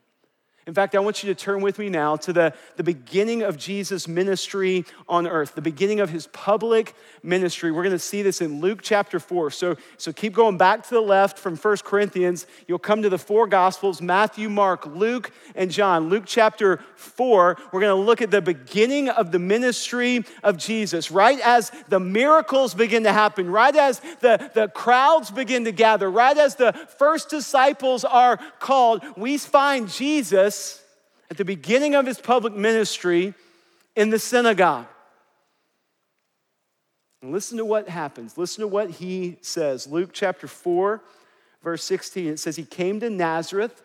In 0.66 0.72
fact, 0.72 0.94
I 0.94 0.98
want 1.00 1.22
you 1.22 1.32
to 1.32 1.38
turn 1.38 1.60
with 1.60 1.78
me 1.78 1.90
now 1.90 2.16
to 2.16 2.32
the, 2.32 2.54
the 2.76 2.82
beginning 2.82 3.42
of 3.42 3.58
Jesus' 3.58 4.08
ministry 4.08 4.86
on 5.06 5.26
earth, 5.26 5.54
the 5.54 5.60
beginning 5.60 6.00
of 6.00 6.08
his 6.08 6.26
public 6.28 6.94
ministry. 7.22 7.70
We're 7.70 7.82
going 7.82 7.92
to 7.92 7.98
see 7.98 8.22
this 8.22 8.40
in 8.40 8.62
Luke 8.62 8.80
chapter 8.82 9.20
4. 9.20 9.50
So, 9.50 9.76
so 9.98 10.10
keep 10.10 10.32
going 10.32 10.56
back 10.56 10.82
to 10.84 10.94
the 10.94 11.02
left 11.02 11.38
from 11.38 11.56
1 11.56 11.76
Corinthians. 11.84 12.46
You'll 12.66 12.78
come 12.78 13.02
to 13.02 13.10
the 13.10 13.18
four 13.18 13.46
Gospels 13.46 14.00
Matthew, 14.00 14.48
Mark, 14.48 14.86
Luke, 14.86 15.32
and 15.54 15.70
John. 15.70 16.08
Luke 16.08 16.24
chapter 16.24 16.78
4, 16.96 17.58
we're 17.70 17.80
going 17.80 17.94
to 17.94 18.02
look 18.02 18.22
at 18.22 18.30
the 18.30 18.40
beginning 18.40 19.10
of 19.10 19.32
the 19.32 19.38
ministry 19.38 20.24
of 20.42 20.56
Jesus, 20.56 21.10
right 21.10 21.40
as 21.40 21.72
the 21.88 22.00
miracles 22.00 22.72
begin 22.72 23.02
to 23.02 23.12
happen, 23.12 23.50
right 23.50 23.76
as 23.76 24.00
the, 24.20 24.50
the 24.54 24.68
crowds 24.68 25.30
begin 25.30 25.66
to 25.66 25.72
gather, 25.72 26.10
right 26.10 26.38
as 26.38 26.54
the 26.54 26.72
first 26.96 27.28
disciples 27.28 28.02
are 28.02 28.38
called. 28.60 29.04
We 29.14 29.36
find 29.36 29.90
Jesus 29.90 30.53
at 31.30 31.36
the 31.36 31.44
beginning 31.44 31.94
of 31.94 32.06
his 32.06 32.18
public 32.18 32.54
ministry 32.54 33.34
in 33.96 34.10
the 34.10 34.18
synagogue. 34.18 34.86
And 37.22 37.32
listen 37.32 37.56
to 37.58 37.64
what 37.64 37.88
happens. 37.88 38.36
Listen 38.36 38.62
to 38.62 38.68
what 38.68 38.90
he 38.90 39.38
says. 39.40 39.86
Luke 39.86 40.10
chapter 40.12 40.46
4, 40.46 41.00
verse 41.62 41.82
16. 41.84 42.28
It 42.28 42.38
says, 42.38 42.56
He 42.56 42.64
came 42.64 43.00
to 43.00 43.08
Nazareth, 43.08 43.82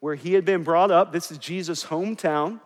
where 0.00 0.14
he 0.14 0.32
had 0.32 0.44
been 0.44 0.62
brought 0.62 0.90
up. 0.90 1.12
This 1.12 1.30
is 1.30 1.38
Jesus' 1.38 1.84
hometown. 1.84 2.60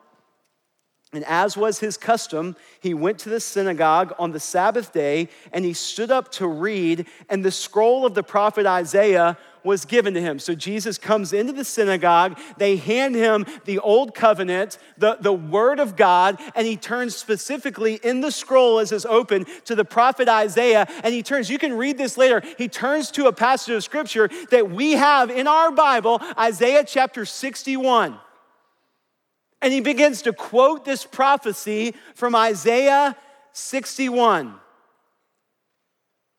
And 1.13 1.25
as 1.25 1.57
was 1.57 1.81
his 1.81 1.97
custom, 1.97 2.55
he 2.81 2.93
went 2.93 3.19
to 3.21 3.31
the 3.31 3.41
synagogue 3.41 4.15
on 4.19 4.33
the 4.33 4.41
Sabbath 4.41 4.93
day 4.93 5.31
and 5.53 5.65
he 5.65 5.73
stood 5.73 6.11
up 6.11 6.31
to 6.33 6.47
read, 6.47 7.07
and 7.31 7.43
the 7.43 7.51
scroll 7.51 8.05
of 8.05 8.15
the 8.15 8.23
prophet 8.23 8.67
Isaiah 8.67 9.39
was 9.65 9.85
given 9.85 10.15
to 10.15 10.21
him. 10.21 10.39
So 10.39 10.55
Jesus 10.55 10.99
comes 10.99 11.33
into 11.33 11.53
the 11.53 11.65
synagogue, 11.65 12.39
they 12.57 12.77
hand 12.77 13.15
him 13.15 13.47
the 13.65 13.79
old 13.79 14.15
covenant, 14.15 14.79
the, 14.97 15.17
the 15.21 15.33
word 15.33 15.81
of 15.81 15.97
God, 15.97 16.39
and 16.55 16.67
he 16.67 16.77
turns 16.77 17.17
specifically 17.17 17.95
in 18.03 18.21
the 18.21 18.31
scroll 18.31 18.79
as 18.79 18.93
is 18.93 19.07
open 19.07 19.47
to 19.65 19.75
the 19.75 19.85
prophet 19.85 20.29
Isaiah. 20.29 20.87
And 21.03 21.15
he 21.15 21.23
turns, 21.23 21.51
you 21.51 21.59
can 21.59 21.75
read 21.75 21.99
this 21.99 22.17
later, 22.17 22.43
he 22.57 22.69
turns 22.69 23.11
to 23.13 23.27
a 23.27 23.33
passage 23.33 23.75
of 23.75 23.85
scripture 23.85 24.29
that 24.51 24.71
we 24.71 24.93
have 24.93 25.31
in 25.31 25.47
our 25.47 25.71
Bible, 25.71 26.21
Isaiah 26.39 26.85
chapter 26.87 27.25
61. 27.25 28.19
And 29.61 29.73
he 29.73 29.81
begins 29.81 30.23
to 30.23 30.33
quote 30.33 30.85
this 30.85 31.05
prophecy 31.05 31.95
from 32.15 32.35
Isaiah 32.35 33.17
61. 33.53 34.55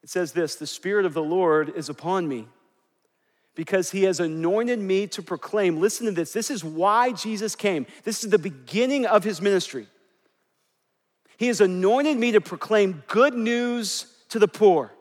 It 0.03 0.09
says 0.09 0.31
this 0.31 0.55
The 0.55 0.67
Spirit 0.67 1.05
of 1.05 1.13
the 1.13 1.23
Lord 1.23 1.73
is 1.75 1.89
upon 1.89 2.27
me 2.27 2.47
because 3.59 3.91
he 3.91 4.03
has 4.03 4.21
anointed 4.21 4.79
me 4.79 5.05
to 5.05 5.21
proclaim. 5.21 5.81
Listen 5.81 6.05
to 6.05 6.13
this. 6.13 6.31
This 6.31 6.49
is 6.49 6.63
why 6.63 7.11
Jesus 7.11 7.57
came. 7.57 7.85
This 8.05 8.23
is 8.23 8.29
the 8.29 8.39
beginning 8.39 9.05
of 9.05 9.25
his 9.25 9.41
ministry. 9.41 9.87
He 11.35 11.47
has 11.47 11.59
anointed 11.59 12.15
me 12.15 12.31
to 12.31 12.39
proclaim 12.39 13.03
good 13.07 13.33
news 13.33 14.05
to 14.29 14.39
the 14.39 14.47
poor. 14.47 14.93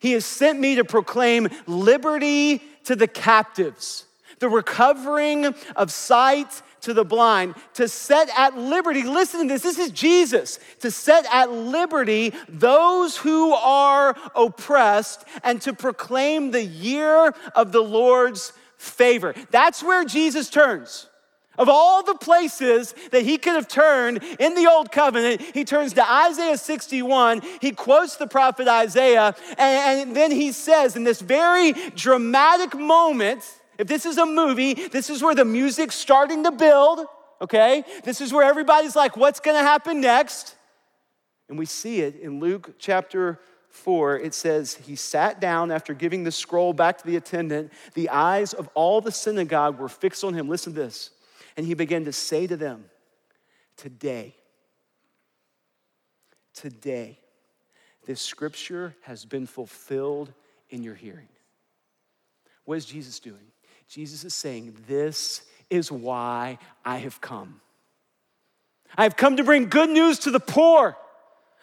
He 0.00 0.12
has 0.12 0.24
sent 0.24 0.58
me 0.58 0.76
to 0.76 0.84
proclaim 0.86 1.50
liberty 1.66 2.62
to 2.84 2.96
the 2.96 3.06
captives, 3.06 4.06
the 4.38 4.48
recovering 4.48 5.54
of 5.76 5.92
sight 5.92 6.62
to 6.82 6.94
the 6.94 7.04
blind, 7.04 7.54
to 7.74 7.88
set 7.88 8.28
at 8.36 8.56
liberty, 8.56 9.02
listen 9.02 9.42
to 9.42 9.54
this, 9.54 9.62
this 9.62 9.78
is 9.78 9.90
Jesus, 9.90 10.58
to 10.80 10.90
set 10.90 11.26
at 11.32 11.50
liberty 11.50 12.32
those 12.48 13.16
who 13.16 13.52
are 13.52 14.16
oppressed 14.34 15.24
and 15.42 15.60
to 15.62 15.72
proclaim 15.72 16.50
the 16.50 16.64
year 16.64 17.34
of 17.54 17.72
the 17.72 17.82
Lord's 17.82 18.52
favor. 18.76 19.34
That's 19.50 19.82
where 19.82 20.04
Jesus 20.04 20.50
turns. 20.50 21.08
Of 21.58 21.68
all 21.68 22.02
the 22.02 22.14
places 22.14 22.94
that 23.12 23.22
he 23.22 23.38
could 23.38 23.54
have 23.54 23.68
turned 23.68 24.22
in 24.38 24.54
the 24.54 24.70
Old 24.70 24.92
Covenant, 24.92 25.40
he 25.40 25.64
turns 25.64 25.94
to 25.94 26.10
Isaiah 26.10 26.58
61. 26.58 27.40
He 27.60 27.72
quotes 27.72 28.16
the 28.16 28.26
prophet 28.26 28.68
Isaiah, 28.68 29.34
and, 29.56 30.00
and 30.08 30.16
then 30.16 30.30
he 30.30 30.52
says, 30.52 30.96
in 30.96 31.04
this 31.04 31.20
very 31.20 31.72
dramatic 31.94 32.74
moment, 32.74 33.42
if 33.78 33.86
this 33.86 34.06
is 34.06 34.18
a 34.18 34.26
movie, 34.26 34.74
this 34.74 35.10
is 35.10 35.22
where 35.22 35.34
the 35.34 35.44
music's 35.44 35.94
starting 35.94 36.44
to 36.44 36.50
build, 36.50 37.06
okay? 37.40 37.84
This 38.04 38.20
is 38.20 38.32
where 38.32 38.44
everybody's 38.44 38.96
like, 38.96 39.16
what's 39.16 39.40
gonna 39.40 39.62
happen 39.62 40.00
next? 40.00 40.56
And 41.48 41.58
we 41.58 41.66
see 41.66 42.00
it 42.00 42.16
in 42.16 42.40
Luke 42.40 42.74
chapter 42.78 43.40
4. 43.76 44.18
It 44.18 44.34
says, 44.34 44.74
He 44.74 44.96
sat 44.96 45.40
down 45.40 45.70
after 45.70 45.94
giving 45.94 46.24
the 46.24 46.32
scroll 46.32 46.72
back 46.72 46.98
to 46.98 47.06
the 47.06 47.16
attendant. 47.16 47.72
The 47.94 48.08
eyes 48.08 48.52
of 48.52 48.68
all 48.74 49.00
the 49.00 49.12
synagogue 49.12 49.78
were 49.78 49.88
fixed 49.88 50.24
on 50.24 50.34
him. 50.34 50.48
Listen 50.48 50.74
to 50.74 50.80
this. 50.80 51.10
And 51.56 51.66
he 51.66 51.74
began 51.74 52.04
to 52.06 52.12
say 52.12 52.46
to 52.46 52.56
them, 52.56 52.86
Today, 53.76 54.34
today, 56.54 57.18
this 58.06 58.20
scripture 58.20 58.94
has 59.02 59.24
been 59.24 59.46
fulfilled 59.46 60.32
in 60.70 60.82
your 60.82 60.94
hearing. 60.94 61.28
What 62.64 62.78
is 62.78 62.86
Jesus 62.86 63.20
doing? 63.20 63.52
Jesus 63.88 64.24
is 64.24 64.34
saying, 64.34 64.76
This 64.86 65.42
is 65.70 65.90
why 65.90 66.58
I 66.84 66.98
have 66.98 67.20
come. 67.20 67.60
I 68.96 69.04
have 69.04 69.16
come 69.16 69.36
to 69.36 69.44
bring 69.44 69.68
good 69.68 69.90
news 69.90 70.20
to 70.20 70.30
the 70.30 70.40
poor. 70.40 70.96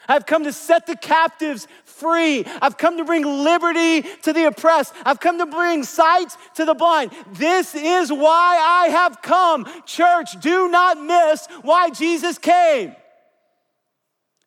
I've 0.07 0.25
come 0.25 0.43
to 0.43 0.51
set 0.51 0.85
the 0.85 0.97
captives 0.97 1.67
free. 1.85 2.45
I've 2.61 2.77
come 2.77 2.97
to 2.97 3.05
bring 3.05 3.23
liberty 3.23 4.01
to 4.23 4.33
the 4.33 4.47
oppressed. 4.47 4.93
I've 5.05 5.19
come 5.19 5.37
to 5.39 5.45
bring 5.45 5.83
sight 5.83 6.35
to 6.55 6.65
the 6.65 6.73
blind. 6.73 7.11
This 7.31 7.73
is 7.73 8.11
why 8.11 8.83
I 8.85 8.89
have 8.89 9.21
come. 9.21 9.65
Church, 9.85 10.39
do 10.41 10.67
not 10.69 11.01
miss 11.01 11.47
why 11.61 11.89
Jesus 11.89 12.37
came. 12.37 12.95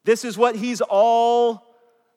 This 0.05 0.25
is 0.25 0.37
what 0.37 0.57
he's 0.57 0.83
all 0.83 1.63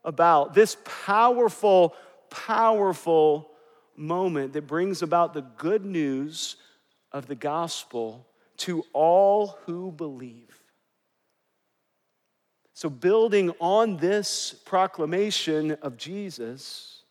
about. 0.04 0.54
This 0.54 0.76
powerful, 1.06 1.96
powerful 2.30 3.49
moment 4.00 4.54
that 4.54 4.68
brings 4.68 5.02
about 5.02 5.34
the 5.34 5.42
good 5.42 5.86
news 5.86 6.56
of 7.12 7.28
the 7.28 7.36
gospel 7.36 8.26
to 8.58 8.84
all 8.94 9.58
who 9.66 9.92
believe. 9.92 10.60
So, 12.74 12.90
building 12.90 13.52
on 13.60 13.98
this 13.98 14.56
proclamation 14.66 15.72
of 15.82 15.98
Jesus, 15.98 17.04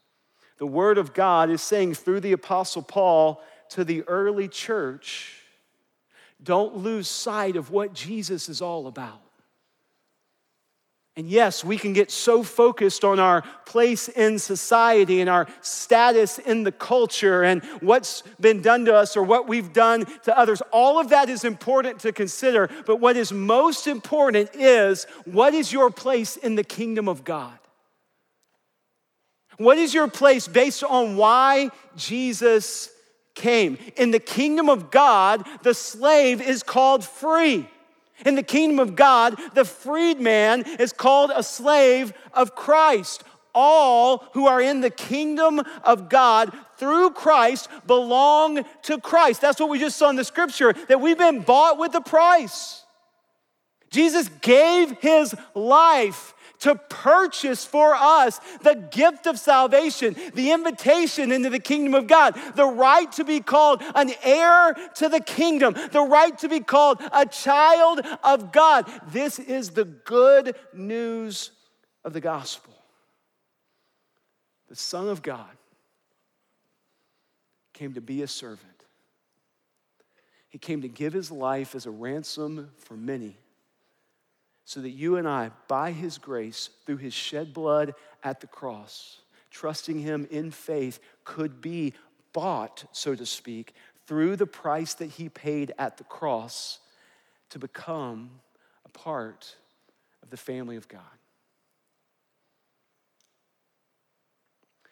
the 0.56 0.66
Word 0.66 0.98
of 0.98 1.12
God 1.12 1.50
is 1.50 1.62
saying 1.62 1.94
through 1.94 2.20
the 2.20 2.32
Apostle 2.32 2.82
Paul 2.82 3.42
to 3.70 3.84
the 3.84 4.02
early 4.04 4.48
church 4.48 5.42
don't 6.42 6.76
lose 6.76 7.08
sight 7.08 7.56
of 7.56 7.70
what 7.70 7.92
Jesus 7.92 8.48
is 8.48 8.62
all 8.62 8.86
about. 8.86 9.27
And 11.18 11.28
yes, 11.28 11.64
we 11.64 11.78
can 11.78 11.94
get 11.94 12.12
so 12.12 12.44
focused 12.44 13.04
on 13.04 13.18
our 13.18 13.42
place 13.66 14.08
in 14.08 14.38
society 14.38 15.20
and 15.20 15.28
our 15.28 15.48
status 15.62 16.38
in 16.38 16.62
the 16.62 16.70
culture 16.70 17.42
and 17.42 17.64
what's 17.80 18.22
been 18.38 18.62
done 18.62 18.84
to 18.84 18.94
us 18.94 19.16
or 19.16 19.24
what 19.24 19.48
we've 19.48 19.72
done 19.72 20.06
to 20.22 20.38
others. 20.38 20.62
All 20.70 21.00
of 21.00 21.08
that 21.08 21.28
is 21.28 21.42
important 21.42 21.98
to 22.02 22.12
consider. 22.12 22.70
But 22.86 23.00
what 23.00 23.16
is 23.16 23.32
most 23.32 23.88
important 23.88 24.54
is 24.54 25.08
what 25.24 25.54
is 25.54 25.72
your 25.72 25.90
place 25.90 26.36
in 26.36 26.54
the 26.54 26.62
kingdom 26.62 27.08
of 27.08 27.24
God? 27.24 27.58
What 29.56 29.76
is 29.76 29.92
your 29.92 30.06
place 30.06 30.46
based 30.46 30.84
on 30.84 31.16
why 31.16 31.70
Jesus 31.96 32.90
came? 33.34 33.76
In 33.96 34.12
the 34.12 34.20
kingdom 34.20 34.68
of 34.70 34.92
God, 34.92 35.44
the 35.64 35.74
slave 35.74 36.40
is 36.40 36.62
called 36.62 37.04
free. 37.04 37.68
In 38.24 38.34
the 38.34 38.42
kingdom 38.42 38.78
of 38.78 38.96
God, 38.96 39.38
the 39.54 39.64
freedman 39.64 40.64
is 40.78 40.92
called 40.92 41.30
a 41.34 41.42
slave 41.42 42.12
of 42.34 42.54
Christ. 42.54 43.24
All 43.54 44.24
who 44.34 44.46
are 44.46 44.60
in 44.60 44.80
the 44.80 44.90
kingdom 44.90 45.60
of 45.82 46.08
God 46.08 46.52
through 46.76 47.10
Christ 47.10 47.68
belong 47.86 48.64
to 48.82 49.00
Christ. 49.00 49.40
That's 49.40 49.58
what 49.58 49.70
we 49.70 49.78
just 49.78 49.96
saw 49.96 50.10
in 50.10 50.16
the 50.16 50.24
scripture, 50.24 50.74
that 50.88 51.00
we've 51.00 51.18
been 51.18 51.40
bought 51.40 51.78
with 51.78 51.94
a 51.94 52.00
price. 52.00 52.84
Jesus 53.90 54.28
gave 54.42 54.92
his 54.98 55.34
life 55.54 56.34
to 56.60 56.74
purchase 56.74 57.64
for 57.64 57.94
us 57.94 58.40
the 58.62 58.74
gift 58.74 59.26
of 59.26 59.38
salvation, 59.38 60.16
the 60.34 60.50
invitation 60.50 61.32
into 61.32 61.50
the 61.50 61.58
kingdom 61.58 61.94
of 61.94 62.06
God, 62.06 62.38
the 62.54 62.66
right 62.66 63.10
to 63.12 63.24
be 63.24 63.40
called 63.40 63.82
an 63.94 64.12
heir 64.22 64.74
to 64.96 65.08
the 65.08 65.20
kingdom, 65.20 65.74
the 65.92 66.02
right 66.02 66.36
to 66.38 66.48
be 66.48 66.60
called 66.60 67.00
a 67.12 67.26
child 67.26 68.00
of 68.22 68.52
God. 68.52 68.90
This 69.08 69.38
is 69.38 69.70
the 69.70 69.84
good 69.84 70.56
news 70.72 71.50
of 72.04 72.12
the 72.12 72.20
gospel. 72.20 72.74
The 74.68 74.76
Son 74.76 75.08
of 75.08 75.22
God 75.22 75.46
came 77.72 77.94
to 77.94 78.00
be 78.00 78.22
a 78.22 78.26
servant. 78.28 78.64
He 80.48 80.58
came 80.58 80.82
to 80.82 80.88
give 80.88 81.12
his 81.12 81.30
life 81.30 81.74
as 81.74 81.86
a 81.86 81.90
ransom 81.90 82.70
for 82.76 82.94
many 82.94 83.36
so 84.68 84.82
that 84.82 84.90
you 84.90 85.16
and 85.16 85.26
I, 85.26 85.50
by 85.66 85.92
His 85.92 86.18
grace, 86.18 86.68
through 86.84 86.98
His 86.98 87.14
shed 87.14 87.54
blood 87.54 87.94
at 88.22 88.42
the 88.42 88.46
cross, 88.46 89.20
trusting 89.50 89.98
Him 90.00 90.28
in 90.30 90.50
faith, 90.50 91.00
could 91.24 91.62
be 91.62 91.94
bought, 92.34 92.84
so 92.92 93.14
to 93.14 93.24
speak, 93.24 93.72
through 94.06 94.36
the 94.36 94.46
price 94.46 94.92
that 94.92 95.06
He 95.06 95.30
paid 95.30 95.72
at 95.78 95.96
the 95.96 96.04
cross 96.04 96.80
to 97.48 97.58
become 97.58 98.28
a 98.84 98.90
part 98.90 99.56
of 100.22 100.28
the 100.28 100.36
family 100.36 100.76
of 100.76 100.86
God. 100.86 101.00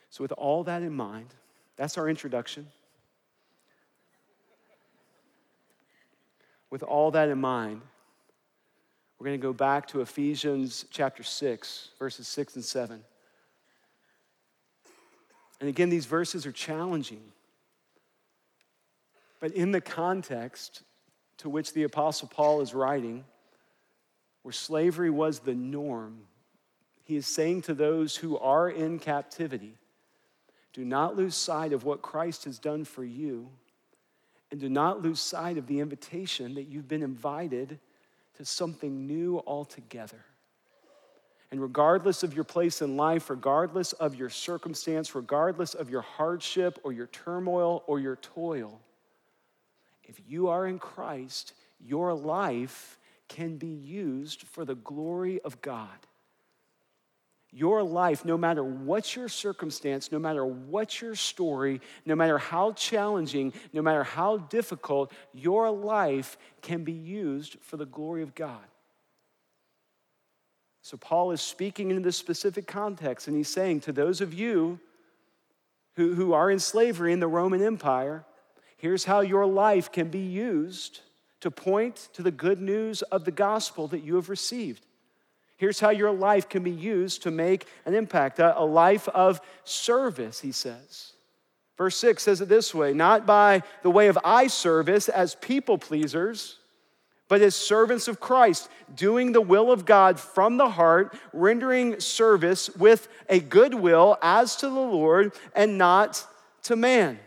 So, 0.09 0.25
with 0.25 0.33
all 0.33 0.65
that 0.65 0.81
in 0.81 0.95
mind, 0.95 1.35
that's 1.77 1.99
our 1.99 2.09
introduction. 2.09 2.67
With 6.71 6.83
all 6.83 7.11
that 7.11 7.29
in 7.29 7.39
mind, 7.39 7.83
we're 9.19 9.27
going 9.27 9.41
to 9.41 9.43
go 9.43 9.53
back 9.53 9.87
to 9.89 10.03
Ephesians 10.03 10.85
chapter 10.91 11.23
6, 11.23 11.89
verses 11.99 12.29
6 12.29 12.57
and 12.57 12.65
7. 12.65 13.03
And 15.59 15.69
again, 15.69 15.89
these 15.89 16.05
verses 16.05 16.45
are 16.45 16.53
challenging. 16.53 17.23
But 19.41 19.53
in 19.53 19.73
the 19.73 19.81
context 19.81 20.83
to 21.39 21.49
which 21.49 21.73
the 21.73 21.85
Apostle 21.85 22.29
Paul 22.29 22.61
is 22.61 22.75
writing, 22.75 23.25
where 24.43 24.53
slavery 24.53 25.11
was 25.11 25.39
the 25.39 25.55
norm, 25.55 26.21
he 27.03 27.17
is 27.17 27.27
saying 27.27 27.63
to 27.63 27.75
those 27.75 28.17
who 28.17 28.37
are 28.39 28.69
in 28.69 28.99
captivity, 28.99 29.75
do 30.75 30.85
not 30.85 31.17
lose 31.17 31.35
sight 31.35 31.73
of 31.73 31.85
what 31.85 32.03
Christ 32.03 32.45
has 32.45 32.59
done 32.59 32.85
for 32.85 33.05
you, 33.05 33.49
and 34.51 34.61
do 34.61 34.69
not 34.69 35.03
lose 35.03 35.21
sight 35.21 35.57
of 35.57 35.67
the 35.67 35.81
invitation 35.81 36.55
that 36.55 36.65
you've 36.65 36.89
been 36.89 37.03
invited 37.03 37.79
to 38.37 38.45
something 38.45 39.07
new 39.07 39.43
altogether. 39.47 40.25
And 41.51 41.63
regardless 41.63 42.23
of 42.23 42.35
your 42.35 42.45
place 42.45 42.83
in 42.83 42.97
life, 42.97 43.31
regardless 43.31 43.93
of 43.93 44.15
your 44.15 44.31
circumstance, 44.31 45.15
regardless 45.15 45.75
of 45.75 45.89
your 45.89 46.03
hardship 46.03 46.79
or 46.83 46.93
your 46.93 47.07
turmoil 47.07 47.85
or 47.87 48.01
your 48.01 48.17
toil, 48.17 48.81
if 50.05 50.21
you 50.27 50.49
are 50.49 50.67
in 50.67 50.79
Christ, 50.79 51.53
your 51.81 52.15
life 52.15 52.99
can 53.29 53.57
be 53.57 53.67
used 53.67 54.43
for 54.43 54.65
the 54.65 54.75
glory 54.75 55.41
of 55.41 55.61
God. 55.63 55.89
Your 57.57 57.83
life, 57.83 58.27
no 58.27 58.37
matter 58.37 58.63
what 58.63 59.17
your 59.17 59.31
circumstance, 59.31 60.13
no 60.13 60.19
matter 60.19 60.45
what 60.45 61.01
your 61.01 61.15
story, 61.15 61.81
no 62.05 62.15
matter 62.15 62.37
how 62.37 62.73
challenging, 62.73 63.55
no 63.73 63.81
matter 63.81 64.05
how 64.05 64.37
difficult, 64.37 65.11
your 65.33 65.71
life 65.71 66.37
can 66.61 66.85
be 66.85 66.93
used 66.93 67.57
for 67.63 67.79
the 67.79 67.87
glory 67.87 68.21
of 68.21 68.35
God. 68.35 68.61
So, 70.83 70.99
Paul 70.99 71.31
is 71.31 71.41
speaking 71.41 71.91
in 71.93 72.03
this 72.03 72.19
specific 72.19 72.67
context, 72.67 73.27
and 73.27 73.35
he's 73.35 73.49
saying 73.49 73.81
to 73.81 73.93
those 73.93 74.21
of 74.21 74.35
you 74.35 74.79
who, 75.95 76.13
who 76.13 76.35
are 76.35 76.51
in 76.51 76.59
slavery 76.59 77.15
in 77.15 77.21
the 77.21 77.27
Roman 77.27 77.63
Empire, 77.63 78.27
here's 78.77 79.07
how 79.07 79.21
your 79.21 79.47
life 79.47 79.91
can 79.91 80.11
be 80.11 80.19
used 80.19 81.01
to 81.41 81.51
point 81.51 82.11
to 82.13 82.23
the 82.23 82.31
good 82.31 82.61
news 82.61 83.01
of 83.01 83.25
the 83.25 83.31
gospel 83.31 83.89
that 83.89 84.05
you 84.05 84.17
have 84.17 84.29
received. 84.29 84.85
Here's 85.57 85.81
how 85.81 85.91
your 85.91 86.11
life 86.11 86.49
can 86.49 86.63
be 86.63 86.71
used 86.71 87.23
to 87.23 87.31
make 87.31 87.67
an 87.87 87.95
impact 87.95 88.39
a, 88.39 88.65
life 88.65 89.09
of 89.09 89.41
service, 89.65 90.41
he 90.41 90.53
says. 90.53 91.13
Verse 91.79 91.97
6 91.97 92.23
says 92.23 92.41
it 92.41 92.49
this 92.49 92.75
way 92.75 92.93
not 92.93 93.27
by 93.27 93.63
the 93.83 93.91
way 93.91 94.09
of 94.09 94.19
eye 94.25 94.47
service 94.47 95.09
as 95.09 95.35
people 95.37 95.79
pleasers 95.79 96.59
but 97.29 97.43
as 97.43 97.57
servants 97.57 98.09
of 98.09 98.21
Christ, 98.21 98.69
doing 98.95 99.33
the 99.33 99.41
will 99.41 99.73
of 99.73 99.85
God 99.85 100.21
from 100.21 100.57
the 100.57 100.71
heart, 100.71 101.17
rendering 101.33 101.99
service 101.99 102.71
with 102.77 103.09
a 103.29 103.41
good 103.41 103.75
will 103.75 104.17
as 104.23 104.57
to 104.57 104.69
the 104.69 104.75
Lord 104.75 105.33
and 105.55 105.77
not 105.77 106.25
to 106.65 106.77
man. 106.77 107.19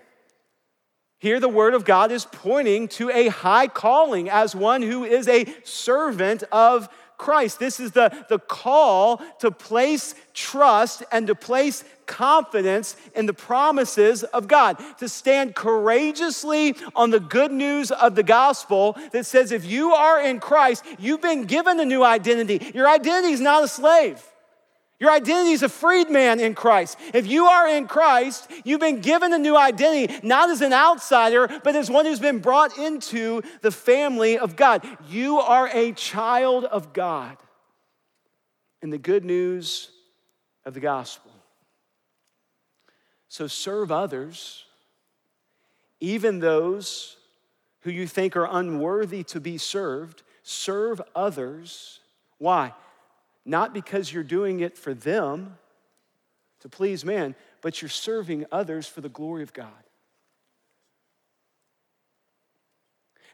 Here, 1.19 1.41
the 1.41 1.49
word 1.49 1.73
of 1.73 1.83
God 1.83 2.13
is 2.13 2.23
pointing 2.23 2.87
to 2.89 3.09
a 3.09 3.27
high 3.27 3.67
calling 3.67 4.29
as 4.29 4.55
one 4.55 4.81
who 4.81 5.03
is 5.03 5.27
a 5.27 5.45
servant 5.65 6.43
of 6.43 6.87
Christ. 7.19 7.59
This 7.59 7.79
is 7.79 7.91
the, 7.91 8.25
the 8.29 8.39
call 8.39 9.21
to 9.39 9.51
place 9.51 10.15
trust 10.33 11.03
and 11.11 11.27
to 11.27 11.35
place 11.35 11.83
confidence 12.07 12.95
in 13.13 13.27
the 13.27 13.33
promises 13.33 14.23
of 14.23 14.47
God, 14.47 14.81
to 14.97 15.07
stand 15.07 15.53
courageously 15.53 16.75
on 16.95 17.11
the 17.11 17.19
good 17.19 17.51
news 17.51 17.91
of 17.91 18.15
the 18.15 18.23
gospel 18.23 18.97
that 19.11 19.27
says 19.27 19.51
if 19.51 19.65
you 19.65 19.91
are 19.91 20.19
in 20.19 20.39
Christ, 20.39 20.83
you've 20.97 21.21
been 21.21 21.43
given 21.43 21.79
a 21.79 21.85
new 21.85 22.03
identity. 22.03 22.71
Your 22.73 22.89
identity 22.89 23.33
is 23.33 23.41
not 23.41 23.63
a 23.63 23.67
slave. 23.67 24.23
Your 24.99 25.11
identity 25.11 25.51
is 25.51 25.63
a 25.63 25.69
freedman 25.69 26.41
in 26.41 26.53
Christ. 26.53 26.97
If 27.13 27.25
you 27.25 27.45
are 27.45 27.69
in 27.69 27.87
Christ, 27.87 28.51
you've 28.65 28.81
been 28.81 28.99
given 28.99 29.31
a 29.31 29.37
new 29.37 29.55
identity, 29.55 30.19
not 30.23 30.49
as 30.49 30.61
an 30.61 30.73
outsider, 30.73 31.47
but 31.63 31.75
as 31.75 31.89
one 31.89 32.05
who's 32.05 32.19
been 32.19 32.39
brought 32.39 32.77
into 32.77 33.41
the 33.61 33.71
family 33.71 34.37
of 34.37 34.57
God. 34.57 34.85
You 35.07 35.39
are 35.39 35.69
a 35.73 35.93
child 35.93 36.65
of 36.65 36.91
God. 36.91 37.37
And 38.81 38.91
the 38.91 38.97
good 38.97 39.23
news 39.23 39.89
of 40.65 40.73
the 40.73 40.79
gospel. 40.81 41.31
So 43.29 43.47
serve 43.47 43.91
others, 43.91 44.65
even 46.01 46.39
those 46.39 47.15
who 47.81 47.91
you 47.91 48.05
think 48.05 48.35
are 48.35 48.47
unworthy 48.49 49.23
to 49.23 49.39
be 49.39 49.57
served. 49.57 50.23
Serve 50.43 51.01
others. 51.15 51.99
Why? 52.37 52.73
Not 53.49 53.73
because 53.73 54.13
you're 54.13 54.21
doing 54.21 54.59
it 54.59 54.77
for 54.77 54.93
them 54.93 55.57
to 56.59 56.69
please 56.69 57.03
man, 57.03 57.33
but 57.61 57.81
you're 57.81 57.89
serving 57.89 58.45
others 58.51 58.85
for 58.85 59.01
the 59.01 59.09
glory 59.09 59.41
of 59.41 59.53
God. 59.53 59.71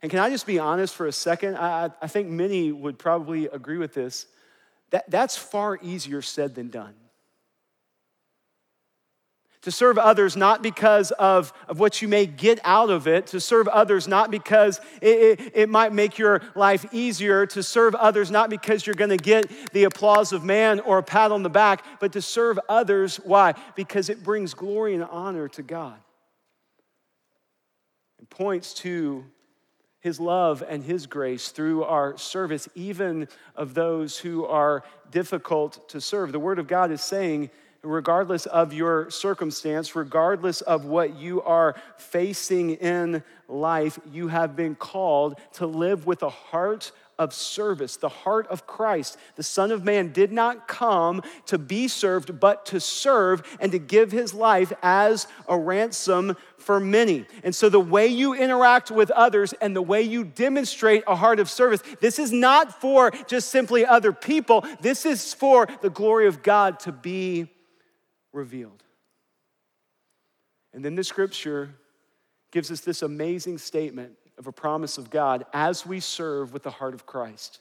And 0.01 0.10
can 0.10 0.21
I 0.21 0.30
just 0.30 0.47
be 0.47 0.58
honest 0.58 0.95
for 0.95 1.06
a 1.06 1.12
second? 1.12 1.58
I, 1.58 1.89
I 2.01 2.08
think 2.08 2.30
many 2.30 2.71
would 2.71 2.97
probably 2.97 3.47
agree 3.47 3.78
with 3.78 3.93
this. 3.93 4.25
That, 4.91 5.12
that's 5.12 5.36
far 5.36 5.78
easier 5.82 6.21
said 6.21 6.56
than 6.56 6.69
done 6.69 6.93
to 9.65 9.71
serve 9.71 9.97
others 9.97 10.38
not 10.38 10.62
because 10.62 11.10
of, 11.10 11.51
of 11.67 11.80
what 11.80 11.99
you 11.99 12.08
may 12.08 12.28
get 12.28 12.60
out 12.63 12.91
of 12.91 13.08
it, 13.08 13.25
to 13.25 13.39
serve 13.39 13.67
others 13.67 14.08
not 14.08 14.30
because 14.30 14.80
it, 15.01 15.39
it, 15.39 15.51
it 15.56 15.69
might 15.69 15.91
make 15.91 16.19
your 16.19 16.43
life 16.54 16.86
easier, 16.91 17.47
to 17.47 17.63
serve 17.63 17.95
others 17.95 18.30
not 18.30 18.51
because 18.51 18.86
you're 18.86 18.93
gonna 18.93 19.17
get 19.17 19.49
the 19.73 19.86
applause 19.86 20.34
of 20.34 20.43
man 20.43 20.80
or 20.82 20.99
a 20.99 21.04
pat 21.04 21.32
on 21.32 21.41
the 21.41 21.49
back, 21.49 21.84
but 21.99 22.13
to 22.13 22.21
serve 22.21 22.60
others, 22.69 23.17
why? 23.23 23.56
Because 23.75 24.08
it 24.08 24.23
brings 24.23 24.54
glory 24.54 24.93
and 24.93 25.04
honor 25.04 25.47
to 25.47 25.63
God. 25.63 25.97
It 28.21 28.30
points 28.30 28.71
to 28.75 29.25
his 29.99 30.19
love 30.19 30.63
and 30.69 30.84
his 30.84 31.08
grace 31.08 31.47
through 31.47 31.86
our 31.86 32.15
service, 32.19 32.69
even 32.75 33.28
of 33.56 33.73
those 33.73 34.19
who 34.19 34.45
are 34.45 34.84
difficult 35.10 35.89
to 35.89 35.99
serve. 35.99 36.32
The 36.32 36.38
word 36.38 36.60
of 36.60 36.67
God 36.67 36.91
is 36.91 37.01
saying, 37.01 37.49
regardless 37.85 38.45
of 38.47 38.73
your 38.73 39.09
circumstance, 39.09 39.95
regardless 39.95 40.61
of 40.61 40.85
what 40.85 41.15
you 41.15 41.41
are 41.43 41.75
facing 41.97 42.71
in 42.71 43.23
life, 43.47 43.99
you 44.11 44.27
have 44.27 44.55
been 44.55 44.75
called 44.75 45.39
to 45.53 45.67
live 45.67 46.05
with 46.05 46.23
a 46.23 46.29
heart 46.29 46.91
of 47.17 47.33
service, 47.33 47.97
the 47.97 48.09
heart 48.09 48.47
of 48.47 48.67
Christ. 48.67 49.17
The 49.35 49.43
Son 49.43 49.71
of 49.71 49.83
Man 49.83 50.11
did 50.11 50.31
not 50.31 50.67
come 50.67 51.21
to 51.45 51.57
be 51.57 51.87
served, 51.87 52.39
but 52.39 52.65
to 52.67 52.79
serve 52.79 53.41
and 53.59 53.71
to 53.71 53.79
give 53.79 54.11
his 54.11 54.33
life 54.33 54.73
as 54.83 55.27
a 55.47 55.57
ransom 55.57 56.35
for 56.57 56.79
many. 56.79 57.25
And 57.43 57.55
so, 57.55 57.69
the 57.69 57.79
way 57.79 58.07
you 58.07 58.33
interact 58.33 58.91
with 58.91 59.11
others 59.11 59.53
and 59.53 59.75
the 59.75 59.81
way 59.81 60.01
you 60.01 60.23
demonstrate 60.23 61.03
a 61.07 61.15
heart 61.15 61.39
of 61.39 61.49
service, 61.49 61.81
this 62.01 62.19
is 62.19 62.31
not 62.31 62.81
for 62.81 63.11
just 63.27 63.49
simply 63.49 63.85
other 63.85 64.11
people, 64.11 64.65
this 64.81 65.05
is 65.05 65.33
for 65.33 65.67
the 65.81 65.89
glory 65.89 66.27
of 66.27 66.43
God 66.43 66.79
to 66.81 66.91
be 66.91 67.47
revealed. 68.35 68.83
And 70.73 70.83
then 70.83 70.95
the 70.95 71.03
scripture 71.03 71.71
gives 72.51 72.69
us 72.69 72.81
this 72.81 73.01
amazing 73.01 73.57
statement 73.57 74.13
of 74.37 74.47
a 74.47 74.51
promise 74.51 74.97
of 74.97 75.09
God 75.09 75.45
as 75.53 75.85
we 75.85 75.99
serve 75.99 76.53
with 76.53 76.63
the 76.63 76.71
heart 76.71 76.93
of 76.93 77.05
Christ. 77.05 77.59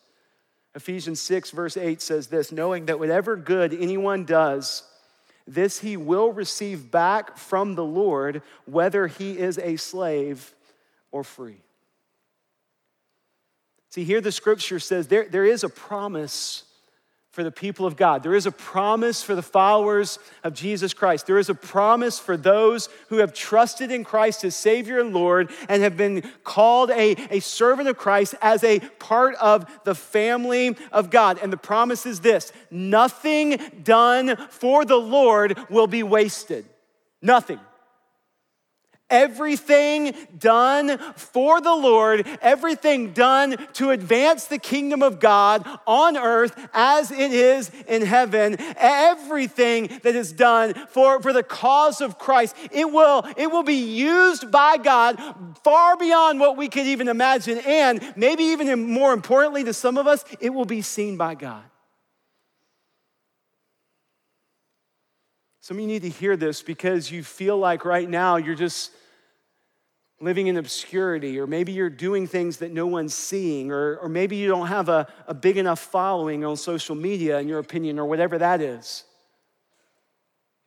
Ephesians 0.74 1.20
6, 1.20 1.52
verse 1.52 1.76
8 1.76 2.02
says 2.02 2.26
this 2.26 2.50
knowing 2.50 2.86
that 2.86 2.98
whatever 2.98 3.36
good 3.36 3.72
anyone 3.72 4.24
does, 4.24 4.82
this 5.46 5.80
he 5.80 5.96
will 5.96 6.32
receive 6.32 6.90
back 6.90 7.36
from 7.36 7.76
the 7.76 7.84
Lord, 7.84 8.42
whether 8.64 9.06
he 9.06 9.38
is 9.38 9.58
a 9.58 9.76
slave 9.76 10.52
or 11.12 11.22
free. 11.22 11.60
See, 13.90 14.02
here 14.02 14.20
the 14.20 14.32
scripture 14.32 14.80
says 14.80 15.06
there, 15.06 15.28
there 15.28 15.44
is 15.44 15.62
a 15.62 15.68
promise 15.68 16.64
for 17.34 17.42
the 17.42 17.50
people 17.50 17.84
of 17.84 17.96
God. 17.96 18.22
There 18.22 18.36
is 18.36 18.46
a 18.46 18.52
promise 18.52 19.20
for 19.24 19.34
the 19.34 19.42
followers 19.42 20.20
of 20.44 20.54
Jesus 20.54 20.94
Christ. 20.94 21.26
There 21.26 21.36
is 21.36 21.50
a 21.50 21.54
promise 21.54 22.16
for 22.16 22.36
those 22.36 22.88
who 23.08 23.16
have 23.16 23.34
trusted 23.34 23.90
in 23.90 24.04
Christ 24.04 24.44
as 24.44 24.54
Savior 24.54 25.00
and 25.00 25.12
Lord 25.12 25.50
and 25.68 25.82
have 25.82 25.96
been 25.96 26.22
called 26.44 26.92
a, 26.92 27.16
a 27.30 27.40
servant 27.40 27.88
of 27.88 27.96
Christ 27.96 28.36
as 28.40 28.62
a 28.62 28.78
part 28.78 29.34
of 29.34 29.68
the 29.82 29.96
family 29.96 30.76
of 30.92 31.10
God. 31.10 31.40
And 31.42 31.52
the 31.52 31.56
promise 31.56 32.06
is 32.06 32.20
this 32.20 32.52
nothing 32.70 33.60
done 33.82 34.36
for 34.50 34.84
the 34.84 34.94
Lord 34.94 35.58
will 35.68 35.88
be 35.88 36.04
wasted. 36.04 36.64
Nothing. 37.20 37.58
Everything 39.14 40.12
done 40.36 40.98
for 41.14 41.60
the 41.60 41.74
Lord, 41.74 42.26
everything 42.42 43.12
done 43.12 43.56
to 43.74 43.90
advance 43.90 44.46
the 44.46 44.58
kingdom 44.58 45.04
of 45.04 45.20
God 45.20 45.64
on 45.86 46.16
earth 46.16 46.58
as 46.74 47.12
it 47.12 47.32
is 47.32 47.70
in 47.86 48.02
heaven, 48.02 48.56
everything 48.76 49.86
that 50.02 50.16
is 50.16 50.32
done 50.32 50.74
for, 50.88 51.22
for 51.22 51.32
the 51.32 51.44
cause 51.44 52.00
of 52.00 52.18
Christ, 52.18 52.56
it 52.72 52.90
will, 52.90 53.24
it 53.36 53.46
will 53.52 53.62
be 53.62 53.74
used 53.74 54.50
by 54.50 54.78
God 54.78 55.16
far 55.62 55.96
beyond 55.96 56.40
what 56.40 56.56
we 56.56 56.68
could 56.68 56.86
even 56.86 57.06
imagine. 57.06 57.58
And 57.58 58.14
maybe 58.16 58.42
even 58.42 58.90
more 58.90 59.12
importantly 59.12 59.62
to 59.62 59.72
some 59.72 59.96
of 59.96 60.08
us, 60.08 60.24
it 60.40 60.50
will 60.50 60.64
be 60.64 60.82
seen 60.82 61.16
by 61.16 61.36
God. 61.36 61.62
Some 65.60 65.76
of 65.76 65.82
you 65.82 65.86
need 65.86 66.02
to 66.02 66.10
hear 66.10 66.36
this 66.36 66.62
because 66.62 67.12
you 67.12 67.22
feel 67.22 67.56
like 67.56 67.84
right 67.84 68.10
now 68.10 68.36
you're 68.36 68.56
just 68.56 68.90
living 70.24 70.46
in 70.46 70.56
obscurity, 70.56 71.38
or 71.38 71.46
maybe 71.46 71.70
you're 71.70 71.90
doing 71.90 72.26
things 72.26 72.56
that 72.56 72.72
no 72.72 72.86
one's 72.86 73.14
seeing, 73.14 73.70
or, 73.70 73.98
or 73.98 74.08
maybe 74.08 74.36
you 74.36 74.48
don't 74.48 74.68
have 74.68 74.88
a, 74.88 75.06
a 75.28 75.34
big 75.34 75.58
enough 75.58 75.78
following 75.78 76.44
on 76.44 76.56
social 76.56 76.94
media, 76.94 77.38
in 77.38 77.46
your 77.46 77.58
opinion, 77.58 77.98
or 77.98 78.06
whatever 78.06 78.38
that 78.38 78.60
is. 78.60 79.04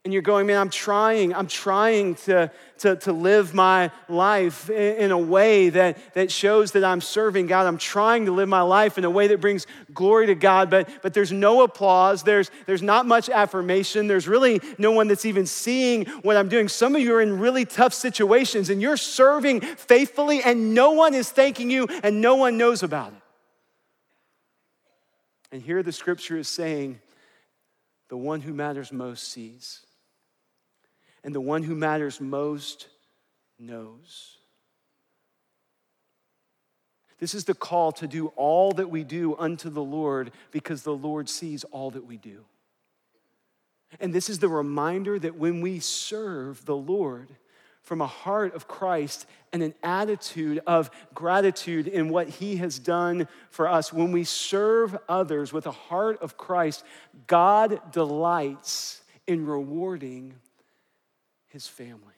And 0.08 0.14
you're 0.14 0.22
going, 0.22 0.48
man, 0.48 0.58
I'm 0.58 0.70
trying, 0.70 1.36
I'm 1.36 1.48
trying 1.48 2.16
to, 2.16 2.50
to, 2.78 2.96
to 2.96 3.12
live 3.12 3.54
my 3.54 3.92
life 4.08 4.70
in, 4.70 5.12
a 5.12 5.18
way 5.18 5.68
that, 5.68 5.98
that 6.14 6.32
shows 6.32 6.72
that 6.72 6.86
I'm 6.86 7.02
serving 7.02 7.48
God. 7.48 7.68
I'm 7.68 7.78
trying 7.78 8.24
to 8.28 8.32
live 8.32 8.48
my 8.48 8.62
life 8.62 8.98
in 8.98 9.04
a 9.04 9.10
way 9.10 9.28
that 9.28 9.42
brings 9.42 9.68
glory 9.94 10.28
to 10.28 10.34
God, 10.36 10.70
but, 10.70 10.88
but 11.02 11.14
there's 11.14 11.34
no 11.34 11.62
applause. 11.62 12.24
There's, 12.24 12.52
there's 12.68 12.82
not 12.82 13.06
much 13.06 13.30
affirmation. 13.30 14.08
There's 14.08 14.30
really 14.30 14.62
no 14.78 14.92
one 14.92 15.10
that's 15.10 15.26
even 15.26 15.46
seeing 15.46 16.06
what 16.22 16.38
I'm 16.38 16.48
doing. 16.48 16.70
Some 16.70 16.96
of 16.96 17.02
you 17.02 17.14
are 17.14 17.22
in 17.22 17.38
really 17.38 17.66
tough 17.66 17.94
situations 17.94 18.70
and 18.70 18.82
you're 18.82 18.96
serving 18.96 19.60
faithfully, 19.60 20.42
and 20.42 20.74
no 20.74 20.92
one 20.92 21.16
is 21.16 21.30
thanking 21.30 21.70
you 21.70 21.86
and 22.02 22.22
no 22.22 22.36
one 22.36 22.58
knows 22.58 22.82
about 22.82 23.12
it. 23.12 23.22
And 25.52 25.62
here 25.62 25.84
the 25.84 25.92
scripture 25.92 26.38
is 26.38 26.48
saying, 26.48 27.02
the 28.08 28.16
one 28.16 28.40
who 28.40 28.54
matters 28.54 28.94
most 28.94 29.28
sees 29.34 29.82
and 31.28 31.36
the 31.36 31.42
one 31.42 31.62
who 31.62 31.76
matters 31.76 32.22
most 32.22 32.88
knows. 33.60 34.38
This 37.20 37.36
is 37.36 37.44
the 37.44 37.54
call 37.54 37.92
to 37.92 38.08
do 38.08 38.28
all 38.38 38.72
that 38.72 38.90
we 38.90 39.04
do 39.04 39.36
unto 39.38 39.70
the 39.70 39.84
Lord 39.84 40.32
because 40.52 40.84
the 40.84 40.96
Lord 40.96 41.28
sees 41.28 41.66
all 41.66 41.92
that 41.92 42.06
we 42.06 42.16
do. 42.16 42.46
And 44.00 44.14
this 44.14 44.30
is 44.30 44.40
the 44.40 44.48
reminder 44.48 45.20
that 45.20 45.36
when 45.36 45.60
we 45.60 45.80
serve 45.82 46.64
the 46.64 46.78
Lord 46.78 47.28
from 47.82 48.00
a 48.00 48.08
heart 48.08 48.56
of 48.56 48.70
Christ 48.70 49.26
and 49.52 49.62
an 49.62 49.74
attitude 49.84 50.62
of 50.66 50.90
gratitude 51.14 51.90
in 51.90 52.08
what 52.08 52.30
He 52.30 52.56
has 52.56 52.80
done 52.80 53.28
for 53.50 53.68
us, 53.68 53.92
when 53.92 54.14
we 54.14 54.24
serve 54.24 54.98
others 55.10 55.52
with 55.52 55.68
a 55.68 55.72
heart 55.72 56.22
of 56.22 56.38
Christ, 56.38 56.86
God 57.28 57.82
delights 57.92 59.02
in 59.28 59.46
rewarding 59.46 60.34
his 61.58 61.68
family. 61.68 62.14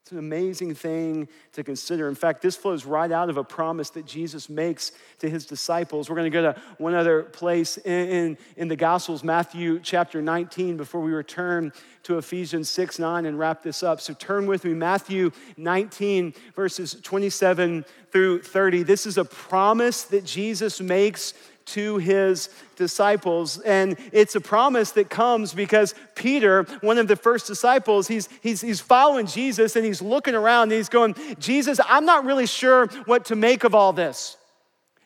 It's 0.00 0.12
an 0.12 0.18
amazing 0.18 0.74
thing 0.74 1.28
to 1.52 1.62
consider. 1.62 2.08
In 2.08 2.14
fact, 2.14 2.40
this 2.40 2.56
flows 2.56 2.86
right 2.86 3.12
out 3.12 3.28
of 3.28 3.36
a 3.36 3.44
promise 3.44 3.90
that 3.90 4.06
Jesus 4.06 4.48
makes 4.48 4.92
to 5.18 5.28
his 5.28 5.44
disciples. 5.44 6.08
We're 6.08 6.16
going 6.16 6.32
to 6.32 6.38
go 6.42 6.52
to 6.52 6.60
one 6.78 6.94
other 6.94 7.24
place 7.24 7.76
in, 7.76 8.08
in, 8.08 8.38
in, 8.56 8.68
the 8.68 8.76
Gospels, 8.76 9.22
Matthew 9.22 9.78
chapter 9.78 10.22
19, 10.22 10.78
before 10.78 11.02
we 11.02 11.12
return 11.12 11.70
to 12.04 12.16
Ephesians 12.16 12.70
6 12.70 12.98
9 12.98 13.26
and 13.26 13.38
wrap 13.38 13.62
this 13.62 13.82
up. 13.82 14.00
So 14.00 14.14
turn 14.14 14.46
with 14.46 14.64
me, 14.64 14.72
Matthew 14.72 15.32
19, 15.58 16.32
verses 16.54 16.96
27 17.02 17.84
through 18.10 18.40
30. 18.40 18.84
This 18.84 19.04
is 19.04 19.18
a 19.18 19.24
promise 19.24 20.04
that 20.04 20.24
Jesus 20.24 20.80
makes 20.80 21.34
to 21.66 21.98
his 21.98 22.48
disciples. 22.76 23.58
And 23.60 23.96
it's 24.12 24.34
a 24.34 24.40
promise 24.40 24.92
that 24.92 25.10
comes 25.10 25.52
because 25.52 25.94
Peter, 26.14 26.64
one 26.80 26.98
of 26.98 27.08
the 27.08 27.16
first 27.16 27.46
disciples, 27.46 28.08
he's, 28.08 28.28
he's, 28.40 28.60
he's 28.60 28.80
following 28.80 29.26
Jesus 29.26 29.76
and 29.76 29.84
he's 29.84 30.00
looking 30.00 30.34
around 30.34 30.64
and 30.64 30.72
he's 30.72 30.88
going, 30.88 31.14
Jesus, 31.38 31.80
I'm 31.86 32.04
not 32.04 32.24
really 32.24 32.46
sure 32.46 32.86
what 33.06 33.26
to 33.26 33.36
make 33.36 33.64
of 33.64 33.74
all 33.74 33.92
this. 33.92 34.36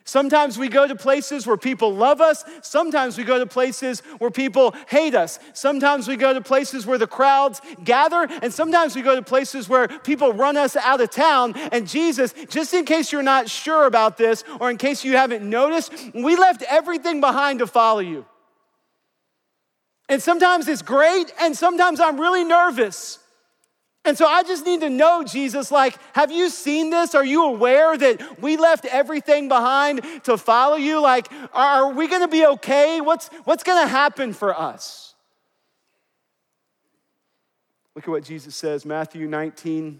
Sometimes 0.03 0.57
we 0.57 0.67
go 0.67 0.87
to 0.87 0.95
places 0.95 1.45
where 1.45 1.57
people 1.57 1.93
love 1.93 2.21
us. 2.21 2.43
Sometimes 2.61 3.17
we 3.17 3.23
go 3.23 3.37
to 3.39 3.45
places 3.45 4.01
where 4.17 4.31
people 4.31 4.73
hate 4.87 5.13
us. 5.13 5.39
Sometimes 5.53 6.07
we 6.07 6.15
go 6.15 6.33
to 6.33 6.41
places 6.41 6.85
where 6.85 6.97
the 6.97 7.07
crowds 7.07 7.61
gather. 7.83 8.27
And 8.41 8.53
sometimes 8.53 8.95
we 8.95 9.03
go 9.03 9.15
to 9.15 9.21
places 9.21 9.69
where 9.69 9.87
people 9.87 10.33
run 10.33 10.57
us 10.57 10.75
out 10.75 11.01
of 11.01 11.11
town. 11.11 11.55
And 11.71 11.87
Jesus, 11.87 12.33
just 12.49 12.73
in 12.73 12.85
case 12.85 13.11
you're 13.11 13.21
not 13.21 13.49
sure 13.49 13.85
about 13.85 14.17
this 14.17 14.43
or 14.59 14.71
in 14.71 14.77
case 14.77 15.05
you 15.05 15.17
haven't 15.17 15.47
noticed, 15.47 15.93
we 16.13 16.35
left 16.35 16.63
everything 16.63 17.21
behind 17.21 17.59
to 17.59 17.67
follow 17.67 17.99
you. 17.99 18.25
And 20.09 20.21
sometimes 20.21 20.67
it's 20.67 20.81
great, 20.81 21.31
and 21.39 21.55
sometimes 21.55 22.01
I'm 22.01 22.19
really 22.19 22.43
nervous. 22.43 23.17
And 24.03 24.17
so 24.17 24.25
I 24.25 24.41
just 24.43 24.65
need 24.65 24.81
to 24.81 24.89
know, 24.89 25.23
Jesus, 25.23 25.71
like, 25.71 25.95
have 26.13 26.31
you 26.31 26.49
seen 26.49 26.89
this? 26.89 27.13
Are 27.13 27.25
you 27.25 27.45
aware 27.45 27.95
that 27.95 28.41
we 28.41 28.57
left 28.57 28.85
everything 28.85 29.47
behind 29.47 30.01
to 30.23 30.37
follow 30.37 30.75
you? 30.75 30.99
Like, 30.99 31.27
are 31.53 31.93
we 31.93 32.07
gonna 32.07 32.27
be 32.27 32.45
okay? 32.45 32.99
What's, 32.99 33.27
what's 33.43 33.63
gonna 33.63 33.87
happen 33.87 34.33
for 34.33 34.57
us? 34.57 35.13
Look 37.95 38.05
at 38.05 38.09
what 38.09 38.23
Jesus 38.23 38.55
says, 38.55 38.85
Matthew 38.85 39.27
19, 39.27 39.99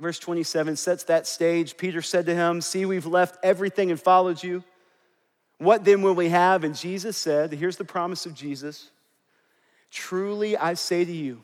verse 0.00 0.18
27 0.18 0.74
sets 0.74 1.04
that 1.04 1.28
stage. 1.28 1.76
Peter 1.76 2.02
said 2.02 2.26
to 2.26 2.34
him, 2.34 2.60
See, 2.60 2.84
we've 2.84 3.06
left 3.06 3.38
everything 3.44 3.90
and 3.90 4.00
followed 4.00 4.42
you. 4.42 4.64
What 5.58 5.84
then 5.84 6.02
will 6.02 6.14
we 6.14 6.30
have? 6.30 6.64
And 6.64 6.74
Jesus 6.74 7.16
said, 7.16 7.52
Here's 7.52 7.76
the 7.76 7.84
promise 7.84 8.26
of 8.26 8.34
Jesus 8.34 8.90
Truly 9.90 10.56
I 10.56 10.74
say 10.74 11.04
to 11.04 11.12
you, 11.12 11.42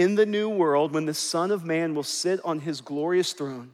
in 0.00 0.14
the 0.14 0.24
new 0.24 0.48
world, 0.48 0.92
when 0.92 1.04
the 1.04 1.12
Son 1.12 1.50
of 1.50 1.62
Man 1.62 1.94
will 1.94 2.02
sit 2.02 2.40
on 2.42 2.60
his 2.60 2.80
glorious 2.80 3.34
throne, 3.34 3.72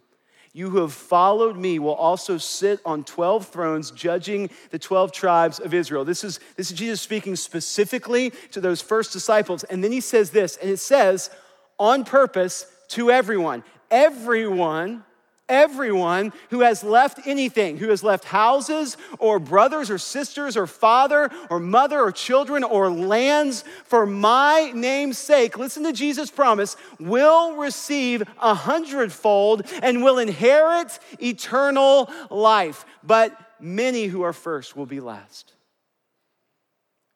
you 0.53 0.71
who 0.71 0.79
have 0.79 0.93
followed 0.93 1.57
me 1.57 1.79
will 1.79 1.95
also 1.95 2.37
sit 2.37 2.81
on 2.85 3.05
12 3.05 3.47
thrones, 3.47 3.93
judging 3.93 4.51
the 4.71 4.79
12 4.79 5.12
tribes 5.12 5.61
of 5.61 5.73
Israel. 5.73 6.05
This 6.05 6.25
is, 6.25 6.41
this 6.57 6.73
is 6.73 6.77
Jesus 6.77 7.01
speaking 7.01 7.37
specifically 7.37 8.33
to 8.51 8.61
those 8.61 8.81
first 8.81 9.12
disciples. 9.12 9.62
And 9.65 9.85
then 9.85 9.93
he 9.93 10.01
says 10.01 10.31
this, 10.31 10.57
and 10.57 10.69
it 10.69 10.79
says, 10.79 11.31
on 11.79 12.05
purpose 12.05 12.67
to 12.89 13.12
everyone. 13.12 13.62
Everyone 13.89 15.05
Everyone 15.49 16.33
who 16.51 16.61
has 16.61 16.83
left 16.83 17.27
anything, 17.27 17.77
who 17.77 17.91
has 17.91 18.03
left 18.03 18.25
houses 18.25 18.97
or 19.21 19.39
brothers 19.39 19.91
or 19.91 19.99
sisters 19.99 20.57
or 20.57 20.67
father 20.67 21.31
or 21.51 21.61
mother 21.61 22.01
or 22.01 22.11
children 22.11 22.65
or 22.65 22.91
lands 22.91 23.63
for 23.85 24.07
my 24.07 24.73
name's 24.75 25.19
sake, 25.19 25.57
listen 25.57 25.85
to 25.85 25.93
Jesus' 25.93 26.33
promise, 26.33 26.77
will 26.99 27.55
receive 27.55 28.25
a 28.41 28.55
hundredfold 28.55 29.63
and 29.83 30.03
will 30.03 30.19
inherit 30.19 30.99
eternal 31.21 32.11
life. 32.29 32.85
But 33.05 33.39
many 33.61 34.07
who 34.07 34.23
are 34.23 34.33
first 34.33 34.77
will 34.77 34.87
be 34.87 34.99
last, 34.99 35.53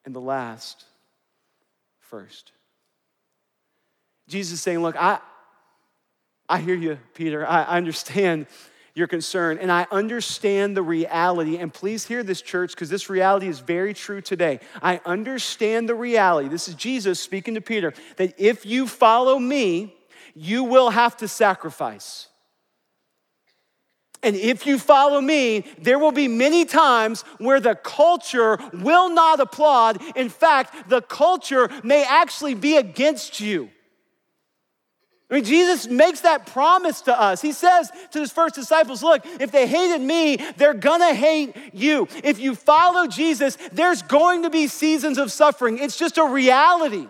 and 0.05 0.15
the 0.15 0.21
last 0.21 0.85
first. 1.99 2.53
Jesus 4.29 4.53
is 4.53 4.61
saying, 4.61 4.79
Look, 4.79 4.95
I, 4.95 5.19
I 6.51 6.59
hear 6.59 6.75
you, 6.75 6.99
Peter. 7.13 7.47
I 7.47 7.63
understand 7.63 8.45
your 8.93 9.07
concern 9.07 9.57
and 9.57 9.71
I 9.71 9.87
understand 9.89 10.75
the 10.75 10.81
reality. 10.81 11.57
And 11.57 11.73
please 11.73 12.05
hear 12.05 12.23
this, 12.23 12.41
church, 12.41 12.71
because 12.71 12.89
this 12.89 13.09
reality 13.09 13.47
is 13.47 13.61
very 13.61 13.93
true 13.93 14.19
today. 14.19 14.59
I 14.83 14.99
understand 15.05 15.87
the 15.87 15.95
reality. 15.95 16.49
This 16.49 16.67
is 16.67 16.75
Jesus 16.75 17.21
speaking 17.21 17.53
to 17.53 17.61
Peter 17.61 17.93
that 18.17 18.33
if 18.37 18.65
you 18.65 18.85
follow 18.85 19.39
me, 19.39 19.95
you 20.35 20.65
will 20.65 20.89
have 20.89 21.15
to 21.17 21.27
sacrifice. 21.29 22.27
And 24.21 24.35
if 24.35 24.65
you 24.65 24.77
follow 24.77 25.21
me, 25.21 25.65
there 25.79 25.99
will 25.99 26.11
be 26.11 26.27
many 26.27 26.65
times 26.65 27.23
where 27.37 27.61
the 27.61 27.75
culture 27.75 28.59
will 28.73 29.09
not 29.09 29.39
applaud. 29.39 30.01
In 30.17 30.27
fact, 30.27 30.89
the 30.89 31.01
culture 31.01 31.69
may 31.81 32.03
actually 32.03 32.55
be 32.55 32.75
against 32.75 33.39
you. 33.39 33.69
I 35.31 35.35
mean, 35.35 35.45
Jesus 35.45 35.87
makes 35.87 36.21
that 36.21 36.45
promise 36.45 37.01
to 37.03 37.19
us. 37.19 37.41
He 37.41 37.53
says 37.53 37.89
to 38.11 38.19
his 38.19 38.33
first 38.33 38.53
disciples, 38.53 39.01
Look, 39.01 39.25
if 39.39 39.49
they 39.49 39.65
hated 39.65 40.01
me, 40.01 40.35
they're 40.57 40.73
gonna 40.73 41.13
hate 41.13 41.55
you. 41.71 42.09
If 42.21 42.37
you 42.37 42.53
follow 42.53 43.07
Jesus, 43.07 43.57
there's 43.71 44.01
going 44.01 44.43
to 44.43 44.49
be 44.49 44.67
seasons 44.67 45.17
of 45.17 45.31
suffering. 45.31 45.77
It's 45.77 45.97
just 45.97 46.17
a 46.17 46.25
reality. 46.25 47.07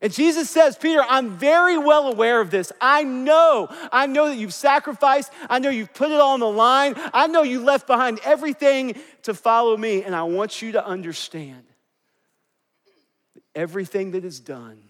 And 0.00 0.12
Jesus 0.12 0.48
says, 0.48 0.76
Peter, 0.78 1.02
I'm 1.06 1.36
very 1.36 1.76
well 1.76 2.06
aware 2.06 2.40
of 2.40 2.50
this. 2.50 2.72
I 2.80 3.02
know, 3.02 3.68
I 3.92 4.06
know 4.06 4.28
that 4.28 4.36
you've 4.36 4.54
sacrificed. 4.54 5.32
I 5.50 5.58
know 5.58 5.68
you've 5.68 5.92
put 5.92 6.10
it 6.10 6.20
all 6.20 6.34
on 6.34 6.40
the 6.40 6.48
line. 6.48 6.94
I 7.12 7.26
know 7.26 7.42
you 7.42 7.62
left 7.62 7.86
behind 7.86 8.20
everything 8.24 8.94
to 9.24 9.34
follow 9.34 9.76
me. 9.76 10.04
And 10.04 10.14
I 10.14 10.22
want 10.22 10.62
you 10.62 10.72
to 10.72 10.86
understand 10.86 11.64
everything 13.54 14.12
that 14.12 14.24
is 14.24 14.40
done 14.40 14.80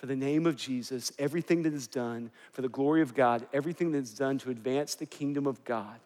for 0.00 0.06
the 0.06 0.16
name 0.16 0.46
of 0.46 0.56
Jesus, 0.56 1.12
everything 1.18 1.62
that 1.64 1.74
is 1.74 1.86
done 1.86 2.30
for 2.52 2.62
the 2.62 2.70
glory 2.70 3.02
of 3.02 3.14
God, 3.14 3.46
everything 3.52 3.92
that 3.92 3.98
is 3.98 4.14
done 4.14 4.38
to 4.38 4.48
advance 4.48 4.94
the 4.94 5.04
kingdom 5.04 5.46
of 5.46 5.62
God 5.62 6.00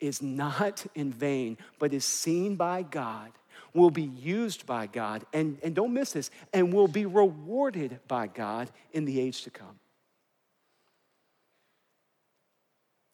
is 0.00 0.20
not 0.20 0.84
in 0.94 1.14
vain, 1.14 1.56
but 1.78 1.94
is 1.94 2.04
seen 2.04 2.56
by 2.56 2.82
God, 2.82 3.32
will 3.72 3.90
be 3.90 4.02
used 4.02 4.66
by 4.66 4.86
God, 4.86 5.24
and, 5.32 5.56
and 5.62 5.74
don't 5.74 5.94
miss 5.94 6.12
this, 6.12 6.30
and 6.52 6.74
will 6.74 6.88
be 6.88 7.06
rewarded 7.06 7.98
by 8.06 8.26
God 8.26 8.70
in 8.92 9.06
the 9.06 9.18
age 9.18 9.44
to 9.44 9.50
come. 9.50 9.80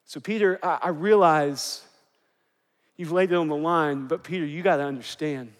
So, 0.03 0.19
Peter, 0.19 0.59
I, 0.61 0.79
I 0.81 0.89
realize 0.89 1.81
you've 2.97 3.13
laid 3.13 3.31
it 3.31 3.35
on 3.35 3.47
the 3.47 3.55
line, 3.55 4.07
but 4.07 4.25
Peter, 4.25 4.45
you 4.45 4.63
got 4.63 4.77
to 4.77 4.83
understand 4.83 5.53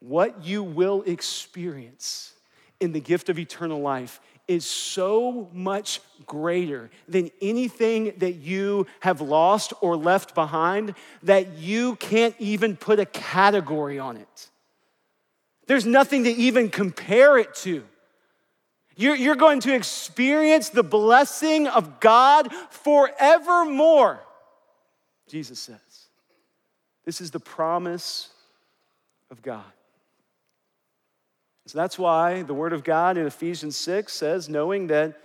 what 0.00 0.44
you 0.44 0.64
will 0.64 1.04
experience 1.06 2.33
in 2.80 2.92
the 2.92 3.00
gift 3.00 3.28
of 3.28 3.38
eternal 3.38 3.80
life 3.80 4.20
is 4.46 4.66
so 4.66 5.48
much 5.52 6.00
greater 6.26 6.90
than 7.08 7.30
anything 7.40 8.12
that 8.18 8.34
you 8.34 8.86
have 9.00 9.20
lost 9.20 9.72
or 9.80 9.96
left 9.96 10.34
behind 10.34 10.94
that 11.22 11.56
you 11.56 11.96
can't 11.96 12.34
even 12.38 12.76
put 12.76 13.00
a 13.00 13.06
category 13.06 13.98
on 13.98 14.16
it. 14.16 14.50
There's 15.66 15.86
nothing 15.86 16.24
to 16.24 16.30
even 16.30 16.68
compare 16.68 17.38
it 17.38 17.54
to. 17.56 17.84
You're, 18.96 19.16
you're 19.16 19.34
going 19.34 19.60
to 19.60 19.74
experience 19.74 20.68
the 20.68 20.84
blessing 20.84 21.66
of 21.66 21.98
God 22.00 22.52
forevermore, 22.70 24.20
Jesus 25.26 25.58
says. 25.58 25.78
This 27.04 27.20
is 27.20 27.30
the 27.30 27.40
promise 27.40 28.28
of 29.30 29.42
God. 29.42 29.64
So 31.66 31.78
that's 31.78 31.98
why 31.98 32.42
the 32.42 32.54
Word 32.54 32.72
of 32.72 32.84
God 32.84 33.16
in 33.16 33.26
Ephesians 33.26 33.76
6 33.76 34.12
says, 34.12 34.48
knowing 34.48 34.88
that 34.88 35.18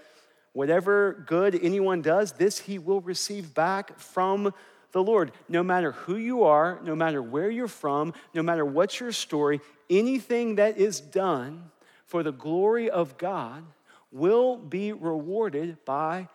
whatever 0.53 1.23
good 1.27 1.59
anyone 1.61 2.01
does, 2.01 2.31
this 2.31 2.59
he 2.59 2.79
will 2.79 3.01
receive 3.01 3.53
back 3.53 3.99
from 3.99 4.53
the 4.91 5.03
Lord. 5.03 5.31
No 5.49 5.63
matter 5.63 5.91
who 5.91 6.15
you 6.15 6.43
are, 6.43 6.79
no 6.83 6.95
matter 6.95 7.21
where 7.21 7.49
you're 7.49 7.67
from, 7.67 8.13
no 8.33 8.41
matter 8.41 8.65
what 8.65 8.99
your 8.99 9.11
story, 9.11 9.59
anything 9.89 10.55
that 10.55 10.77
is 10.77 11.01
done 11.01 11.71
for 12.05 12.23
the 12.23 12.31
glory 12.31 12.89
of 12.89 13.17
God 13.17 13.63
will 14.11 14.57
be 14.57 14.93
rewarded 14.93 15.77
by 15.85 16.27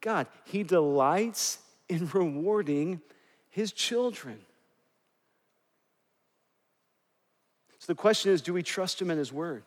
God. 0.00 0.26
He 0.44 0.62
delights 0.62 1.58
in 1.88 2.08
rewarding 2.14 3.00
his 3.50 3.72
children. 3.72 4.38
The 7.88 7.94
question 7.94 8.30
is 8.30 8.42
do 8.42 8.52
we 8.52 8.62
trust 8.62 9.02
him 9.02 9.10
and 9.10 9.18
his 9.18 9.32
word? 9.32 9.64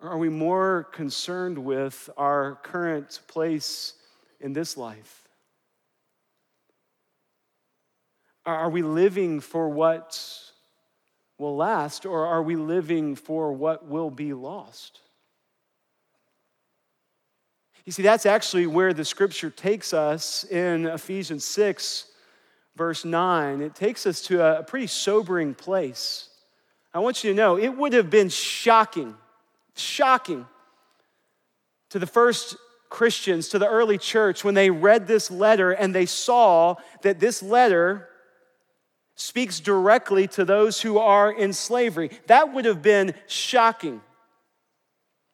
Or 0.00 0.08
are 0.08 0.18
we 0.18 0.30
more 0.30 0.88
concerned 0.92 1.58
with 1.58 2.08
our 2.16 2.58
current 2.62 3.20
place 3.28 3.92
in 4.40 4.54
this 4.54 4.78
life? 4.78 5.28
Are 8.46 8.70
we 8.70 8.80
living 8.80 9.40
for 9.40 9.68
what 9.68 10.18
will 11.36 11.54
last, 11.54 12.06
or 12.06 12.26
are 12.26 12.42
we 12.42 12.56
living 12.56 13.14
for 13.14 13.52
what 13.52 13.86
will 13.86 14.10
be 14.10 14.32
lost? 14.32 15.00
You 17.84 17.92
see, 17.92 18.02
that's 18.02 18.24
actually 18.24 18.66
where 18.66 18.94
the 18.94 19.04
scripture 19.04 19.50
takes 19.50 19.92
us 19.92 20.44
in 20.44 20.86
Ephesians 20.86 21.44
6, 21.44 22.09
verse 22.80 23.04
9. 23.04 23.60
It 23.60 23.74
takes 23.74 24.06
us 24.06 24.22
to 24.22 24.42
a 24.42 24.62
pretty 24.62 24.86
sobering 24.86 25.52
place. 25.52 26.30
I 26.94 27.00
want 27.00 27.22
you 27.22 27.30
to 27.30 27.36
know 27.36 27.58
it 27.58 27.76
would 27.76 27.92
have 27.92 28.08
been 28.08 28.30
shocking, 28.30 29.16
shocking 29.76 30.46
to 31.90 31.98
the 31.98 32.06
first 32.06 32.56
Christians, 32.88 33.50
to 33.50 33.58
the 33.58 33.68
early 33.68 33.98
church, 33.98 34.44
when 34.44 34.54
they 34.54 34.70
read 34.70 35.06
this 35.06 35.30
letter 35.30 35.72
and 35.72 35.94
they 35.94 36.06
saw 36.06 36.76
that 37.02 37.20
this 37.20 37.42
letter 37.42 38.08
speaks 39.14 39.60
directly 39.60 40.26
to 40.28 40.46
those 40.46 40.80
who 40.80 40.98
are 40.98 41.30
in 41.30 41.52
slavery. 41.52 42.10
That 42.28 42.54
would 42.54 42.64
have 42.64 42.80
been 42.80 43.12
shocking. 43.26 44.00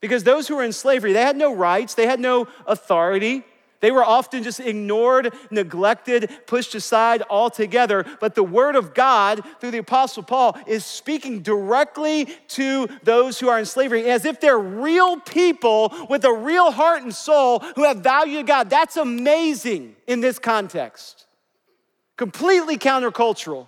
Because 0.00 0.24
those 0.24 0.48
who 0.48 0.56
were 0.56 0.64
in 0.64 0.72
slavery, 0.72 1.12
they 1.12 1.22
had 1.22 1.36
no 1.36 1.54
rights, 1.54 1.94
they 1.94 2.08
had 2.08 2.18
no 2.18 2.48
authority. 2.66 3.44
They 3.80 3.90
were 3.90 4.04
often 4.04 4.42
just 4.42 4.60
ignored, 4.60 5.34
neglected, 5.50 6.30
pushed 6.46 6.74
aside 6.74 7.22
altogether. 7.28 8.04
But 8.20 8.34
the 8.34 8.42
Word 8.42 8.74
of 8.76 8.94
God, 8.94 9.42
through 9.60 9.72
the 9.72 9.78
Apostle 9.78 10.22
Paul, 10.22 10.58
is 10.66 10.84
speaking 10.84 11.42
directly 11.42 12.26
to 12.48 12.88
those 13.02 13.38
who 13.38 13.48
are 13.48 13.58
in 13.58 13.66
slavery 13.66 14.10
as 14.10 14.24
if 14.24 14.40
they're 14.40 14.58
real 14.58 15.20
people 15.20 15.92
with 16.08 16.24
a 16.24 16.32
real 16.32 16.70
heart 16.70 17.02
and 17.02 17.14
soul 17.14 17.60
who 17.74 17.84
have 17.84 17.98
value 17.98 18.38
to 18.38 18.44
God. 18.44 18.70
That's 18.70 18.96
amazing 18.96 19.96
in 20.06 20.20
this 20.20 20.38
context. 20.38 21.26
Completely 22.16 22.78
countercultural 22.78 23.66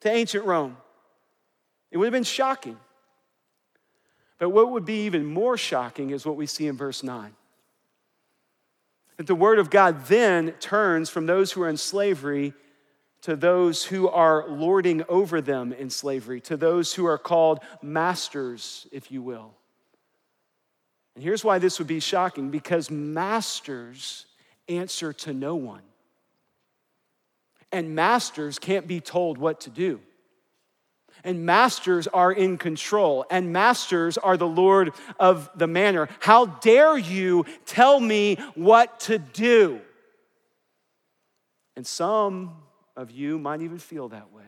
to 0.00 0.10
ancient 0.10 0.44
Rome. 0.44 0.76
It 1.92 1.98
would 1.98 2.06
have 2.06 2.12
been 2.12 2.24
shocking. 2.24 2.76
But 4.38 4.50
what 4.50 4.70
would 4.70 4.84
be 4.84 5.06
even 5.06 5.24
more 5.24 5.56
shocking 5.56 6.10
is 6.10 6.26
what 6.26 6.36
we 6.36 6.46
see 6.46 6.66
in 6.66 6.76
verse 6.76 7.04
9. 7.04 7.34
That 9.24 9.28
the 9.28 9.34
word 9.36 9.58
of 9.58 9.70
God 9.70 10.04
then 10.04 10.52
turns 10.60 11.08
from 11.08 11.24
those 11.24 11.50
who 11.50 11.62
are 11.62 11.68
in 11.70 11.78
slavery 11.78 12.52
to 13.22 13.34
those 13.34 13.82
who 13.82 14.06
are 14.06 14.46
lording 14.50 15.02
over 15.08 15.40
them 15.40 15.72
in 15.72 15.88
slavery, 15.88 16.42
to 16.42 16.58
those 16.58 16.92
who 16.92 17.06
are 17.06 17.16
called 17.16 17.60
masters, 17.80 18.86
if 18.92 19.10
you 19.10 19.22
will. 19.22 19.54
And 21.14 21.24
here's 21.24 21.42
why 21.42 21.58
this 21.58 21.78
would 21.78 21.88
be 21.88 22.00
shocking 22.00 22.50
because 22.50 22.90
masters 22.90 24.26
answer 24.68 25.14
to 25.14 25.32
no 25.32 25.54
one 25.54 25.84
and 27.72 27.94
masters 27.94 28.58
can't 28.58 28.86
be 28.86 29.00
told 29.00 29.38
what 29.38 29.62
to 29.62 29.70
do. 29.70 30.00
And 31.24 31.46
masters 31.46 32.06
are 32.06 32.30
in 32.30 32.58
control, 32.58 33.24
and 33.30 33.50
masters 33.52 34.18
are 34.18 34.36
the 34.36 34.46
Lord 34.46 34.92
of 35.18 35.50
the 35.56 35.66
manor. 35.66 36.08
How 36.20 36.44
dare 36.44 36.98
you 36.98 37.46
tell 37.64 37.98
me 37.98 38.36
what 38.54 39.00
to 39.00 39.18
do? 39.18 39.80
And 41.76 41.86
some 41.86 42.56
of 42.94 43.10
you 43.10 43.38
might 43.38 43.62
even 43.62 43.78
feel 43.78 44.08
that 44.10 44.32
way. 44.32 44.44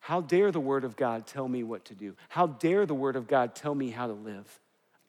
How 0.00 0.20
dare 0.20 0.50
the 0.50 0.60
Word 0.60 0.84
of 0.84 0.96
God 0.96 1.26
tell 1.26 1.46
me 1.46 1.62
what 1.62 1.84
to 1.86 1.94
do? 1.94 2.16
How 2.28 2.48
dare 2.48 2.84
the 2.84 2.94
Word 2.94 3.16
of 3.16 3.28
God 3.28 3.54
tell 3.54 3.74
me 3.74 3.90
how 3.90 4.08
to 4.08 4.12
live? 4.12 4.60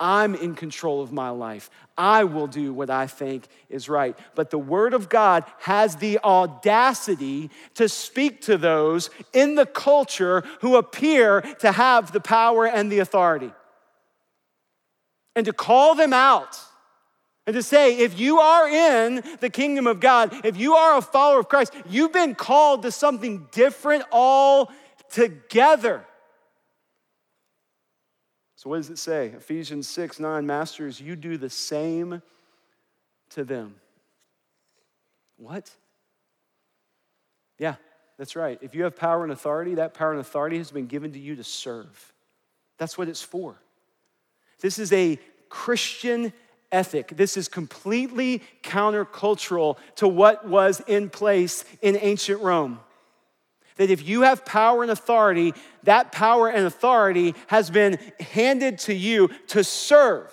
I'm 0.02 0.34
in 0.34 0.56
control 0.56 1.02
of 1.02 1.14
my 1.14 1.30
life. 1.30 1.70
I 1.95 2.24
will 2.24 2.47
do 2.47 2.74
what 2.74 2.89
I 2.89 3.06
think 3.06 3.47
is 3.70 3.88
right. 3.88 4.18
But 4.34 4.49
the 4.49 4.58
Word 4.58 4.95
of 4.95 5.08
God 5.08 5.45
has 5.60 5.97
the 5.97 6.18
audacity 6.24 7.52
to 7.76 7.88
speak 7.88 8.41
to 8.41 8.58
those 8.58 9.12
in 9.32 9.54
the 9.54 9.68
culture 9.68 10.43
who 10.62 10.76
appear 10.76 11.41
to 11.60 11.72
have 11.72 12.12
the 12.12 12.20
power 12.20 12.66
and 12.66 12.91
the 12.91 12.97
authority. 12.97 13.54
And 15.36 15.45
to 15.45 15.54
call 15.54 15.93
them 15.93 16.14
out 16.14 16.60
and 17.45 17.54
to 17.54 17.62
say, 17.62 17.99
if 17.99 18.20
you 18.20 18.39
are 18.39 18.68
in 18.68 19.24
the 19.39 19.49
kingdom 19.52 19.86
of 19.86 19.99
God, 19.99 20.45
if 20.45 20.58
you 20.58 20.74
are 20.74 20.97
a 20.97 21.02
follower 21.02 21.39
of 21.39 21.47
Christ, 21.47 21.74
you've 21.88 22.12
been 22.12 22.34
called 22.34 22.82
to 22.82 22.91
something 22.91 23.47
different 23.52 24.04
altogether. 24.12 26.06
So, 28.62 28.70
what 28.70 28.78
does 28.78 28.91
it 28.91 28.99
say? 28.99 29.30
Ephesians 29.30 29.88
6 29.88 30.20
9, 30.20 30.45
Masters, 30.45 31.01
you 31.01 31.16
do 31.16 31.36
the 31.36 31.49
same 31.49 32.22
to 33.32 33.43
them. 33.43 33.74
What? 35.38 35.72
Yeah, 37.57 37.74
that's 38.20 38.36
right. 38.36 38.59
If 38.62 38.76
you 38.76 38.84
have 38.84 38.95
power 38.95 39.24
and 39.24 39.34
authority, 39.34 39.74
that 39.76 39.95
power 39.95 40.12
and 40.12 40.20
authority 40.20 40.59
has 40.59 40.70
been 40.70 40.86
given 40.86 41.12
to 41.14 41.20
you 41.20 41.38
to 41.38 41.43
serve. 41.43 42.14
That's 42.78 42.99
what 42.99 43.09
it's 43.09 43.24
for. 43.24 43.55
This 44.59 44.78
is 44.78 44.93
a 44.93 45.18
Christian 45.49 46.32
ethic. 46.72 47.18
This 47.18 47.38
is 47.38 47.47
completely 47.47 48.43
countercultural 48.62 49.78
to 49.95 50.07
what 50.07 50.47
was 50.47 50.82
in 50.86 51.09
place 51.09 51.66
in 51.82 51.97
ancient 51.99 52.39
Rome 52.41 52.80
that 53.78 53.89
if 53.89 54.07
you 54.07 54.22
have 54.22 54.45
power 54.45 54.82
and 54.82 54.91
authority, 54.91 55.53
that 55.84 56.11
power 56.11 56.49
and 56.49 56.65
authority 56.65 57.36
has 57.47 57.69
been 57.69 57.97
handed 58.19 58.80
to 58.80 58.93
you 58.93 59.30
to 59.47 59.63
serve. 59.63 60.32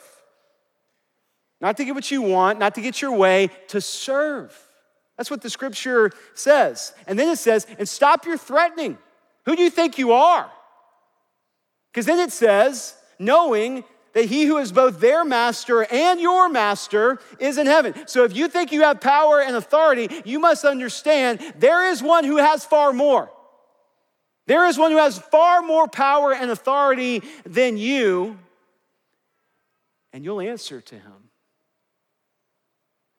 Not 1.60 1.76
to 1.78 1.84
get 1.84 1.94
what 1.94 2.10
you 2.10 2.22
want, 2.22 2.58
not 2.58 2.74
to 2.76 2.80
get 2.80 3.02
your 3.02 3.12
way, 3.12 3.50
to 3.68 3.80
serve. 3.80 4.56
That's 5.16 5.30
what 5.30 5.42
the 5.42 5.50
scripture 5.50 6.12
says. 6.34 6.92
And 7.06 7.18
then 7.18 7.28
it 7.28 7.38
says, 7.38 7.66
and 7.78 7.88
stop 7.88 8.24
your 8.24 8.38
threatening. 8.38 8.98
Who 9.46 9.56
do 9.56 9.62
you 9.62 9.70
think 9.70 9.98
you 9.98 10.12
are? 10.12 10.50
Because 11.90 12.06
then 12.06 12.20
it 12.20 12.30
says, 12.30 12.94
knowing 13.18 13.82
that 14.12 14.26
he 14.26 14.44
who 14.44 14.58
is 14.58 14.72
both 14.72 15.00
their 15.00 15.24
master 15.24 15.84
and 15.84 16.20
your 16.20 16.48
master 16.48 17.18
is 17.38 17.58
in 17.58 17.66
heaven. 17.66 17.94
So 18.06 18.24
if 18.24 18.34
you 18.34 18.48
think 18.48 18.72
you 18.72 18.82
have 18.82 19.00
power 19.00 19.40
and 19.40 19.56
authority, 19.56 20.08
you 20.24 20.38
must 20.38 20.64
understand 20.64 21.40
there 21.56 21.90
is 21.90 22.02
one 22.02 22.24
who 22.24 22.36
has 22.36 22.64
far 22.64 22.92
more. 22.92 23.30
There 24.46 24.66
is 24.66 24.78
one 24.78 24.92
who 24.92 24.98
has 24.98 25.18
far 25.18 25.60
more 25.60 25.86
power 25.88 26.32
and 26.32 26.50
authority 26.50 27.22
than 27.44 27.76
you, 27.76 28.38
and 30.12 30.24
you'll 30.24 30.40
answer 30.40 30.80
to 30.80 30.94
him. 30.94 31.28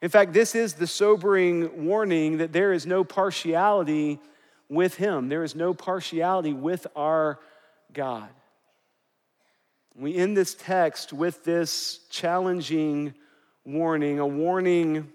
In 0.02 0.10
fact, 0.10 0.34
this 0.34 0.56
is 0.56 0.74
the 0.74 0.88
sobering 0.88 1.86
warning 1.86 2.38
that 2.38 2.54
there 2.54 2.74
is 2.74 2.86
no 2.86 3.04
partiality 3.04 4.20
with 4.70 4.96
him. 4.96 5.30
There 5.30 5.44
is 5.44 5.56
no 5.56 5.74
partiality 5.74 6.54
with 6.54 6.88
our 6.96 7.40
God. 7.94 8.30
We 10.00 10.16
end 10.16 10.38
this 10.38 10.54
text 10.54 11.12
with 11.12 11.44
this 11.44 12.00
challenging 12.10 13.14
warning, 13.66 14.20
a 14.20 14.26
warning 14.26 15.12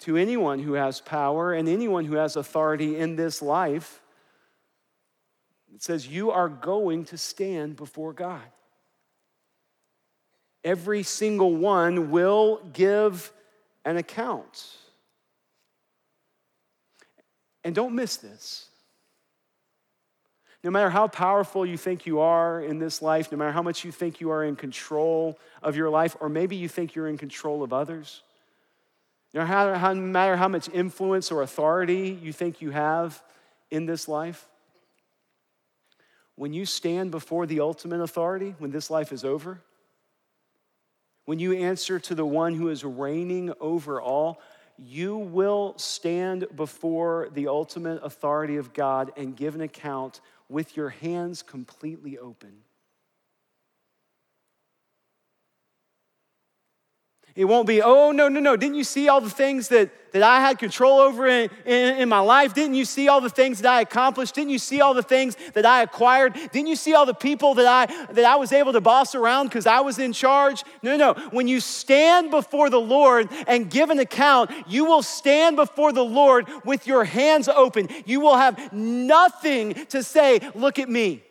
to 0.00 0.18
anyone 0.18 0.58
who 0.58 0.74
has 0.74 1.00
power 1.00 1.54
and 1.54 1.66
anyone 1.66 2.04
who 2.04 2.16
has 2.16 2.36
authority 2.36 2.98
in 2.98 3.16
this 3.16 3.40
life. 3.40 4.02
It 5.74 5.82
says, 5.82 6.06
You 6.06 6.32
are 6.32 6.50
going 6.50 7.06
to 7.06 7.16
stand 7.16 7.76
before 7.76 8.12
God. 8.12 8.42
Every 10.62 11.02
single 11.02 11.56
one 11.56 12.10
will 12.10 12.60
give 12.74 13.32
an 13.86 13.96
account. 13.96 14.66
And 17.64 17.74
don't 17.74 17.94
miss 17.94 18.18
this. 18.18 18.68
No 20.64 20.70
matter 20.70 20.90
how 20.90 21.08
powerful 21.08 21.66
you 21.66 21.76
think 21.76 22.06
you 22.06 22.20
are 22.20 22.60
in 22.60 22.78
this 22.78 23.02
life, 23.02 23.32
no 23.32 23.38
matter 23.38 23.50
how 23.50 23.62
much 23.62 23.84
you 23.84 23.90
think 23.90 24.20
you 24.20 24.30
are 24.30 24.44
in 24.44 24.54
control 24.54 25.38
of 25.62 25.76
your 25.76 25.90
life, 25.90 26.16
or 26.20 26.28
maybe 26.28 26.54
you 26.54 26.68
think 26.68 26.94
you're 26.94 27.08
in 27.08 27.18
control 27.18 27.62
of 27.62 27.72
others, 27.72 28.22
no 29.34 29.44
matter 29.44 30.36
how, 30.36 30.48
much 30.48 30.68
influence 30.68 31.32
or 31.32 31.42
authority 31.42 32.18
you 32.22 32.32
think 32.32 32.60
you 32.60 32.70
have 32.70 33.22
in 33.70 33.86
this 33.86 34.06
life, 34.06 34.46
when 36.36 36.52
you 36.52 36.64
stand 36.64 37.10
before 37.10 37.46
the 37.46 37.60
ultimate 37.60 38.00
authority, 38.00 38.54
when 38.58 38.70
this 38.70 38.90
life 38.90 39.12
is 39.12 39.24
over, 39.24 39.60
when 41.24 41.38
you 41.38 41.52
answer 41.52 41.98
to 41.98 42.14
the 42.14 42.26
one 42.26 42.54
who 42.54 42.68
is 42.68 42.84
reigning 42.84 43.52
over 43.60 44.00
all, 44.00 44.40
you 44.78 45.16
will 45.16 45.74
stand 45.76 46.46
before 46.56 47.28
the 47.32 47.48
ultimate 47.48 48.02
authority 48.02 48.56
of 48.56 48.72
God 48.72 49.12
and 49.16 49.36
give 49.36 49.54
an 49.54 49.60
account 49.60 50.20
with 50.52 50.76
your 50.76 50.90
hands 50.90 51.42
completely 51.42 52.18
open. 52.18 52.52
It 57.34 57.46
won't 57.46 57.66
be, 57.66 57.80
oh, 57.80 58.12
no, 58.12 58.28
no, 58.28 58.40
no. 58.40 58.56
Didn't 58.56 58.74
you 58.74 58.84
see 58.84 59.08
all 59.08 59.22
the 59.22 59.30
things 59.30 59.68
that, 59.68 59.90
that 60.12 60.22
I 60.22 60.40
had 60.40 60.58
control 60.58 60.98
over 61.00 61.26
in, 61.26 61.48
in, 61.64 61.96
in, 61.96 62.08
my 62.10 62.18
life? 62.18 62.52
Didn't 62.52 62.74
you 62.74 62.84
see 62.84 63.08
all 63.08 63.22
the 63.22 63.30
things 63.30 63.62
that 63.62 63.72
I 63.72 63.80
accomplished? 63.80 64.34
Didn't 64.34 64.50
you 64.50 64.58
see 64.58 64.82
all 64.82 64.92
the 64.92 65.02
things 65.02 65.34
that 65.54 65.64
I 65.64 65.82
acquired? 65.82 66.34
Didn't 66.34 66.66
you 66.66 66.76
see 66.76 66.92
all 66.92 67.06
the 67.06 67.14
people 67.14 67.54
that 67.54 67.66
I, 67.66 68.12
that 68.12 68.24
I 68.26 68.36
was 68.36 68.52
able 68.52 68.74
to 68.74 68.82
boss 68.82 69.14
around 69.14 69.46
because 69.46 69.66
I 69.66 69.80
was 69.80 69.98
in 69.98 70.12
charge? 70.12 70.62
No, 70.82 70.98
no. 70.98 71.14
When 71.30 71.48
you 71.48 71.60
stand 71.60 72.30
before 72.30 72.68
the 72.68 72.80
Lord 72.80 73.30
and 73.46 73.70
give 73.70 73.88
an 73.88 73.98
account, 73.98 74.50
you 74.66 74.84
will 74.84 75.02
stand 75.02 75.56
before 75.56 75.94
the 75.94 76.04
Lord 76.04 76.46
with 76.66 76.86
your 76.86 77.04
hands 77.04 77.48
open. 77.48 77.88
You 78.04 78.20
will 78.20 78.36
have 78.36 78.74
nothing 78.74 79.72
to 79.86 80.02
say, 80.02 80.40
look 80.54 80.78
at 80.78 80.90
me. 80.90 81.22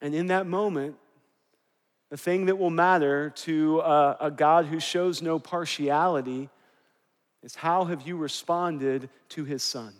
And 0.00 0.14
in 0.14 0.28
that 0.28 0.46
moment, 0.46 0.96
the 2.12 2.18
thing 2.18 2.44
that 2.44 2.58
will 2.58 2.68
matter 2.68 3.30
to 3.30 3.80
a, 3.80 4.16
a 4.20 4.30
God 4.30 4.66
who 4.66 4.78
shows 4.78 5.22
no 5.22 5.38
partiality 5.38 6.50
is 7.42 7.54
how 7.54 7.86
have 7.86 8.06
you 8.06 8.18
responded 8.18 9.08
to 9.30 9.44
his 9.44 9.62
son? 9.62 9.94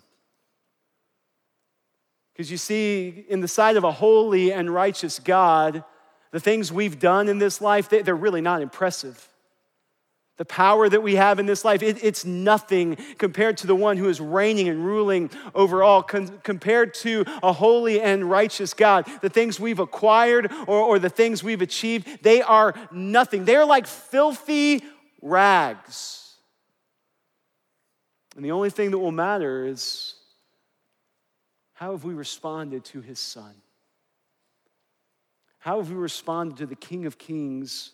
Because 2.30 2.50
you 2.50 2.58
see, 2.58 3.24
in 3.30 3.40
the 3.40 3.48
sight 3.48 3.78
of 3.78 3.84
a 3.84 3.90
holy 3.90 4.52
and 4.52 4.68
righteous 4.68 5.20
God, 5.20 5.84
the 6.32 6.38
things 6.38 6.70
we've 6.70 6.98
done 6.98 7.30
in 7.30 7.38
this 7.38 7.62
life, 7.62 7.88
they, 7.88 8.02
are 8.02 8.14
really 8.14 8.42
not 8.42 8.60
impressive. 8.60 9.26
The 10.38 10.44
power 10.46 10.88
that 10.88 11.02
we 11.02 11.16
have 11.16 11.38
in 11.38 11.46
this 11.46 11.64
life, 11.64 11.82
it, 11.82 12.02
it's 12.02 12.24
nothing 12.24 12.96
compared 13.18 13.58
to 13.58 13.66
the 13.66 13.74
one 13.74 13.98
who 13.98 14.08
is 14.08 14.20
reigning 14.20 14.68
and 14.68 14.84
ruling 14.84 15.30
over 15.54 15.82
all, 15.82 16.02
con- 16.02 16.40
compared 16.42 16.94
to 16.94 17.24
a 17.42 17.52
holy 17.52 18.00
and 18.00 18.28
righteous 18.28 18.72
God. 18.72 19.06
The 19.20 19.28
things 19.28 19.60
we've 19.60 19.78
acquired 19.78 20.50
or, 20.66 20.80
or 20.80 20.98
the 20.98 21.10
things 21.10 21.44
we've 21.44 21.60
achieved, 21.60 22.22
they 22.22 22.40
are 22.40 22.74
nothing. 22.90 23.44
They're 23.44 23.66
like 23.66 23.86
filthy 23.86 24.82
rags. 25.20 26.34
And 28.34 28.44
the 28.44 28.52
only 28.52 28.70
thing 28.70 28.90
that 28.92 28.98
will 28.98 29.12
matter 29.12 29.66
is 29.66 30.14
how 31.74 31.92
have 31.92 32.04
we 32.04 32.14
responded 32.14 32.84
to 32.86 33.00
his 33.00 33.18
son? 33.18 33.54
How 35.58 35.78
have 35.78 35.90
we 35.90 35.96
responded 35.96 36.56
to 36.58 36.66
the 36.66 36.74
King 36.74 37.06
of 37.06 37.18
Kings? 37.18 37.92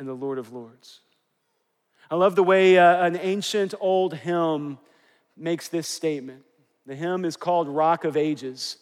And 0.00 0.08
the 0.08 0.14
Lord 0.14 0.38
of 0.38 0.50
Lords. 0.50 1.00
I 2.10 2.14
love 2.14 2.34
the 2.34 2.42
way 2.42 2.78
uh, 2.78 3.04
an 3.04 3.18
ancient 3.20 3.74
old 3.80 4.14
hymn 4.14 4.78
makes 5.36 5.68
this 5.68 5.86
statement. 5.86 6.42
The 6.86 6.96
hymn 6.96 7.26
is 7.26 7.36
called 7.36 7.68
Rock 7.68 8.04
of 8.04 8.16
Ages. 8.16 8.78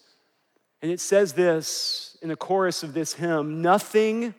And 0.81 0.89
it 0.89 1.01
says 1.01 1.33
this 1.33 2.17
in 2.21 2.29
the 2.29 2.37
chorus 2.37 2.83
of 2.83 2.93
this 2.93 3.13
hymn 3.13 3.61
Nothing 3.61 4.33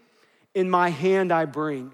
in 0.55 0.71
my 0.71 0.89
hand 0.89 1.33
I 1.33 1.45
bring, 1.45 1.93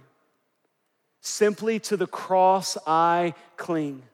simply 1.21 1.81
to 1.81 1.97
the 1.97 2.07
cross 2.07 2.79
I 2.87 3.35
cling. 3.57 4.05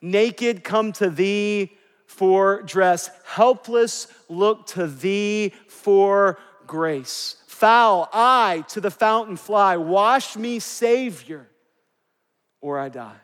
Naked 0.00 0.64
come 0.64 0.92
to 0.94 1.10
thee 1.10 1.70
for 2.06 2.62
dress, 2.62 3.10
helpless 3.26 4.08
look 4.30 4.68
to 4.68 4.86
thee 4.86 5.52
for 5.68 6.38
grace. 6.66 7.36
Foul, 7.56 8.06
I 8.12 8.64
to 8.68 8.82
the 8.82 8.90
fountain 8.90 9.38
fly. 9.38 9.78
Wash 9.78 10.36
me, 10.36 10.58
Savior, 10.58 11.48
or 12.60 12.78
I 12.78 12.90
die. 12.90 13.16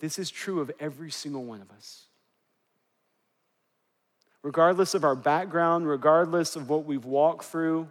This 0.00 0.18
is 0.18 0.30
true 0.30 0.60
of 0.60 0.70
every 0.78 1.10
single 1.10 1.44
one 1.44 1.62
of 1.62 1.70
us. 1.70 2.04
Regardless 4.42 4.92
of 4.92 5.02
our 5.02 5.16
background, 5.16 5.88
regardless 5.88 6.56
of 6.56 6.68
what 6.68 6.84
we've 6.84 7.06
walked 7.06 7.46
through, 7.46 7.88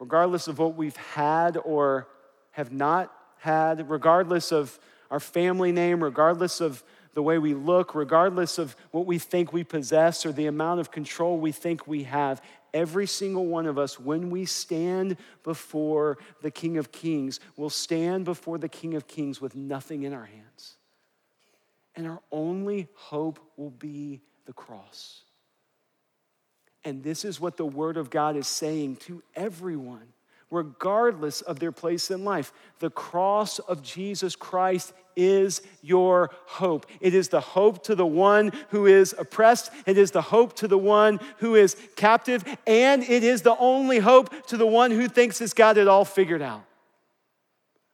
regardless 0.00 0.48
of 0.48 0.58
what 0.58 0.74
we've 0.74 0.96
had 0.96 1.56
or 1.64 2.08
have 2.50 2.72
not 2.72 3.12
had, 3.38 3.88
regardless 3.88 4.50
of 4.50 4.76
our 5.12 5.20
family 5.20 5.70
name, 5.70 6.02
regardless 6.02 6.60
of 6.60 6.82
the 7.14 7.22
way 7.22 7.38
we 7.38 7.54
look, 7.54 7.94
regardless 7.94 8.58
of 8.58 8.76
what 8.90 9.06
we 9.06 9.18
think 9.18 9.52
we 9.52 9.64
possess 9.64 10.26
or 10.26 10.32
the 10.32 10.46
amount 10.46 10.80
of 10.80 10.90
control 10.90 11.38
we 11.38 11.52
think 11.52 11.86
we 11.86 12.02
have. 12.04 12.42
Every 12.72 13.06
single 13.06 13.46
one 13.46 13.66
of 13.66 13.78
us, 13.78 14.00
when 14.00 14.30
we 14.30 14.44
stand 14.44 15.16
before 15.44 16.18
the 16.42 16.50
King 16.50 16.76
of 16.76 16.90
Kings, 16.90 17.38
will 17.56 17.70
stand 17.70 18.24
before 18.24 18.58
the 18.58 18.68
King 18.68 18.94
of 18.94 19.06
Kings 19.06 19.40
with 19.40 19.54
nothing 19.54 20.02
in 20.02 20.12
our 20.12 20.24
hands. 20.24 20.74
And 21.94 22.06
our 22.08 22.20
only 22.32 22.88
hope 22.94 23.38
will 23.56 23.70
be 23.70 24.20
the 24.46 24.52
cross. 24.52 25.22
And 26.84 27.02
this 27.02 27.24
is 27.24 27.40
what 27.40 27.56
the 27.56 27.64
Word 27.64 27.96
of 27.96 28.10
God 28.10 28.36
is 28.36 28.48
saying 28.48 28.96
to 28.96 29.22
everyone 29.36 30.08
regardless 30.50 31.40
of 31.40 31.58
their 31.58 31.72
place 31.72 32.10
in 32.10 32.24
life. 32.24 32.52
The 32.78 32.90
cross 32.90 33.58
of 33.58 33.82
Jesus 33.82 34.36
Christ 34.36 34.92
is 35.16 35.62
your 35.82 36.30
hope. 36.46 36.86
It 37.00 37.14
is 37.14 37.28
the 37.28 37.40
hope 37.40 37.84
to 37.84 37.94
the 37.94 38.06
one 38.06 38.52
who 38.70 38.86
is 38.86 39.14
oppressed, 39.18 39.70
it 39.86 39.96
is 39.96 40.10
the 40.10 40.22
hope 40.22 40.54
to 40.56 40.68
the 40.68 40.78
one 40.78 41.20
who 41.38 41.54
is 41.54 41.76
captive, 41.96 42.44
and 42.66 43.02
it 43.02 43.22
is 43.24 43.42
the 43.42 43.56
only 43.58 43.98
hope 43.98 44.46
to 44.48 44.56
the 44.56 44.66
one 44.66 44.90
who 44.90 45.08
thinks 45.08 45.38
he's 45.38 45.54
got 45.54 45.78
it 45.78 45.88
all 45.88 46.04
figured 46.04 46.42
out. 46.42 46.64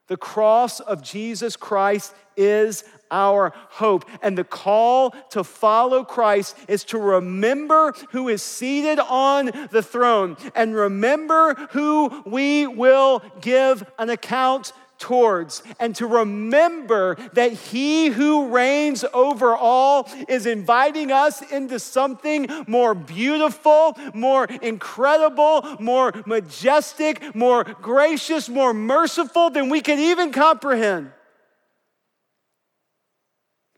The 0.09 0.17
cross 0.17 0.81
of 0.81 1.03
Jesus 1.03 1.57
Christ 1.57 2.15
is 2.37 2.85
our 3.11 3.53
hope. 3.69 4.05
And 4.23 4.37
the 4.37 4.45
call 4.45 5.11
to 5.31 5.45
follow 5.45 6.05
Christ 6.05 6.57
is 6.69 6.85
to 6.85 6.99
remember 6.99 7.95
who 8.11 8.29
is 8.29 8.43
seated 8.43 8.99
on 8.99 9.51
the 9.71 9.83
throne 9.83 10.37
and 10.55 10.75
remember 10.75 11.55
who 11.71 12.23
we 12.25 12.67
will 12.67 13.23
give 13.41 13.85
an 13.99 14.11
account 14.11 14.73
towards 15.01 15.63
and 15.81 15.97
to 15.97 16.07
remember 16.07 17.17
that 17.33 17.53
he 17.53 18.09
who 18.09 18.49
reigns 18.49 19.05
over 19.13 19.57
all 19.57 20.09
is 20.29 20.47
inviting 20.47 21.11
us 21.11 21.43
into 21.51 21.79
something 21.81 22.47
more 22.69 22.95
beautiful, 22.95 23.97
more 24.15 24.45
incredible, 24.45 25.77
more 25.81 26.13
majestic, 26.27 27.35
more 27.35 27.65
gracious, 27.65 28.49
more 28.49 28.75
merciful 28.75 29.51
than 29.51 29.71
we 29.71 29.81
can 29.81 29.99
even 29.99 30.31
comprehend. 30.31 31.11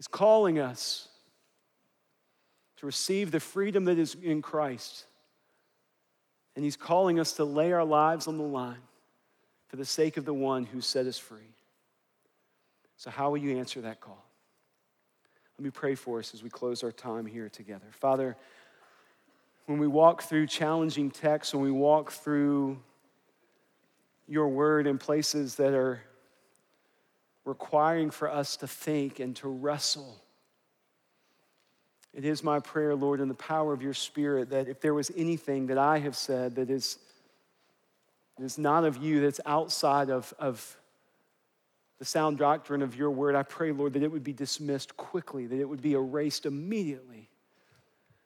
He's 0.03 0.09
calling 0.09 0.59
us 0.59 1.07
to 2.79 2.87
receive 2.87 3.31
the 3.31 3.39
freedom 3.39 3.85
that 3.85 4.01
is 4.01 4.17
in 4.21 4.43
Christ. 4.43 5.05
And 6.57 6.65
He's 6.65 6.77
calling 6.77 7.21
us 7.21 7.35
to 7.35 7.45
lay 7.45 7.71
our 7.73 7.85
lives 7.85 8.27
on 8.27 8.37
the 8.37 8.43
line 8.43 8.83
for 9.69 9.77
the 9.77 9.85
sake 9.85 10.17
of 10.17 10.25
the 10.25 10.35
one 10.35 10.65
who 10.65 10.81
set 10.81 11.07
us 11.07 11.19
free. 11.19 11.55
So, 12.97 13.11
how 13.11 13.31
will 13.31 13.37
you 13.37 13.57
answer 13.57 13.81
that 13.83 14.01
call? 14.01 14.27
Let 15.57 15.63
me 15.63 15.71
pray 15.71 15.95
for 15.95 16.19
us 16.19 16.35
as 16.35 16.43
we 16.43 16.51
close 16.51 16.83
our 16.83 16.91
time 16.91 17.25
here 17.25 17.49
together. 17.49 17.87
Father, 17.93 18.37
when 19.67 19.79
we 19.79 19.87
walk 19.87 20.25
through 20.25 20.49
challenging 20.49 21.13
texts, 21.13 21.55
when 21.55 21.63
we 21.63 21.71
walk 21.71 22.11
through 22.11 22.77
your 24.27 24.49
word 24.49 24.89
in 24.89 24.99
places 24.99 25.55
that 25.55 25.75
are 25.75 26.03
requiring 27.45 28.11
for 28.11 28.31
us 28.31 28.57
to 28.59 28.67
think 28.67 29.21
and 29.21 29.35
to 29.37 29.49
wrestle, 29.49 30.21
it 32.15 32.25
is 32.25 32.45
my 32.45 32.61
prayer, 32.61 32.95
Lord, 32.95 33.21
in 33.21 33.29
the 33.29 33.35
power 33.35 33.73
of 33.73 33.83
your 33.83 33.95
Spirit, 33.95 34.51
that 34.51 34.69
if 34.69 34.81
there 34.81 34.95
was 34.95 35.11
anything 35.17 35.69
that 35.69 35.79
I 35.79 35.99
have 35.99 36.17
said 36.17 36.57
that 36.57 36.71
is 36.71 36.99
is 38.41 38.59
not 38.59 38.85
of 38.85 38.97
you, 38.97 39.21
that's 39.21 39.41
outside 39.47 40.11
of, 40.11 40.33
of 40.39 40.77
the 41.99 42.05
sound 42.05 42.39
doctrine 42.39 42.83
of 42.83 42.97
your 42.97 43.11
word, 43.11 43.35
I 43.35 43.43
pray, 43.43 43.73
Lord, 43.73 43.93
that 43.93 44.03
it 44.03 44.11
would 44.11 44.25
be 44.25 44.33
dismissed 44.33 44.97
quickly, 44.97 45.47
that 45.47 45.59
it 45.59 45.69
would 45.69 45.83
be 45.83 45.93
erased 45.93 46.47
immediately. 46.47 47.29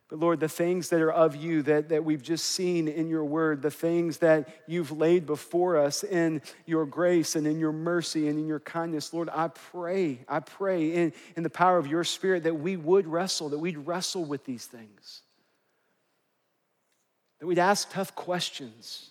But 0.09 0.20
Lord, 0.20 0.38
the 0.38 0.48
things 0.48 0.90
that 0.90 1.00
are 1.00 1.11
of 1.11 1.34
you 1.34 1.62
that, 1.62 1.88
that 1.88 2.04
we've 2.04 2.22
just 2.22 2.46
seen 2.46 2.86
in 2.86 3.09
your 3.09 3.24
word, 3.24 3.61
the 3.61 3.72
things 3.72 4.18
that 4.18 4.48
you've 4.68 4.92
laid 4.92 5.26
before 5.26 5.76
us 5.78 6.04
in 6.04 6.42
your 6.64 6.86
grace 6.86 7.34
and 7.34 7.44
in 7.44 7.59
your 7.59 7.72
mercy 7.72 8.28
and 8.28 8.38
in 8.38 8.46
your 8.46 8.61
kindness, 8.61 9.12
Lord, 9.12 9.28
I 9.32 9.48
pray, 9.48 10.20
I 10.28 10.40
pray 10.40 10.92
in, 10.92 11.12
in 11.36 11.42
the 11.42 11.50
power 11.50 11.76
of 11.76 11.88
your 11.88 12.04
spirit 12.04 12.44
that 12.44 12.54
we 12.54 12.76
would 12.76 13.09
wrestle, 13.09 13.48
that 13.48 13.59
we'd 13.59 13.78
wrestle 13.78 14.24
with 14.24 14.44
these 14.44 14.64
things, 14.64 15.22
that 17.40 17.46
we'd 17.46 17.59
ask 17.59 17.90
tough 17.90 18.14
questions, 18.14 19.11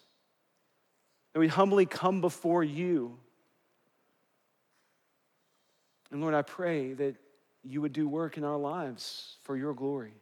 that 1.34 1.42
we'd 1.42 1.50
humbly 1.50 1.86
come 1.86 2.22
before 2.22 2.64
you. 2.64 3.18
And 6.10 6.22
Lord, 6.22 6.34
I 6.34 6.42
pray 6.42 6.94
that 6.94 7.16
you 7.66 7.82
would 7.82 7.92
do 7.92 8.08
work 8.08 8.38
in 8.38 8.46
our 8.46 8.58
lives 8.58 9.36
for 9.44 9.58
your 9.58 9.74
glory. 9.74 10.14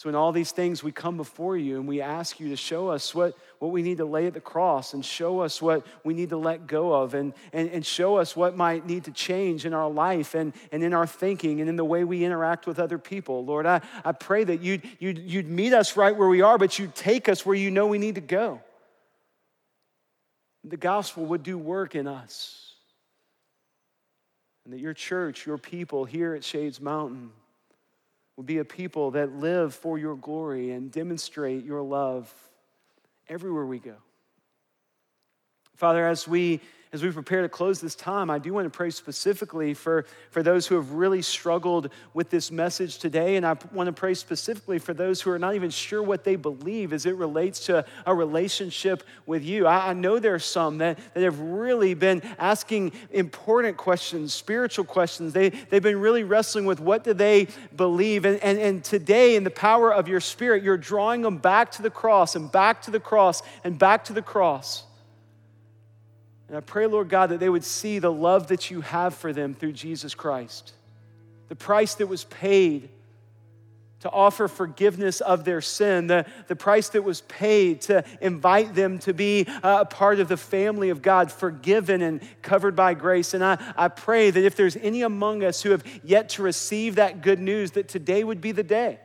So, 0.00 0.08
in 0.08 0.14
all 0.14 0.32
these 0.32 0.50
things, 0.50 0.82
we 0.82 0.92
come 0.92 1.18
before 1.18 1.58
you 1.58 1.76
and 1.76 1.86
we 1.86 2.00
ask 2.00 2.40
you 2.40 2.48
to 2.48 2.56
show 2.56 2.88
us 2.88 3.14
what, 3.14 3.36
what 3.58 3.70
we 3.70 3.82
need 3.82 3.98
to 3.98 4.06
lay 4.06 4.26
at 4.26 4.32
the 4.32 4.40
cross 4.40 4.94
and 4.94 5.04
show 5.04 5.40
us 5.40 5.60
what 5.60 5.86
we 6.04 6.14
need 6.14 6.30
to 6.30 6.38
let 6.38 6.66
go 6.66 6.94
of 6.94 7.12
and, 7.12 7.34
and, 7.52 7.68
and 7.68 7.84
show 7.84 8.16
us 8.16 8.34
what 8.34 8.56
might 8.56 8.86
need 8.86 9.04
to 9.04 9.10
change 9.10 9.66
in 9.66 9.74
our 9.74 9.90
life 9.90 10.34
and, 10.34 10.54
and 10.72 10.82
in 10.82 10.94
our 10.94 11.06
thinking 11.06 11.60
and 11.60 11.68
in 11.68 11.76
the 11.76 11.84
way 11.84 12.04
we 12.04 12.24
interact 12.24 12.66
with 12.66 12.78
other 12.78 12.96
people. 12.96 13.44
Lord, 13.44 13.66
I, 13.66 13.82
I 14.02 14.12
pray 14.12 14.42
that 14.42 14.62
you'd, 14.62 14.88
you'd, 15.00 15.18
you'd 15.18 15.50
meet 15.50 15.74
us 15.74 15.98
right 15.98 16.16
where 16.16 16.30
we 16.30 16.40
are, 16.40 16.56
but 16.56 16.78
you'd 16.78 16.94
take 16.94 17.28
us 17.28 17.44
where 17.44 17.54
you 17.54 17.70
know 17.70 17.86
we 17.86 17.98
need 17.98 18.14
to 18.14 18.22
go. 18.22 18.62
The 20.64 20.78
gospel 20.78 21.26
would 21.26 21.42
do 21.42 21.58
work 21.58 21.94
in 21.94 22.08
us. 22.08 22.72
And 24.64 24.72
that 24.72 24.80
your 24.80 24.94
church, 24.94 25.44
your 25.44 25.58
people 25.58 26.06
here 26.06 26.34
at 26.34 26.42
Shades 26.42 26.80
Mountain, 26.80 27.32
be 28.42 28.58
a 28.58 28.64
people 28.64 29.12
that 29.12 29.32
live 29.32 29.74
for 29.74 29.98
your 29.98 30.16
glory 30.16 30.70
and 30.70 30.90
demonstrate 30.90 31.64
your 31.64 31.82
love 31.82 32.32
everywhere 33.28 33.66
we 33.66 33.78
go. 33.78 33.96
Father, 35.80 36.06
as 36.06 36.28
we 36.28 36.60
as 36.92 37.04
we 37.04 37.10
prepare 37.12 37.42
to 37.42 37.48
close 37.48 37.80
this 37.80 37.94
time, 37.94 38.30
I 38.30 38.40
do 38.40 38.52
want 38.52 38.66
to 38.66 38.76
pray 38.76 38.90
specifically 38.90 39.74
for, 39.74 40.06
for 40.32 40.42
those 40.42 40.66
who 40.66 40.74
have 40.74 40.90
really 40.90 41.22
struggled 41.22 41.88
with 42.14 42.30
this 42.30 42.50
message 42.50 42.98
today. 42.98 43.36
And 43.36 43.46
I 43.46 43.56
want 43.72 43.86
to 43.86 43.92
pray 43.92 44.14
specifically 44.14 44.80
for 44.80 44.92
those 44.92 45.20
who 45.20 45.30
are 45.30 45.38
not 45.38 45.54
even 45.54 45.70
sure 45.70 46.02
what 46.02 46.24
they 46.24 46.34
believe 46.34 46.92
as 46.92 47.06
it 47.06 47.14
relates 47.14 47.64
to 47.66 47.84
a 48.04 48.12
relationship 48.12 49.04
with 49.24 49.44
you. 49.44 49.68
I, 49.68 49.90
I 49.90 49.92
know 49.92 50.18
there 50.18 50.34
are 50.34 50.40
some 50.40 50.78
that, 50.78 50.98
that 51.14 51.22
have 51.22 51.38
really 51.38 51.94
been 51.94 52.22
asking 52.40 52.90
important 53.12 53.76
questions, 53.76 54.34
spiritual 54.34 54.84
questions. 54.84 55.32
They, 55.32 55.50
they've 55.50 55.80
been 55.80 56.00
really 56.00 56.24
wrestling 56.24 56.64
with 56.64 56.80
what 56.80 57.04
do 57.04 57.14
they 57.14 57.46
believe. 57.76 58.24
And, 58.24 58.42
and, 58.42 58.58
and 58.58 58.82
today, 58.82 59.36
in 59.36 59.44
the 59.44 59.50
power 59.50 59.94
of 59.94 60.08
your 60.08 60.20
spirit, 60.20 60.64
you're 60.64 60.76
drawing 60.76 61.22
them 61.22 61.38
back 61.38 61.70
to 61.72 61.82
the 61.82 61.90
cross 61.90 62.34
and 62.34 62.50
back 62.50 62.82
to 62.82 62.90
the 62.90 63.00
cross 63.00 63.42
and 63.62 63.78
back 63.78 64.04
to 64.06 64.12
the 64.12 64.22
cross. 64.22 64.86
And 66.50 66.56
I 66.56 66.60
pray, 66.62 66.86
Lord 66.86 67.08
God, 67.08 67.28
that 67.28 67.38
they 67.38 67.48
would 67.48 67.62
see 67.62 68.00
the 68.00 68.10
love 68.10 68.48
that 68.48 68.72
you 68.72 68.80
have 68.80 69.14
for 69.14 69.32
them 69.32 69.54
through 69.54 69.70
Jesus 69.70 70.16
Christ, 70.16 70.72
the 71.46 71.54
price 71.54 71.94
that 71.94 72.08
was 72.08 72.24
paid 72.24 72.88
to 74.00 74.10
offer 74.10 74.48
forgiveness 74.48 75.20
of 75.20 75.44
their 75.44 75.60
sin, 75.60 76.08
the, 76.08 76.26
the 76.48 76.56
price 76.56 76.88
that 76.88 77.04
was 77.04 77.20
paid 77.20 77.82
to 77.82 78.02
invite 78.20 78.74
them 78.74 78.98
to 78.98 79.14
be 79.14 79.46
uh, 79.62 79.82
a 79.82 79.84
part 79.84 80.18
of 80.18 80.26
the 80.26 80.36
family 80.36 80.90
of 80.90 81.02
God, 81.02 81.30
forgiven 81.30 82.02
and 82.02 82.20
covered 82.42 82.74
by 82.74 82.94
grace. 82.94 83.32
And 83.32 83.44
I, 83.44 83.56
I 83.76 83.86
pray 83.86 84.30
that 84.30 84.44
if 84.44 84.56
there's 84.56 84.74
any 84.74 85.02
among 85.02 85.44
us 85.44 85.62
who 85.62 85.70
have 85.70 85.84
yet 86.02 86.30
to 86.30 86.42
receive 86.42 86.96
that 86.96 87.22
good 87.22 87.38
news, 87.38 87.72
that 87.72 87.86
today 87.86 88.24
would 88.24 88.40
be 88.40 88.50
the 88.50 88.64
day. 88.64 88.98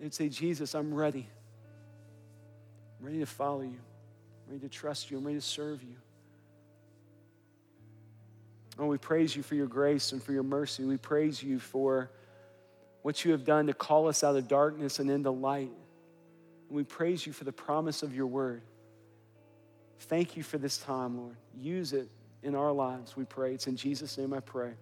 They'd 0.00 0.14
say, 0.14 0.28
Jesus, 0.28 0.72
I'm 0.76 0.94
ready. 0.94 1.26
I'm 3.00 3.06
ready 3.06 3.18
to 3.18 3.26
follow 3.26 3.62
you. 3.62 3.80
I'm 4.46 4.54
ready 4.54 4.68
to 4.68 4.68
trust 4.68 5.10
you. 5.10 5.18
I'm 5.18 5.24
ready 5.24 5.38
to 5.38 5.44
serve 5.44 5.82
you. 5.82 5.96
Oh, 8.78 8.86
we 8.86 8.98
praise 8.98 9.36
you 9.36 9.42
for 9.42 9.54
your 9.54 9.66
grace 9.66 10.12
and 10.12 10.22
for 10.22 10.32
your 10.32 10.42
mercy. 10.42 10.84
We 10.84 10.96
praise 10.96 11.42
you 11.42 11.58
for 11.60 12.10
what 13.02 13.24
you 13.24 13.32
have 13.32 13.44
done 13.44 13.66
to 13.68 13.74
call 13.74 14.08
us 14.08 14.24
out 14.24 14.36
of 14.36 14.48
darkness 14.48 14.98
and 14.98 15.10
into 15.10 15.30
light. 15.30 15.70
And 16.68 16.76
we 16.76 16.82
praise 16.82 17.26
you 17.26 17.32
for 17.32 17.44
the 17.44 17.52
promise 17.52 18.02
of 18.02 18.14
your 18.14 18.26
word. 18.26 18.62
Thank 20.00 20.36
you 20.36 20.42
for 20.42 20.58
this 20.58 20.78
time, 20.78 21.18
Lord. 21.18 21.36
Use 21.56 21.92
it 21.92 22.08
in 22.42 22.54
our 22.54 22.72
lives, 22.72 23.16
we 23.16 23.24
pray. 23.24 23.54
It's 23.54 23.68
in 23.68 23.76
Jesus' 23.76 24.18
name 24.18 24.34
I 24.34 24.40
pray. 24.40 24.72